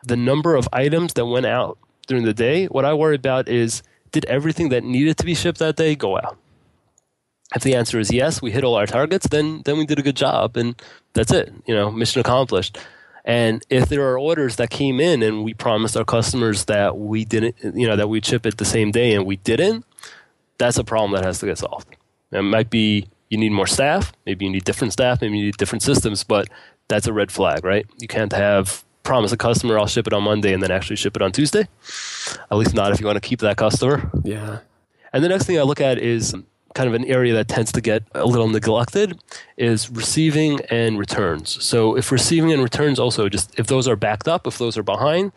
the 0.03 0.17
number 0.17 0.55
of 0.55 0.69
items 0.73 1.15
that 1.15 1.27
went 1.27 1.47
out 1.47 1.79
during 2.07 2.25
the 2.25 2.35
day. 2.35 2.67
What 2.67 2.85
i 2.85 2.93
worry 2.93 3.17
about 3.17 3.49
is 3.49 3.83
did 4.11 4.25
everything 4.27 4.69
that 4.69 4.85
needed 4.85 5.17
to 5.19 5.25
be 5.25 5.35
shipped 5.35 5.59
that 5.59 5.77
day 5.77 5.97
go 5.97 6.17
out 6.17 6.39
if 7.55 7.63
the 7.63 7.75
answer 7.75 7.99
is 7.99 8.13
yes, 8.13 8.43
we 8.43 8.51
hit 8.51 8.65
all 8.65 8.75
our 8.75 8.87
targets, 8.87 9.29
then 9.29 9.63
then 9.65 9.79
we 9.79 9.87
did 9.87 9.99
a 9.99 10.03
good 10.03 10.17
job, 10.17 10.57
and 10.57 10.81
that's 11.13 11.33
it. 11.33 11.53
You 11.67 11.75
know, 11.75 11.91
mission 11.91 12.21
accomplished. 12.21 12.79
And 13.25 13.65
if 13.71 13.89
there 13.89 14.03
are 14.03 14.19
orders 14.19 14.57
that 14.57 14.69
came 14.69 15.01
in 15.01 15.23
and 15.23 15.45
we 15.45 15.55
promised 15.55 15.97
our 15.97 16.05
customers 16.05 16.67
that 16.67 16.99
we 16.99 17.25
didn't, 17.25 17.57
you 17.63 17.87
know, 17.87 17.97
that 17.97 18.09
we'd 18.09 18.27
ship 18.27 18.45
it 18.45 18.59
the 18.59 18.67
same 18.67 18.91
day 18.91 19.15
and 19.15 19.25
we 19.25 19.37
didn't, 19.37 19.87
that's 20.59 20.77
a 20.77 20.85
problem 20.85 21.13
that 21.13 21.25
has 21.25 21.39
to 21.39 21.47
get 21.47 21.57
solved. 21.57 21.89
It 22.33 22.43
might 22.43 22.69
be 22.69 23.07
you 23.31 23.39
need 23.39 23.53
more 23.53 23.67
staff, 23.67 24.13
maybe 24.27 24.45
you 24.45 24.51
need 24.51 24.65
different 24.65 24.93
staff, 24.93 25.23
maybe 25.23 25.39
you 25.39 25.45
need 25.47 25.57
different 25.57 25.83
systems, 25.83 26.23
but 26.23 26.49
that's 26.89 27.07
a 27.07 27.15
red 27.15 27.33
flag, 27.33 27.65
right? 27.65 27.87
You 27.99 28.09
can't 28.09 28.33
have 28.33 28.85
promise 29.05 29.33
a 29.33 29.37
customer 29.37 29.79
I'll 29.79 29.87
ship 29.87 30.07
it 30.07 30.13
on 30.13 30.23
Monday 30.23 30.53
and 30.53 30.63
then 30.63 30.71
actually 30.71 30.97
ship 30.97 31.17
it 31.17 31.23
on 31.23 31.33
Tuesday. 31.33 31.69
At 32.51 32.59
least 32.59 32.75
not 32.75 32.93
if 32.93 33.01
you 33.01 33.07
want 33.07 33.17
to 33.17 33.27
keep 33.27 33.41
that 33.41 33.57
customer. 33.57 34.11
Yeah. 34.23 34.61
And 35.13 35.25
the 35.25 35.29
next 35.29 35.45
thing 35.45 35.59
I 35.59 35.63
look 35.63 35.81
at 35.81 35.99
is 35.99 36.35
kind 36.75 36.89
of 36.89 36.95
an 36.95 37.05
area 37.05 37.33
that 37.33 37.49
tends 37.49 37.73
to 37.73 37.81
get 37.81 38.03
a 38.15 38.27
little 38.27 38.49
neglected 38.49 39.19
is 39.57 39.89
receiving 39.91 40.61
and 40.71 40.99
returns. 40.99 41.63
So 41.65 41.97
if 41.97 42.11
receiving 42.11 42.53
and 42.53 42.63
returns 42.63 42.99
also 42.99 43.29
just 43.29 43.59
if 43.59 43.69
those 43.69 43.89
are 43.89 43.97
backed 43.97 44.29
up, 44.29 44.47
if 44.47 44.59
those 44.59 44.77
are 44.77 44.83
behind, 44.83 45.33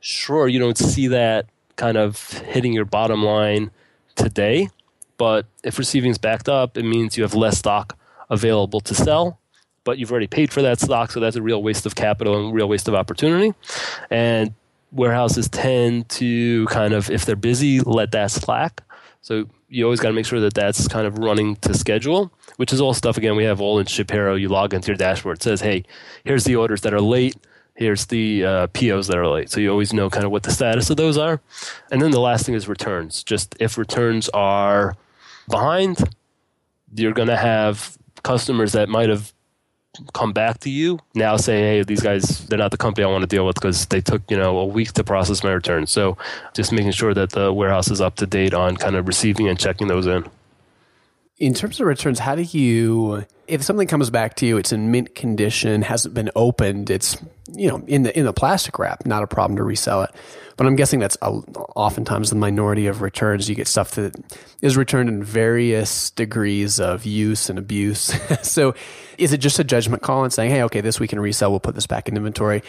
sure 0.00 0.48
you 0.48 0.58
don't 0.58 0.76
see 0.76 1.06
that 1.08 1.46
kind 1.76 1.96
of 1.96 2.30
hitting 2.30 2.72
your 2.72 2.84
bottom 2.84 3.24
line 3.24 3.70
today, 4.16 4.68
but 5.16 5.46
if 5.64 5.78
receiving 5.78 6.10
is 6.10 6.18
backed 6.18 6.48
up, 6.48 6.76
it 6.76 6.82
means 6.82 7.16
you 7.16 7.22
have 7.22 7.34
less 7.34 7.58
stock 7.58 7.96
available 8.28 8.80
to 8.80 8.94
sell, 8.94 9.38
but 9.84 9.98
you've 9.98 10.10
already 10.10 10.26
paid 10.26 10.52
for 10.52 10.62
that 10.62 10.80
stock, 10.80 11.12
so 11.12 11.20
that's 11.20 11.36
a 11.36 11.42
real 11.42 11.62
waste 11.62 11.86
of 11.86 11.94
capital 11.94 12.44
and 12.44 12.54
real 12.54 12.68
waste 12.68 12.88
of 12.88 12.94
opportunity. 12.94 13.54
And 14.10 14.54
warehouses 14.90 15.48
tend 15.48 16.08
to 16.10 16.66
kind 16.66 16.92
of 16.92 17.10
if 17.10 17.24
they're 17.24 17.36
busy, 17.36 17.80
let 17.80 18.10
that 18.12 18.30
slack. 18.30 18.82
So 19.22 19.46
you 19.72 19.84
always 19.84 20.00
got 20.00 20.08
to 20.08 20.14
make 20.14 20.26
sure 20.26 20.40
that 20.40 20.52
that's 20.52 20.86
kind 20.86 21.06
of 21.06 21.16
running 21.18 21.56
to 21.56 21.72
schedule, 21.72 22.30
which 22.56 22.74
is 22.74 22.80
all 22.80 22.92
stuff, 22.92 23.16
again, 23.16 23.36
we 23.36 23.44
have 23.44 23.60
all 23.60 23.78
in 23.78 23.86
ShipHero. 23.86 24.38
You 24.38 24.50
log 24.50 24.74
into 24.74 24.88
your 24.88 24.96
dashboard. 24.96 25.38
It 25.38 25.42
says, 25.42 25.62
hey, 25.62 25.84
here's 26.24 26.44
the 26.44 26.56
orders 26.56 26.82
that 26.82 26.92
are 26.92 27.00
late. 27.00 27.36
Here's 27.74 28.04
the 28.06 28.44
uh, 28.44 28.66
POs 28.68 29.06
that 29.06 29.16
are 29.16 29.26
late. 29.26 29.48
So 29.48 29.60
you 29.60 29.70
always 29.70 29.94
know 29.94 30.10
kind 30.10 30.26
of 30.26 30.30
what 30.30 30.42
the 30.42 30.50
status 30.50 30.90
of 30.90 30.98
those 30.98 31.16
are. 31.16 31.40
And 31.90 32.02
then 32.02 32.10
the 32.10 32.20
last 32.20 32.44
thing 32.44 32.54
is 32.54 32.68
returns. 32.68 33.24
Just 33.24 33.56
if 33.58 33.78
returns 33.78 34.28
are 34.34 34.94
behind, 35.48 36.14
you're 36.94 37.14
going 37.14 37.28
to 37.28 37.36
have 37.38 37.96
customers 38.22 38.72
that 38.72 38.90
might 38.90 39.08
have 39.08 39.32
come 40.12 40.32
back 40.32 40.58
to 40.60 40.70
you 40.70 40.98
now 41.14 41.36
saying, 41.36 41.64
hey, 41.64 41.82
these 41.82 42.00
guys, 42.00 42.46
they're 42.46 42.58
not 42.58 42.70
the 42.70 42.76
company 42.76 43.04
I 43.04 43.08
want 43.08 43.22
to 43.22 43.26
deal 43.26 43.46
with 43.46 43.56
because 43.56 43.86
they 43.86 44.00
took, 44.00 44.22
you 44.30 44.36
know, 44.36 44.58
a 44.58 44.66
week 44.66 44.92
to 44.92 45.04
process 45.04 45.44
my 45.44 45.50
return. 45.52 45.86
So 45.86 46.16
just 46.54 46.72
making 46.72 46.92
sure 46.92 47.14
that 47.14 47.30
the 47.30 47.52
warehouse 47.52 47.90
is 47.90 48.00
up 48.00 48.16
to 48.16 48.26
date 48.26 48.54
on 48.54 48.76
kind 48.76 48.96
of 48.96 49.06
receiving 49.06 49.48
and 49.48 49.58
checking 49.58 49.88
those 49.88 50.06
in. 50.06 50.24
In 51.42 51.54
terms 51.54 51.80
of 51.80 51.88
returns, 51.88 52.20
how 52.20 52.36
do 52.36 52.42
you 52.42 53.24
if 53.48 53.64
something 53.64 53.88
comes 53.88 54.10
back 54.10 54.36
to 54.36 54.46
you, 54.46 54.58
it's 54.58 54.72
in 54.72 54.92
mint 54.92 55.16
condition, 55.16 55.82
hasn't 55.82 56.14
been 56.14 56.30
opened, 56.36 56.88
it's 56.88 57.16
you 57.52 57.68
know 57.68 57.82
in 57.88 58.04
the 58.04 58.16
in 58.16 58.24
the 58.24 58.32
plastic 58.32 58.78
wrap, 58.78 59.04
not 59.04 59.24
a 59.24 59.26
problem 59.26 59.56
to 59.56 59.64
resell 59.64 60.02
it. 60.02 60.10
But 60.56 60.68
I'm 60.68 60.76
guessing 60.76 61.00
that's 61.00 61.18
a, 61.20 61.30
oftentimes 61.30 62.30
the 62.30 62.36
minority 62.36 62.86
of 62.86 63.02
returns. 63.02 63.48
You 63.48 63.56
get 63.56 63.66
stuff 63.66 63.90
that 63.92 64.14
is 64.60 64.76
returned 64.76 65.08
in 65.08 65.24
various 65.24 66.10
degrees 66.10 66.78
of 66.78 67.04
use 67.04 67.50
and 67.50 67.58
abuse. 67.58 68.14
so, 68.42 68.74
is 69.18 69.32
it 69.32 69.38
just 69.38 69.58
a 69.58 69.64
judgment 69.64 70.02
call 70.02 70.22
and 70.22 70.32
saying, 70.32 70.50
"Hey, 70.50 70.62
okay, 70.62 70.80
this 70.80 71.00
we 71.00 71.08
can 71.08 71.18
resell. 71.18 71.50
We'll 71.50 71.58
put 71.58 71.74
this 71.74 71.88
back 71.88 72.08
in 72.08 72.16
inventory." 72.16 72.62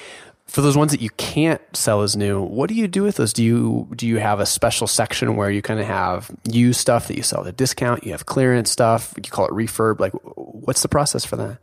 For 0.45 0.61
those 0.61 0.77
ones 0.77 0.91
that 0.91 1.01
you 1.01 1.09
can't 1.11 1.61
sell 1.73 2.01
as 2.01 2.15
new, 2.15 2.41
what 2.41 2.69
do 2.69 2.75
you 2.75 2.87
do 2.87 3.03
with 3.03 3.15
those? 3.15 3.33
Do 3.33 3.43
you 3.43 3.89
do 3.95 4.07
you 4.07 4.19
have 4.19 4.39
a 4.39 4.45
special 4.45 4.87
section 4.87 5.35
where 5.35 5.49
you 5.49 5.61
kind 5.61 5.79
of 5.79 5.85
have 5.85 6.29
used 6.43 6.79
stuff 6.79 7.07
that 7.07 7.17
you 7.17 7.23
sell 7.23 7.41
at 7.41 7.47
a 7.47 7.51
discount? 7.51 8.03
You 8.03 8.11
have 8.11 8.25
clearance 8.25 8.69
stuff. 8.69 9.13
You 9.17 9.31
call 9.31 9.45
it 9.45 9.51
refurb. 9.51 9.99
Like, 9.99 10.13
what's 10.35 10.81
the 10.81 10.89
process 10.89 11.25
for 11.25 11.37
that? 11.37 11.57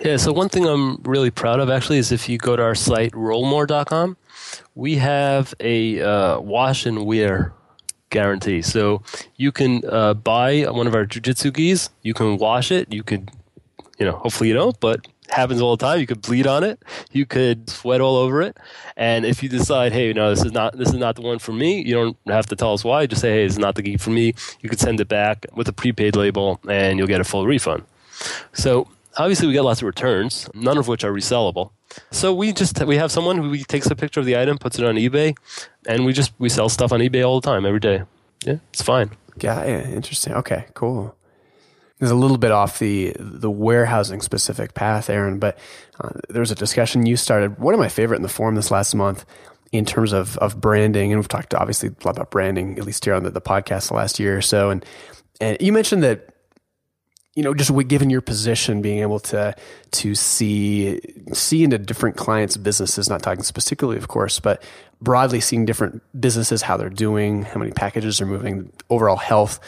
Yeah. 0.00 0.16
So 0.16 0.32
one 0.32 0.48
thing 0.48 0.66
I'm 0.66 0.96
really 1.02 1.30
proud 1.30 1.60
of 1.60 1.68
actually 1.68 1.98
is 1.98 2.12
if 2.12 2.28
you 2.28 2.38
go 2.38 2.56
to 2.56 2.62
our 2.62 2.74
site 2.74 3.12
rollmore.com, 3.12 4.16
we 4.74 4.96
have 4.96 5.54
a 5.60 6.00
uh, 6.00 6.40
wash 6.40 6.86
and 6.86 7.04
wear 7.04 7.52
guarantee. 8.10 8.62
So 8.62 9.02
you 9.36 9.50
can 9.50 9.82
uh, 9.88 10.14
buy 10.14 10.62
one 10.62 10.86
of 10.86 10.94
our 10.94 11.04
jujitsu 11.04 11.52
gis. 11.52 11.90
You 12.02 12.14
can 12.14 12.36
wash 12.36 12.70
it. 12.70 12.92
You 12.92 13.02
could, 13.02 13.30
you 13.98 14.06
know, 14.06 14.12
hopefully 14.12 14.48
you 14.48 14.54
don't, 14.54 14.78
but 14.78 15.06
happens 15.28 15.60
all 15.60 15.76
the 15.76 15.84
time. 15.84 16.00
You 16.00 16.06
could 16.06 16.22
bleed 16.22 16.46
on 16.46 16.64
it. 16.64 16.82
You 17.10 17.26
could 17.26 17.68
sweat 17.70 18.00
all 18.00 18.16
over 18.16 18.42
it. 18.42 18.56
And 18.96 19.24
if 19.24 19.42
you 19.42 19.48
decide, 19.48 19.92
hey, 19.92 20.12
no, 20.12 20.30
this 20.30 20.44
is 20.44 20.52
not 20.52 20.76
this 20.76 20.88
is 20.88 20.94
not 20.94 21.16
the 21.16 21.22
one 21.22 21.38
for 21.38 21.52
me, 21.52 21.82
you 21.82 21.94
don't 21.94 22.16
have 22.26 22.46
to 22.46 22.56
tell 22.56 22.72
us 22.72 22.84
why. 22.84 23.06
Just 23.06 23.22
say, 23.22 23.32
hey, 23.32 23.44
is 23.44 23.58
not 23.58 23.74
the 23.74 23.82
gi 23.82 23.96
for 23.96 24.10
me. 24.10 24.34
You 24.60 24.68
could 24.68 24.80
send 24.80 25.00
it 25.00 25.08
back 25.08 25.46
with 25.54 25.68
a 25.68 25.72
prepaid 25.72 26.16
label, 26.16 26.60
and 26.68 26.98
you'll 26.98 27.08
get 27.08 27.20
a 27.20 27.24
full 27.24 27.46
refund. 27.46 27.84
So 28.52 28.88
obviously, 29.16 29.46
we 29.46 29.52
get 29.52 29.64
lots 29.64 29.80
of 29.80 29.86
returns, 29.86 30.48
none 30.54 30.78
of 30.78 30.88
which 30.88 31.04
are 31.04 31.12
resellable. 31.12 31.70
So 32.10 32.32
we 32.32 32.52
just 32.52 32.82
we 32.84 32.96
have 32.96 33.10
someone 33.12 33.38
who 33.38 33.56
takes 33.58 33.86
a 33.86 33.96
picture 33.96 34.20
of 34.20 34.26
the 34.26 34.36
item, 34.36 34.58
puts 34.58 34.78
it 34.78 34.84
on 34.84 34.96
eBay, 34.96 35.36
and 35.86 36.04
we 36.04 36.12
just 36.12 36.32
we 36.38 36.48
sell 36.48 36.68
stuff 36.68 36.92
on 36.92 37.00
eBay 37.00 37.26
all 37.26 37.40
the 37.40 37.46
time, 37.46 37.66
every 37.66 37.80
day. 37.80 38.02
Yeah, 38.44 38.56
it's 38.72 38.82
fine. 38.82 39.10
Yeah, 39.40 39.64
yeah 39.64 39.88
interesting. 39.88 40.34
Okay, 40.34 40.66
cool 40.74 41.16
is 42.02 42.10
a 42.10 42.14
little 42.14 42.36
bit 42.36 42.50
off 42.50 42.78
the 42.78 43.14
the 43.18 43.50
warehousing 43.50 44.20
specific 44.20 44.74
path, 44.74 45.08
Aaron. 45.08 45.38
But 45.38 45.58
uh, 46.00 46.10
there 46.28 46.40
was 46.40 46.50
a 46.50 46.56
discussion 46.56 47.06
you 47.06 47.16
started. 47.16 47.58
One 47.58 47.74
of 47.74 47.80
my 47.80 47.88
favorite 47.88 48.16
in 48.16 48.22
the 48.22 48.28
forum 48.28 48.56
this 48.56 48.70
last 48.70 48.94
month 48.94 49.24
in 49.70 49.84
terms 49.84 50.12
of 50.12 50.36
of 50.38 50.60
branding, 50.60 51.12
and 51.12 51.20
we've 51.20 51.28
talked 51.28 51.54
obviously 51.54 51.88
a 51.88 52.04
lot 52.04 52.16
about 52.16 52.30
branding 52.30 52.78
at 52.78 52.84
least 52.84 53.04
here 53.04 53.14
on 53.14 53.22
the, 53.22 53.30
the 53.30 53.40
podcast 53.40 53.88
the 53.88 53.94
last 53.94 54.18
year 54.18 54.36
or 54.36 54.42
so. 54.42 54.70
And 54.70 54.84
and 55.40 55.56
you 55.60 55.72
mentioned 55.72 56.02
that 56.02 56.28
you 57.34 57.42
know, 57.42 57.54
just 57.54 57.72
given 57.88 58.10
your 58.10 58.20
position, 58.20 58.82
being 58.82 58.98
able 58.98 59.18
to 59.20 59.54
to 59.92 60.14
see 60.14 61.00
see 61.32 61.64
into 61.64 61.78
different 61.78 62.16
clients' 62.16 62.58
businesses, 62.58 63.08
not 63.08 63.22
talking 63.22 63.42
specifically, 63.42 63.96
of 63.96 64.08
course, 64.08 64.38
but 64.38 64.62
broadly 65.00 65.40
seeing 65.40 65.64
different 65.64 66.02
businesses, 66.20 66.62
how 66.62 66.76
they're 66.76 66.90
doing, 66.90 67.42
how 67.44 67.58
many 67.58 67.72
packages 67.72 68.20
are 68.20 68.26
moving, 68.26 68.70
overall 68.90 69.16
health 69.16 69.60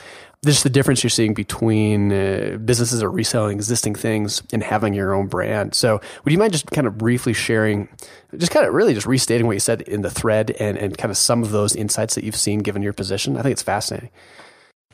just 0.44 0.62
the 0.62 0.70
difference 0.70 1.02
you're 1.02 1.11
seeing 1.11 1.35
between 1.35 2.12
uh, 2.12 2.59
businesses 2.64 3.02
are 3.02 3.11
reselling 3.11 3.57
existing 3.57 3.94
things 3.94 4.42
and 4.52 4.62
having 4.62 4.94
your 4.94 5.14
own 5.14 5.26
brand. 5.26 5.74
So, 5.74 6.00
would 6.24 6.33
you 6.33 6.38
mind 6.38 6.52
just 6.52 6.70
kind 6.70 6.87
of 6.87 6.98
briefly 6.98 7.33
sharing, 7.33 7.88
just 8.37 8.52
kind 8.52 8.66
of 8.66 8.74
really 8.74 8.94
just 8.94 9.07
restating 9.07 9.46
what 9.46 9.54
you 9.54 9.61
said 9.61 9.83
in 9.83 10.02
the 10.02 10.11
thread 10.11 10.50
and, 10.59 10.78
and 10.78 10.96
kind 10.96 11.11
of 11.11 11.16
some 11.16 11.42
of 11.42 11.50
those 11.50 11.74
insights 11.74 12.14
that 12.14 12.24
you've 12.24 12.37
seen 12.37 12.61
given 12.61 12.83
your 12.83 12.92
position? 12.92 13.37
I 13.37 13.42
think 13.42 13.52
it's 13.52 13.62
fascinating. 13.62 14.11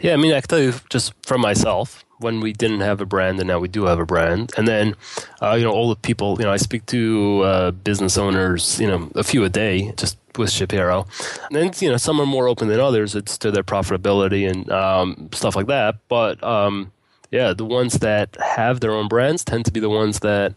Yeah, 0.01 0.15
I 0.15 0.17
mean, 0.17 0.33
I 0.33 0.41
can 0.41 0.49
tell 0.49 0.61
you 0.61 0.75
just 0.89 1.13
from 1.27 1.43
myself 1.43 2.05
when 2.19 2.41
we 2.41 2.53
didn't 2.53 2.81
have 2.81 3.01
a 3.01 3.07
brand 3.07 3.39
and 3.39 3.49
now 3.49 3.59
we 3.59 3.69
do 3.69 3.85
have 3.85 3.99
a 3.99 4.07
brand. 4.07 4.53
And 4.57 4.67
then, 4.67 4.95
uh, 5.43 5.55
you 5.55 5.65
know, 5.65 5.73
all 5.73 5.89
the 5.89 5.97
people, 5.97 6.37
you 6.39 6.45
know, 6.45 6.53
I 6.53 6.57
speak 6.57 6.87
to 6.87 7.43
uh, 7.43 7.71
business 7.71 8.17
owners, 8.19 8.81
you 8.81 8.87
know, 8.87 9.11
a 9.15 9.23
few 9.25 9.45
a 9.45 9.49
day 9.49 9.93
just 9.97 10.17
with 10.37 10.51
ShipHero. 10.51 11.07
And, 11.47 11.57
then, 11.57 11.73
you 11.81 11.91
know, 11.91 11.97
some 11.97 12.21
are 12.21 12.27
more 12.27 12.49
open 12.49 12.69
than 12.69 12.81
others. 12.81 13.15
It's 13.15 13.37
to 13.39 13.51
their 13.51 13.63
profitability 13.63 14.51
and 14.51 14.71
um, 14.71 15.29
stuff 15.33 15.57
like 15.57 15.67
that. 15.67 15.97
But, 16.09 16.43
um, 16.43 16.93
yeah, 17.31 17.53
the 17.53 17.65
ones 17.65 17.95
that 18.01 18.37
have 18.41 18.81
their 18.81 18.93
own 18.93 19.09
brands 19.09 19.45
tend 19.45 19.65
to 19.67 19.71
be 19.73 19.81
the 19.81 19.91
ones 19.91 20.21
that 20.21 20.55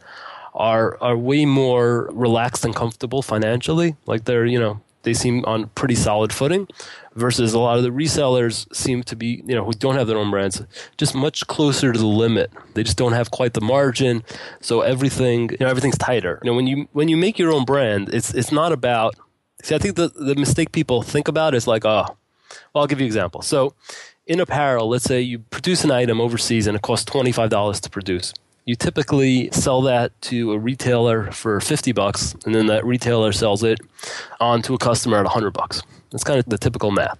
are 0.56 0.97
are 1.01 1.17
way 1.17 1.45
more 1.45 2.10
relaxed 2.13 2.63
and 2.65 2.75
comfortable 2.75 3.21
financially. 3.21 3.95
Like 4.06 4.25
they're, 4.25 4.45
you 4.45 4.60
know, 4.60 4.82
they 5.04 5.13
seem 5.13 5.46
on 5.46 5.68
pretty 5.70 5.96
solid 5.96 6.34
footing 6.34 6.68
versus 7.16 7.54
a 7.54 7.60
lot 7.60 7.78
of 7.78 7.84
the 7.84 7.89
resellers 7.89 8.74
seem 8.76 9.04
to 9.04 9.16
be, 9.16 9.44
you 9.46 9.56
know, 9.56 9.63
who 9.63 9.74
don't 9.74 9.96
have 9.96 10.08
their 10.08 10.18
own 10.18 10.32
brands, 10.32 10.62
just 10.98 11.13
much 11.13 11.46
closer 11.48 11.94
to 11.94 12.00
the 12.00 12.06
limit. 12.06 12.52
They 12.74 12.84
just 12.84 12.98
don't 12.98 13.13
have 13.13 13.32
quite 13.32 13.54
the 13.54 13.62
margin. 13.62 14.24
So 14.62 14.82
everything, 14.82 15.50
you 15.52 15.58
know, 15.60 15.68
everything's 15.68 15.98
tighter. 15.98 16.39
You 16.44 16.52
know, 16.52 16.56
when 16.56 16.68
you 16.68 16.88
when 16.94 17.08
you 17.08 17.18
make 17.18 17.38
your 17.38 17.52
own 17.52 17.66
brand, 17.66 18.10
it's 18.13 18.34
it's 18.34 18.52
not 18.52 18.72
about 18.72 19.16
See, 19.63 19.74
I 19.74 19.78
think 19.78 19.96
the 19.96 20.10
the 20.10 20.36
mistake 20.36 20.74
people 20.74 21.02
think 21.02 21.30
about 21.30 21.56
is 21.56 21.68
like, 21.68 21.86
oh, 21.86 22.06
well, 22.74 22.82
I'll 22.82 22.88
give 22.88 23.00
you 23.00 23.06
an 23.06 23.08
example. 23.08 23.42
So 23.42 23.74
in 24.28 24.42
apparel, 24.42 24.89
let's 24.89 25.06
say 25.06 25.22
you 25.22 25.39
produce 25.39 25.86
an 25.86 25.92
item 25.92 26.20
overseas 26.20 26.68
and 26.68 26.76
it 26.76 26.82
costs 26.82 27.10
$25 27.10 27.80
to 27.80 27.89
produce 27.89 28.34
you 28.65 28.76
typically 28.76 29.49
sell 29.52 29.82
that 29.82 30.19
to 30.21 30.54
a 30.54 30.60
retailer 30.60 31.32
for 31.32 31.60
50 31.60 31.91
bucks 31.91 32.34
and 32.45 32.56
then 32.56 32.67
that 32.67 32.86
retailer 32.86 33.32
sells 33.32 33.63
it 33.63 33.80
on 34.39 34.62
to 34.63 34.73
a 34.73 34.78
customer 34.78 35.17
at 35.17 35.23
100 35.23 35.52
bucks. 35.52 35.82
That's 36.12 36.23
kind 36.23 36.39
of 36.39 36.45
the 36.45 36.58
typical 36.58 36.91
math. 36.91 37.17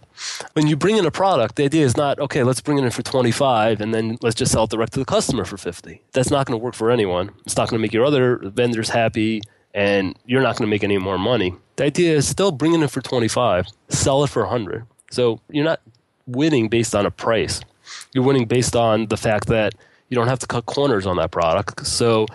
When 0.54 0.68
you 0.68 0.76
bring 0.76 0.98
in 0.98 1.06
a 1.06 1.12
product 1.12 1.56
the 1.56 1.66
idea 1.66 1.86
is 1.86 1.98
not 1.98 2.20
okay 2.20 2.44
let's 2.44 2.62
bring 2.62 2.78
it 2.78 2.84
in 2.84 2.92
for 2.92 3.04
25 3.04 3.82
and 3.82 3.94
then 3.94 4.18
let's 4.22 4.36
just 4.36 4.52
sell 4.52 4.66
it 4.66 4.70
direct 4.70 4.94
to 4.94 5.00
the 5.00 5.06
customer 5.06 5.46
for 5.46 5.58
50 5.58 6.02
that's 6.14 6.30
not 6.30 6.46
going 6.48 6.58
to 6.58 6.64
work 6.64 6.76
for 6.76 6.92
anyone. 6.92 7.32
It's 7.46 7.58
not 7.58 7.70
going 7.70 7.80
to 7.80 7.82
make 7.82 7.94
your 7.94 8.06
other 8.06 8.38
vendors 8.38 8.90
happy 8.90 9.42
and 9.74 10.18
you're 10.26 10.42
not 10.42 10.58
going 10.58 10.68
to 10.68 10.72
make 10.72 10.84
any 10.84 10.98
more 10.98 11.18
money. 11.18 11.56
The 11.76 11.86
idea 11.86 12.16
is 12.16 12.28
still 12.28 12.52
bring 12.52 12.74
it 12.74 12.82
in 12.82 12.88
for 12.88 13.02
25 13.02 13.68
sell 13.90 14.24
it 14.24 14.30
for 14.30 14.44
100 14.44 14.86
so 15.12 15.40
you're 15.50 15.66
not 15.66 15.82
winning 16.26 16.70
based 16.70 16.96
on 16.96 17.06
a 17.06 17.12
price. 17.12 17.62
You're 18.14 18.24
winning 18.24 18.46
based 18.46 18.76
on 18.76 19.08
the 19.08 19.18
fact 19.18 19.48
that 19.48 19.74
you 20.14 20.16
don't 20.20 20.28
have 20.28 20.38
to 20.38 20.46
cut 20.46 20.68
corners 20.68 21.08
on 21.08 21.18
that 21.18 21.32
product. 21.32 21.88
So 21.88 22.28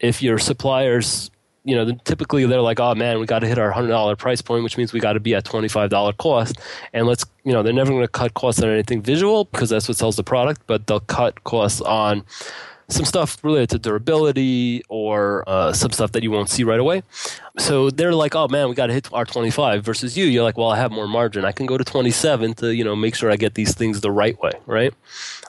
if 0.00 0.20
your 0.20 0.36
suppliers, 0.36 1.30
you 1.62 1.76
know, 1.76 1.92
typically 2.04 2.44
they're 2.44 2.60
like, 2.60 2.80
oh 2.80 2.96
man, 2.96 3.20
we 3.20 3.26
got 3.26 3.38
to 3.38 3.46
hit 3.46 3.56
our 3.56 3.70
hundred 3.70 3.90
dollar 3.90 4.16
price 4.16 4.42
point, 4.42 4.64
which 4.64 4.76
means 4.76 4.92
we 4.92 4.98
got 4.98 5.12
to 5.12 5.20
be 5.20 5.36
at 5.36 5.44
twenty 5.44 5.68
five 5.68 5.90
dollar 5.90 6.12
cost. 6.12 6.58
And 6.92 7.06
let's, 7.06 7.24
you 7.44 7.52
know, 7.52 7.62
they're 7.62 7.72
never 7.72 7.92
going 7.92 8.02
to 8.02 8.08
cut 8.08 8.34
costs 8.34 8.60
on 8.64 8.68
anything 8.68 9.00
visual 9.00 9.44
because 9.44 9.70
that's 9.70 9.86
what 9.86 9.96
sells 9.96 10.16
the 10.16 10.24
product, 10.24 10.62
but 10.66 10.88
they'll 10.88 10.98
cut 10.98 11.44
costs 11.44 11.80
on 11.82 12.24
some 12.92 13.04
stuff 13.04 13.42
related 13.42 13.70
to 13.70 13.78
durability 13.78 14.82
or 14.88 15.44
uh, 15.48 15.72
some 15.72 15.90
stuff 15.90 16.12
that 16.12 16.22
you 16.22 16.30
won't 16.30 16.48
see 16.48 16.64
right 16.64 16.80
away. 16.80 17.02
So 17.58 17.90
they're 17.90 18.14
like, 18.14 18.34
oh 18.34 18.48
man, 18.48 18.68
we 18.68 18.74
got 18.74 18.86
to 18.86 18.92
hit 18.92 19.12
our 19.12 19.24
25 19.24 19.84
versus 19.84 20.16
you. 20.16 20.24
You're 20.24 20.44
like, 20.44 20.56
well, 20.56 20.70
I 20.70 20.76
have 20.76 20.90
more 20.90 21.08
margin. 21.08 21.44
I 21.44 21.52
can 21.52 21.66
go 21.66 21.76
to 21.78 21.84
27 21.84 22.54
to, 22.54 22.74
you 22.74 22.84
know, 22.84 22.96
make 22.96 23.14
sure 23.14 23.30
I 23.30 23.36
get 23.36 23.54
these 23.54 23.74
things 23.74 24.00
the 24.00 24.10
right 24.10 24.40
way, 24.40 24.52
right? 24.66 24.94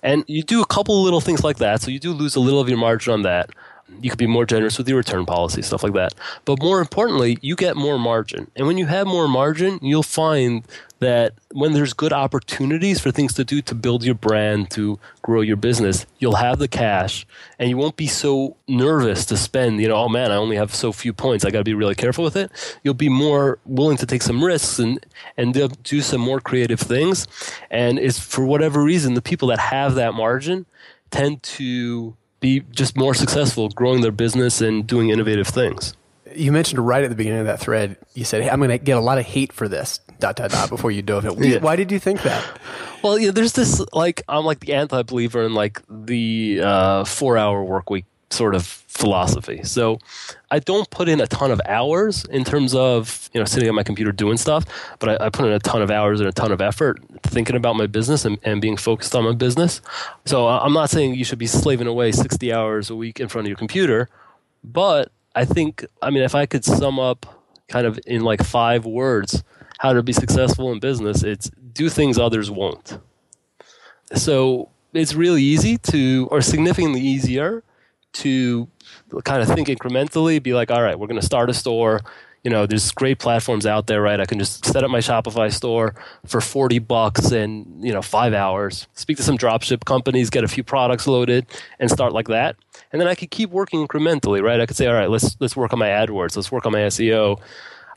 And 0.04 0.24
you 0.28 0.44
do 0.44 0.62
a 0.62 0.66
couple 0.66 1.02
little 1.02 1.22
things 1.22 1.44
like 1.44 1.58
that. 1.58 1.82
So 1.82 1.92
you 1.92 2.00
do 2.00 2.12
lose 2.12 2.36
a 2.36 2.40
little 2.40 2.60
of 2.60 2.70
your 2.70 2.78
margin 2.78 3.14
on 3.14 3.22
that. 3.24 3.50
You 4.02 4.10
could 4.10 4.20
be 4.20 4.28
more 4.28 4.46
generous 4.46 4.78
with 4.78 4.88
your 4.88 4.98
return 4.98 5.26
policy, 5.26 5.62
stuff 5.62 5.84
like 5.84 5.94
that. 5.94 6.14
But 6.46 6.62
more 6.62 6.80
importantly, 6.80 7.38
you 7.42 7.56
get 7.56 7.76
more 7.76 8.00
margin. 8.00 8.50
And 8.56 8.68
when 8.68 8.78
you 8.78 8.86
have 8.88 9.08
more 9.08 9.28
margin, 9.28 9.80
you'll 9.82 10.04
find 10.04 10.64
that 11.02 11.34
when 11.52 11.74
there's 11.74 11.94
good 11.94 12.14
opportunities 12.14 13.00
for 13.00 13.10
things 13.12 13.34
to 13.34 13.44
do 13.44 13.60
to 13.64 13.74
build 13.74 14.04
your 14.04 14.14
brand, 14.14 14.70
to 14.70 15.00
grow 15.24 15.42
your 15.42 15.56
business, 15.56 16.06
you'll 16.20 16.36
have 16.36 16.60
the 16.60 16.68
cash 16.68 17.26
and 17.58 17.70
you 17.70 17.76
won't 17.76 17.98
be 17.98 18.06
so 18.06 18.56
nervous 18.68 19.26
to 19.26 19.36
spend, 19.36 19.82
you 19.82 19.88
know, 19.88 19.96
oh 19.96 20.10
man, 20.10 20.32
I 20.32 20.36
only 20.36 20.58
have 20.58 20.74
so 20.76 20.92
few 20.92 21.12
points. 21.12 21.44
I 21.44 21.50
got 21.50 21.58
to 21.58 21.64
be 21.64 21.74
really 21.74 21.96
careful 21.96 22.24
with 22.24 22.36
it. 22.36 22.52
You'll 22.84 22.94
be 22.94 23.10
more 23.10 23.58
willing 23.66 23.98
to 23.98 24.06
take 24.06 24.22
some 24.22 24.44
risks 24.44 24.78
and, 24.78 25.04
and 25.38 25.54
do 25.84 26.02
some 26.02 26.22
more 26.22 26.40
creative 26.40 26.80
things. 26.80 27.28
And 27.72 27.98
it's 27.98 28.20
for 28.20 28.46
whatever 28.46 28.84
reason, 28.84 29.16
the 29.16 29.24
people 29.24 29.48
that 29.48 29.60
have 29.60 29.96
that 29.96 30.14
margin 30.14 30.68
tend 31.10 31.42
to 31.44 32.16
be 32.42 32.60
just 32.72 32.98
more 32.98 33.14
successful 33.14 33.70
growing 33.70 34.02
their 34.02 34.12
business 34.12 34.60
and 34.60 34.86
doing 34.86 35.10
innovative 35.10 35.48
things. 35.48 35.94
You 36.36 36.52
mentioned 36.52 36.86
right 36.86 37.04
at 37.04 37.10
the 37.10 37.16
beginning 37.16 37.40
of 37.40 37.46
that 37.46 37.60
thread, 37.60 37.98
you 38.14 38.26
said, 38.26 38.42
hey, 38.44 38.50
I'm 38.50 38.60
going 38.60 38.70
to 38.70 38.78
get 38.78 38.98
a 38.98 39.02
lot 39.02 39.18
of 39.18 39.26
hate 39.26 39.54
for 39.54 39.68
this 39.68 40.00
dot 40.20 40.36
dot 40.36 40.52
dot 40.52 40.70
before 40.70 40.92
you 40.92 41.02
dove 41.02 41.26
it. 41.26 41.38
Yeah. 41.38 41.60
Why 41.60 41.76
did 41.76 41.92
you 41.92 42.00
think 42.00 42.22
that? 42.24 42.60
Well, 43.04 43.18
yeah, 43.18 43.32
there's 43.32 43.54
this 43.54 43.84
like 43.94 44.22
I'm 44.30 44.46
like 44.46 44.60
the 44.60 44.74
anti-believer 44.74 45.44
in 45.44 45.54
like 45.54 45.82
the 45.90 46.62
uh, 46.64 47.04
four-hour 47.04 47.64
work 47.64 47.90
week 47.90 48.06
sort 48.34 48.56
of 48.56 48.66
philosophy. 48.66 49.64
So 49.64 50.00
I 50.50 50.60
don't 50.60 50.90
put 50.90 51.10
in 51.10 51.22
a 51.22 51.28
ton 51.28 51.52
of 51.52 51.62
hours 51.66 52.26
in 52.26 52.44
terms 52.44 52.76
of 52.76 53.30
you 53.34 53.40
know 53.40 53.46
sitting 53.46 53.68
at 53.68 53.76
my 53.76 53.84
computer 53.84 54.12
doing 54.12 54.38
stuff, 54.38 54.66
but 55.00 55.22
I, 55.22 55.26
I 55.26 55.30
put 55.30 55.46
in 55.46 55.52
a 55.52 55.60
ton 55.60 55.82
of 55.82 55.92
hours 55.92 56.20
and 56.20 56.30
a 56.30 56.32
ton 56.32 56.52
of 56.52 56.62
effort 56.62 57.02
thinking 57.24 57.56
about 57.56 57.76
my 57.76 57.88
business 57.88 58.26
and, 58.26 58.38
and 58.44 58.62
being 58.62 58.78
focused 58.78 59.16
on 59.16 59.24
my 59.24 59.34
business. 59.34 59.82
So 60.26 60.48
I'm 60.48 60.74
not 60.74 60.90
saying 60.90 61.16
you 61.16 61.24
should 61.24 61.40
be 61.40 61.48
slaving 61.48 61.88
away 61.88 62.12
60 62.12 62.54
hours 62.54 62.90
a 62.90 62.96
week 62.96 63.20
in 63.20 63.28
front 63.28 63.48
of 63.48 63.50
your 63.50 63.58
computer, 63.58 64.10
but 64.64 65.12
I 65.36 65.46
think 65.46 65.86
I 66.02 66.10
mean 66.10 66.24
if 66.24 66.36
I 66.36 66.46
could 66.46 66.66
sum 66.66 67.00
up 67.00 67.26
kind 67.68 67.88
of 67.88 68.00
in 68.06 68.22
like 68.22 68.44
five 68.44 68.86
words 68.86 69.44
how 69.80 69.94
to 69.94 70.04
be 70.04 70.14
successful 70.14 70.72
in 70.72 70.80
business, 70.80 71.24
it's 71.24 71.50
do 71.74 71.90
things 71.90 72.20
others 72.20 72.52
won't. 72.52 73.00
So 74.14 74.70
it's 74.94 75.14
really 75.14 75.42
easy 75.42 75.78
to, 75.78 76.28
or 76.30 76.42
significantly 76.42 77.02
easier 77.02 77.64
to 78.14 78.68
kind 79.24 79.42
of 79.42 79.48
think 79.50 79.68
incrementally, 79.68 80.42
be 80.42 80.54
like, 80.54 80.72
all 80.72 80.82
right, 80.82 80.98
we're 80.98 81.08
going 81.08 81.20
to 81.20 81.26
start 81.26 81.50
a 81.50 81.54
store. 81.54 82.02
You 82.44 82.50
know, 82.50 82.66
there's 82.66 82.92
great 82.92 83.20
platforms 83.20 83.66
out 83.66 83.86
there, 83.86 84.02
right? 84.02 84.20
I 84.20 84.26
can 84.26 84.40
just 84.40 84.66
set 84.66 84.84
up 84.84 84.90
my 84.90 85.00
Shopify 85.00 85.54
store 85.54 85.94
for 86.26 86.42
40 86.42 86.80
bucks 86.80 87.32
in, 87.32 87.84
you 87.84 87.94
know, 87.94 88.02
five 88.02 88.34
hours, 88.34 88.88
speak 88.94 89.18
to 89.18 89.24
some 89.24 89.38
dropship 89.38 89.86
companies, 89.86 90.32
get 90.32 90.44
a 90.44 90.48
few 90.48 90.64
products 90.64 91.06
loaded 91.06 91.46
and 91.80 91.92
start 91.92 92.14
like 92.14 92.28
that. 92.30 92.56
And 92.92 93.00
then 93.00 93.08
I 93.08 93.14
could 93.14 93.30
keep 93.30 93.52
working 93.52 93.88
incrementally, 93.88 94.42
right? 94.42 94.60
I 94.60 94.66
could 94.66 94.76
say, 94.76 94.88
all 94.88 94.96
right, 94.96 95.10
let's, 95.10 95.38
let's 95.40 95.56
work 95.56 95.72
on 95.72 95.80
my 95.80 95.90
AdWords. 95.90 96.36
Let's 96.36 96.52
work 96.52 96.66
on 96.66 96.72
my 96.72 96.80
SEO 96.80 97.40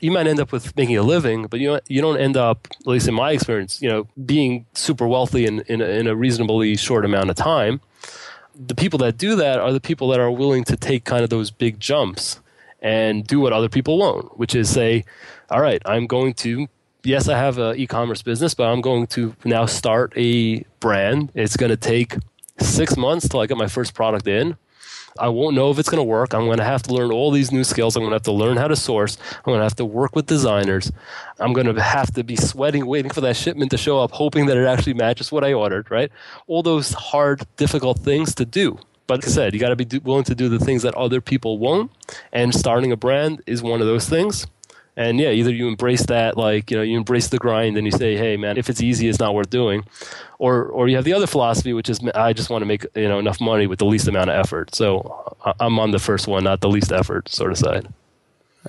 you 0.01 0.11
might 0.11 0.27
end 0.27 0.39
up 0.39 0.51
with 0.51 0.75
making 0.75 0.97
a 0.97 1.03
living, 1.03 1.47
but 1.47 1.59
you 1.59 1.79
you 1.87 2.01
don't 2.01 2.17
end 2.17 2.37
up, 2.37 2.67
at 2.79 2.87
least 2.87 3.07
in 3.07 3.13
my 3.13 3.31
experience, 3.31 3.81
you 3.81 3.89
know, 3.89 4.07
being 4.25 4.65
super 4.73 5.07
wealthy 5.07 5.45
in 5.45 5.61
in 5.61 5.81
a, 5.81 5.85
in 5.85 6.07
a 6.07 6.15
reasonably 6.15 6.75
short 6.75 7.05
amount 7.05 7.29
of 7.29 7.35
time. 7.35 7.81
The 8.55 8.75
people 8.75 8.99
that 8.99 9.17
do 9.17 9.35
that 9.35 9.59
are 9.59 9.73
the 9.73 9.81
people 9.81 10.09
that 10.09 10.19
are 10.19 10.31
willing 10.31 10.63
to 10.65 10.77
take 10.77 11.03
kind 11.03 11.23
of 11.23 11.29
those 11.29 11.51
big 11.51 11.79
jumps 11.79 12.39
and 12.81 13.25
do 13.25 13.39
what 13.39 13.51
other 13.53 13.69
people 13.69 13.97
won't, 13.97 14.37
which 14.37 14.55
is 14.55 14.69
say, 14.69 15.03
all 15.49 15.61
right, 15.61 15.81
I'm 15.85 16.07
going 16.07 16.33
to 16.35 16.67
yes, 17.05 17.29
I 17.29 17.37
have 17.37 17.57
an 17.57 17.77
e-commerce 17.77 18.21
business, 18.21 18.53
but 18.53 18.65
I'm 18.65 18.81
going 18.81 19.07
to 19.07 19.35
now 19.45 19.65
start 19.65 20.13
a 20.17 20.65
brand. 20.79 21.31
It's 21.35 21.55
going 21.55 21.69
to 21.69 21.77
take 21.77 22.15
six 22.59 22.97
months 22.97 23.29
till 23.29 23.39
I 23.39 23.45
get 23.45 23.57
my 23.57 23.67
first 23.67 23.93
product 23.93 24.27
in. 24.27 24.57
I 25.17 25.29
won't 25.29 25.55
know 25.55 25.71
if 25.71 25.79
it's 25.79 25.87
going 25.87 25.99
to 25.99 26.03
work. 26.03 26.33
I'm 26.33 26.45
going 26.45 26.57
to 26.57 26.65
have 26.65 26.83
to 26.83 26.93
learn 26.93 27.09
all 27.09 27.31
these 27.31 27.49
new 27.49 27.63
skills. 27.63 27.95
I'm 27.95 28.01
going 28.01 28.11
to 28.11 28.15
have 28.15 28.23
to 28.23 28.33
learn 28.33 28.57
how 28.57 28.67
to 28.67 28.75
source. 28.75 29.17
I'm 29.31 29.43
going 29.45 29.59
to 29.59 29.63
have 29.63 29.77
to 29.77 29.85
work 29.85 30.13
with 30.13 30.25
designers. 30.25 30.91
I'm 31.39 31.53
going 31.53 31.73
to 31.73 31.81
have 31.81 32.13
to 32.15 32.23
be 32.23 32.35
sweating, 32.35 32.85
waiting 32.85 33.11
for 33.11 33.21
that 33.21 33.37
shipment 33.37 33.71
to 33.71 33.77
show 33.77 33.99
up, 33.99 34.11
hoping 34.11 34.47
that 34.47 34.57
it 34.57 34.65
actually 34.65 34.95
matches 34.95 35.31
what 35.31 35.45
I 35.45 35.53
ordered, 35.53 35.89
right? 35.89 36.11
All 36.47 36.63
those 36.63 36.91
hard, 36.91 37.43
difficult 37.55 37.99
things 37.99 38.35
to 38.35 38.45
do. 38.45 38.77
But 39.07 39.19
like 39.19 39.27
I 39.27 39.29
said, 39.29 39.53
you 39.53 39.59
got 39.59 39.69
to 39.69 39.75
be 39.75 39.99
willing 39.99 40.23
to 40.25 40.35
do 40.35 40.49
the 40.49 40.59
things 40.59 40.81
that 40.83 40.95
other 40.95 41.21
people 41.21 41.59
won't. 41.59 41.91
And 42.33 42.53
starting 42.53 42.91
a 42.91 42.97
brand 42.97 43.41
is 43.45 43.61
one 43.61 43.79
of 43.79 43.87
those 43.87 44.09
things. 44.09 44.47
And 44.97 45.19
yeah, 45.19 45.31
either 45.31 45.51
you 45.51 45.67
embrace 45.67 46.05
that, 46.05 46.37
like, 46.37 46.71
you 46.71 46.77
know, 46.77 46.83
you 46.83 46.97
embrace 46.97 47.27
the 47.27 47.37
grind 47.37 47.77
and 47.77 47.85
you 47.85 47.91
say, 47.91 48.15
hey, 48.15 48.37
man, 48.37 48.57
if 48.57 48.69
it's 48.69 48.81
easy, 48.81 49.09
it's 49.09 49.19
not 49.19 49.33
worth 49.33 49.49
doing. 49.49 49.83
Or, 50.39 50.65
or 50.67 50.87
you 50.87 50.95
have 50.95 51.03
the 51.03 51.13
other 51.13 51.27
philosophy, 51.27 51.73
which 51.73 51.89
is, 51.89 51.99
I 52.15 52.31
just 52.31 52.49
want 52.49 52.61
to 52.61 52.65
make, 52.65 52.85
you 52.95 53.09
know, 53.09 53.19
enough 53.19 53.41
money 53.41 53.67
with 53.67 53.79
the 53.79 53.85
least 53.85 54.07
amount 54.07 54.29
of 54.29 54.37
effort. 54.37 54.73
So 54.73 55.35
I'm 55.59 55.79
on 55.79 55.91
the 55.91 55.99
first 55.99 56.27
one, 56.27 56.45
not 56.45 56.61
the 56.61 56.69
least 56.69 56.93
effort 56.93 57.27
sort 57.27 57.51
of 57.51 57.57
side. 57.57 57.87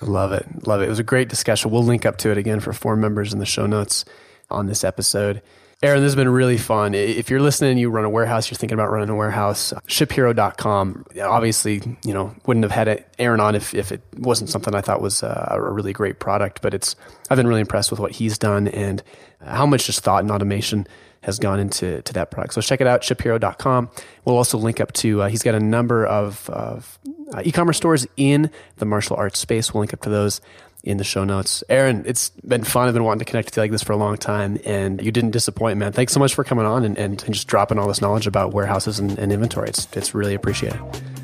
I 0.02 0.04
love 0.04 0.32
it. 0.32 0.66
Love 0.66 0.82
it. 0.82 0.86
It 0.86 0.90
was 0.90 0.98
a 0.98 1.04
great 1.04 1.28
discussion. 1.28 1.70
We'll 1.70 1.84
link 1.84 2.04
up 2.04 2.18
to 2.18 2.30
it 2.30 2.38
again 2.38 2.60
for 2.60 2.72
four 2.72 2.96
members 2.96 3.32
in 3.32 3.38
the 3.38 3.46
show 3.46 3.66
notes 3.66 4.04
on 4.50 4.66
this 4.66 4.82
episode. 4.82 5.42
Aaron, 5.82 6.00
this 6.00 6.08
has 6.08 6.16
been 6.16 6.28
really 6.30 6.56
fun. 6.56 6.94
If 6.94 7.28
you're 7.28 7.40
listening, 7.40 7.72
and 7.72 7.80
you 7.80 7.90
run 7.90 8.06
a 8.06 8.10
warehouse, 8.10 8.50
you're 8.50 8.56
thinking 8.56 8.74
about 8.74 8.90
running 8.90 9.10
a 9.10 9.14
warehouse, 9.14 9.74
shiphero.com. 9.86 11.04
Obviously, 11.20 11.82
you 12.02 12.14
know, 12.14 12.34
wouldn't 12.46 12.64
have 12.64 12.72
had 12.72 12.88
it, 12.88 13.06
Aaron 13.18 13.40
on 13.40 13.54
if, 13.54 13.74
if 13.74 13.92
it 13.92 14.00
wasn't 14.16 14.48
something 14.48 14.74
I 14.74 14.80
thought 14.80 15.02
was 15.02 15.22
uh, 15.22 15.48
a 15.50 15.60
really 15.60 15.92
great 15.92 16.18
product, 16.18 16.62
but 16.62 16.72
it's, 16.72 16.96
I've 17.28 17.36
been 17.36 17.46
really 17.46 17.60
impressed 17.60 17.90
with 17.90 18.00
what 18.00 18.12
he's 18.12 18.38
done 18.38 18.68
and 18.68 19.02
how 19.44 19.66
much 19.66 19.84
just 19.86 20.00
thought 20.00 20.22
and 20.22 20.30
automation 20.30 20.86
has 21.26 21.40
gone 21.40 21.58
into 21.58 22.00
to 22.02 22.12
that 22.12 22.30
product. 22.30 22.54
So 22.54 22.60
check 22.60 22.80
it 22.80 22.86
out, 22.86 23.02
shiphero.com. 23.02 23.90
We'll 24.24 24.36
also 24.36 24.58
link 24.58 24.80
up 24.80 24.92
to, 24.92 25.22
uh, 25.22 25.28
he's 25.28 25.42
got 25.42 25.56
a 25.56 25.60
number 25.60 26.06
of, 26.06 26.48
of 26.50 27.00
uh, 27.34 27.42
e-commerce 27.44 27.76
stores 27.76 28.06
in 28.16 28.48
the 28.76 28.86
martial 28.86 29.16
arts 29.16 29.40
space. 29.40 29.74
We'll 29.74 29.80
link 29.80 29.92
up 29.92 30.02
to 30.02 30.08
those 30.08 30.40
in 30.84 30.98
the 30.98 31.04
show 31.04 31.24
notes. 31.24 31.64
Aaron, 31.68 32.04
it's 32.06 32.30
been 32.30 32.62
fun. 32.62 32.86
I've 32.86 32.94
been 32.94 33.02
wanting 33.02 33.18
to 33.18 33.24
connect 33.24 33.46
with 33.48 33.56
you 33.56 33.62
like 33.64 33.72
this 33.72 33.82
for 33.82 33.92
a 33.92 33.96
long 33.96 34.16
time, 34.16 34.60
and 34.64 35.02
you 35.02 35.10
didn't 35.10 35.32
disappoint, 35.32 35.78
man. 35.78 35.90
Thanks 35.90 36.12
so 36.12 36.20
much 36.20 36.32
for 36.32 36.44
coming 36.44 36.64
on 36.64 36.84
and, 36.84 36.96
and, 36.96 37.20
and 37.24 37.34
just 37.34 37.48
dropping 37.48 37.76
all 37.80 37.88
this 37.88 38.00
knowledge 38.00 38.28
about 38.28 38.54
warehouses 38.54 39.00
and, 39.00 39.18
and 39.18 39.32
inventory. 39.32 39.68
It's, 39.68 39.88
it's 39.96 40.14
really 40.14 40.34
appreciated. 40.34 40.80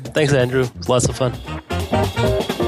Thanks, 0.07 0.33
Andrew. 0.33 0.67
Lots 0.89 1.07
of 1.07 1.15
fun. 1.15 2.62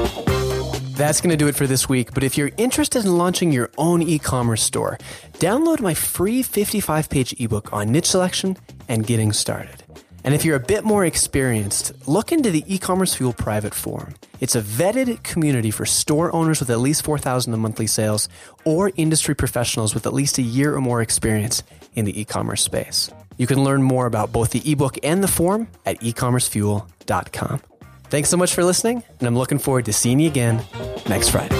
That's 0.96 1.20
going 1.20 1.28
to 1.30 1.36
do 1.36 1.46
it 1.46 1.54
for 1.54 1.66
this 1.66 1.90
week. 1.90 2.14
But 2.14 2.24
if 2.24 2.38
you're 2.38 2.52
interested 2.56 3.04
in 3.04 3.18
launching 3.18 3.52
your 3.52 3.70
own 3.76 4.00
e 4.00 4.18
commerce 4.18 4.62
store, 4.62 4.96
download 5.34 5.80
my 5.80 5.92
free 5.92 6.42
55 6.42 7.10
page 7.10 7.34
ebook 7.38 7.70
on 7.70 7.92
niche 7.92 8.06
selection 8.06 8.56
and 8.88 9.06
getting 9.06 9.34
started. 9.34 9.82
And 10.24 10.34
if 10.34 10.42
you're 10.42 10.56
a 10.56 10.66
bit 10.74 10.84
more 10.84 11.04
experienced, 11.04 11.92
look 12.08 12.32
into 12.32 12.50
the 12.50 12.64
e-commerce 12.66 13.14
fuel 13.14 13.32
private 13.32 13.74
forum. 13.74 14.14
It's 14.40 14.56
a 14.56 14.60
vetted 14.60 15.22
community 15.22 15.70
for 15.70 15.86
store 15.86 16.34
owners 16.34 16.58
with 16.58 16.70
at 16.70 16.80
least 16.80 17.04
4,000 17.04 17.54
in 17.54 17.60
monthly 17.60 17.86
sales 17.86 18.28
or 18.64 18.90
industry 18.96 19.36
professionals 19.36 19.94
with 19.94 20.04
at 20.04 20.12
least 20.12 20.38
a 20.38 20.42
year 20.42 20.74
or 20.74 20.80
more 20.80 21.00
experience 21.00 21.62
in 21.94 22.06
the 22.06 22.20
e-commerce 22.20 22.62
space. 22.62 23.08
You 23.36 23.46
can 23.46 23.62
learn 23.62 23.82
more 23.84 24.06
about 24.06 24.32
both 24.32 24.50
the 24.50 24.62
ebook 24.68 24.98
and 25.04 25.22
the 25.22 25.28
forum 25.28 25.68
at 25.84 26.00
ecommercefuel.com. 26.00 27.75
Thanks 28.08 28.28
so 28.30 28.36
much 28.36 28.54
for 28.54 28.64
listening, 28.64 29.02
and 29.18 29.28
I'm 29.28 29.36
looking 29.36 29.58
forward 29.58 29.84
to 29.86 29.92
seeing 29.92 30.20
you 30.20 30.28
again 30.28 30.64
next 31.08 31.30
Friday. 31.30 31.56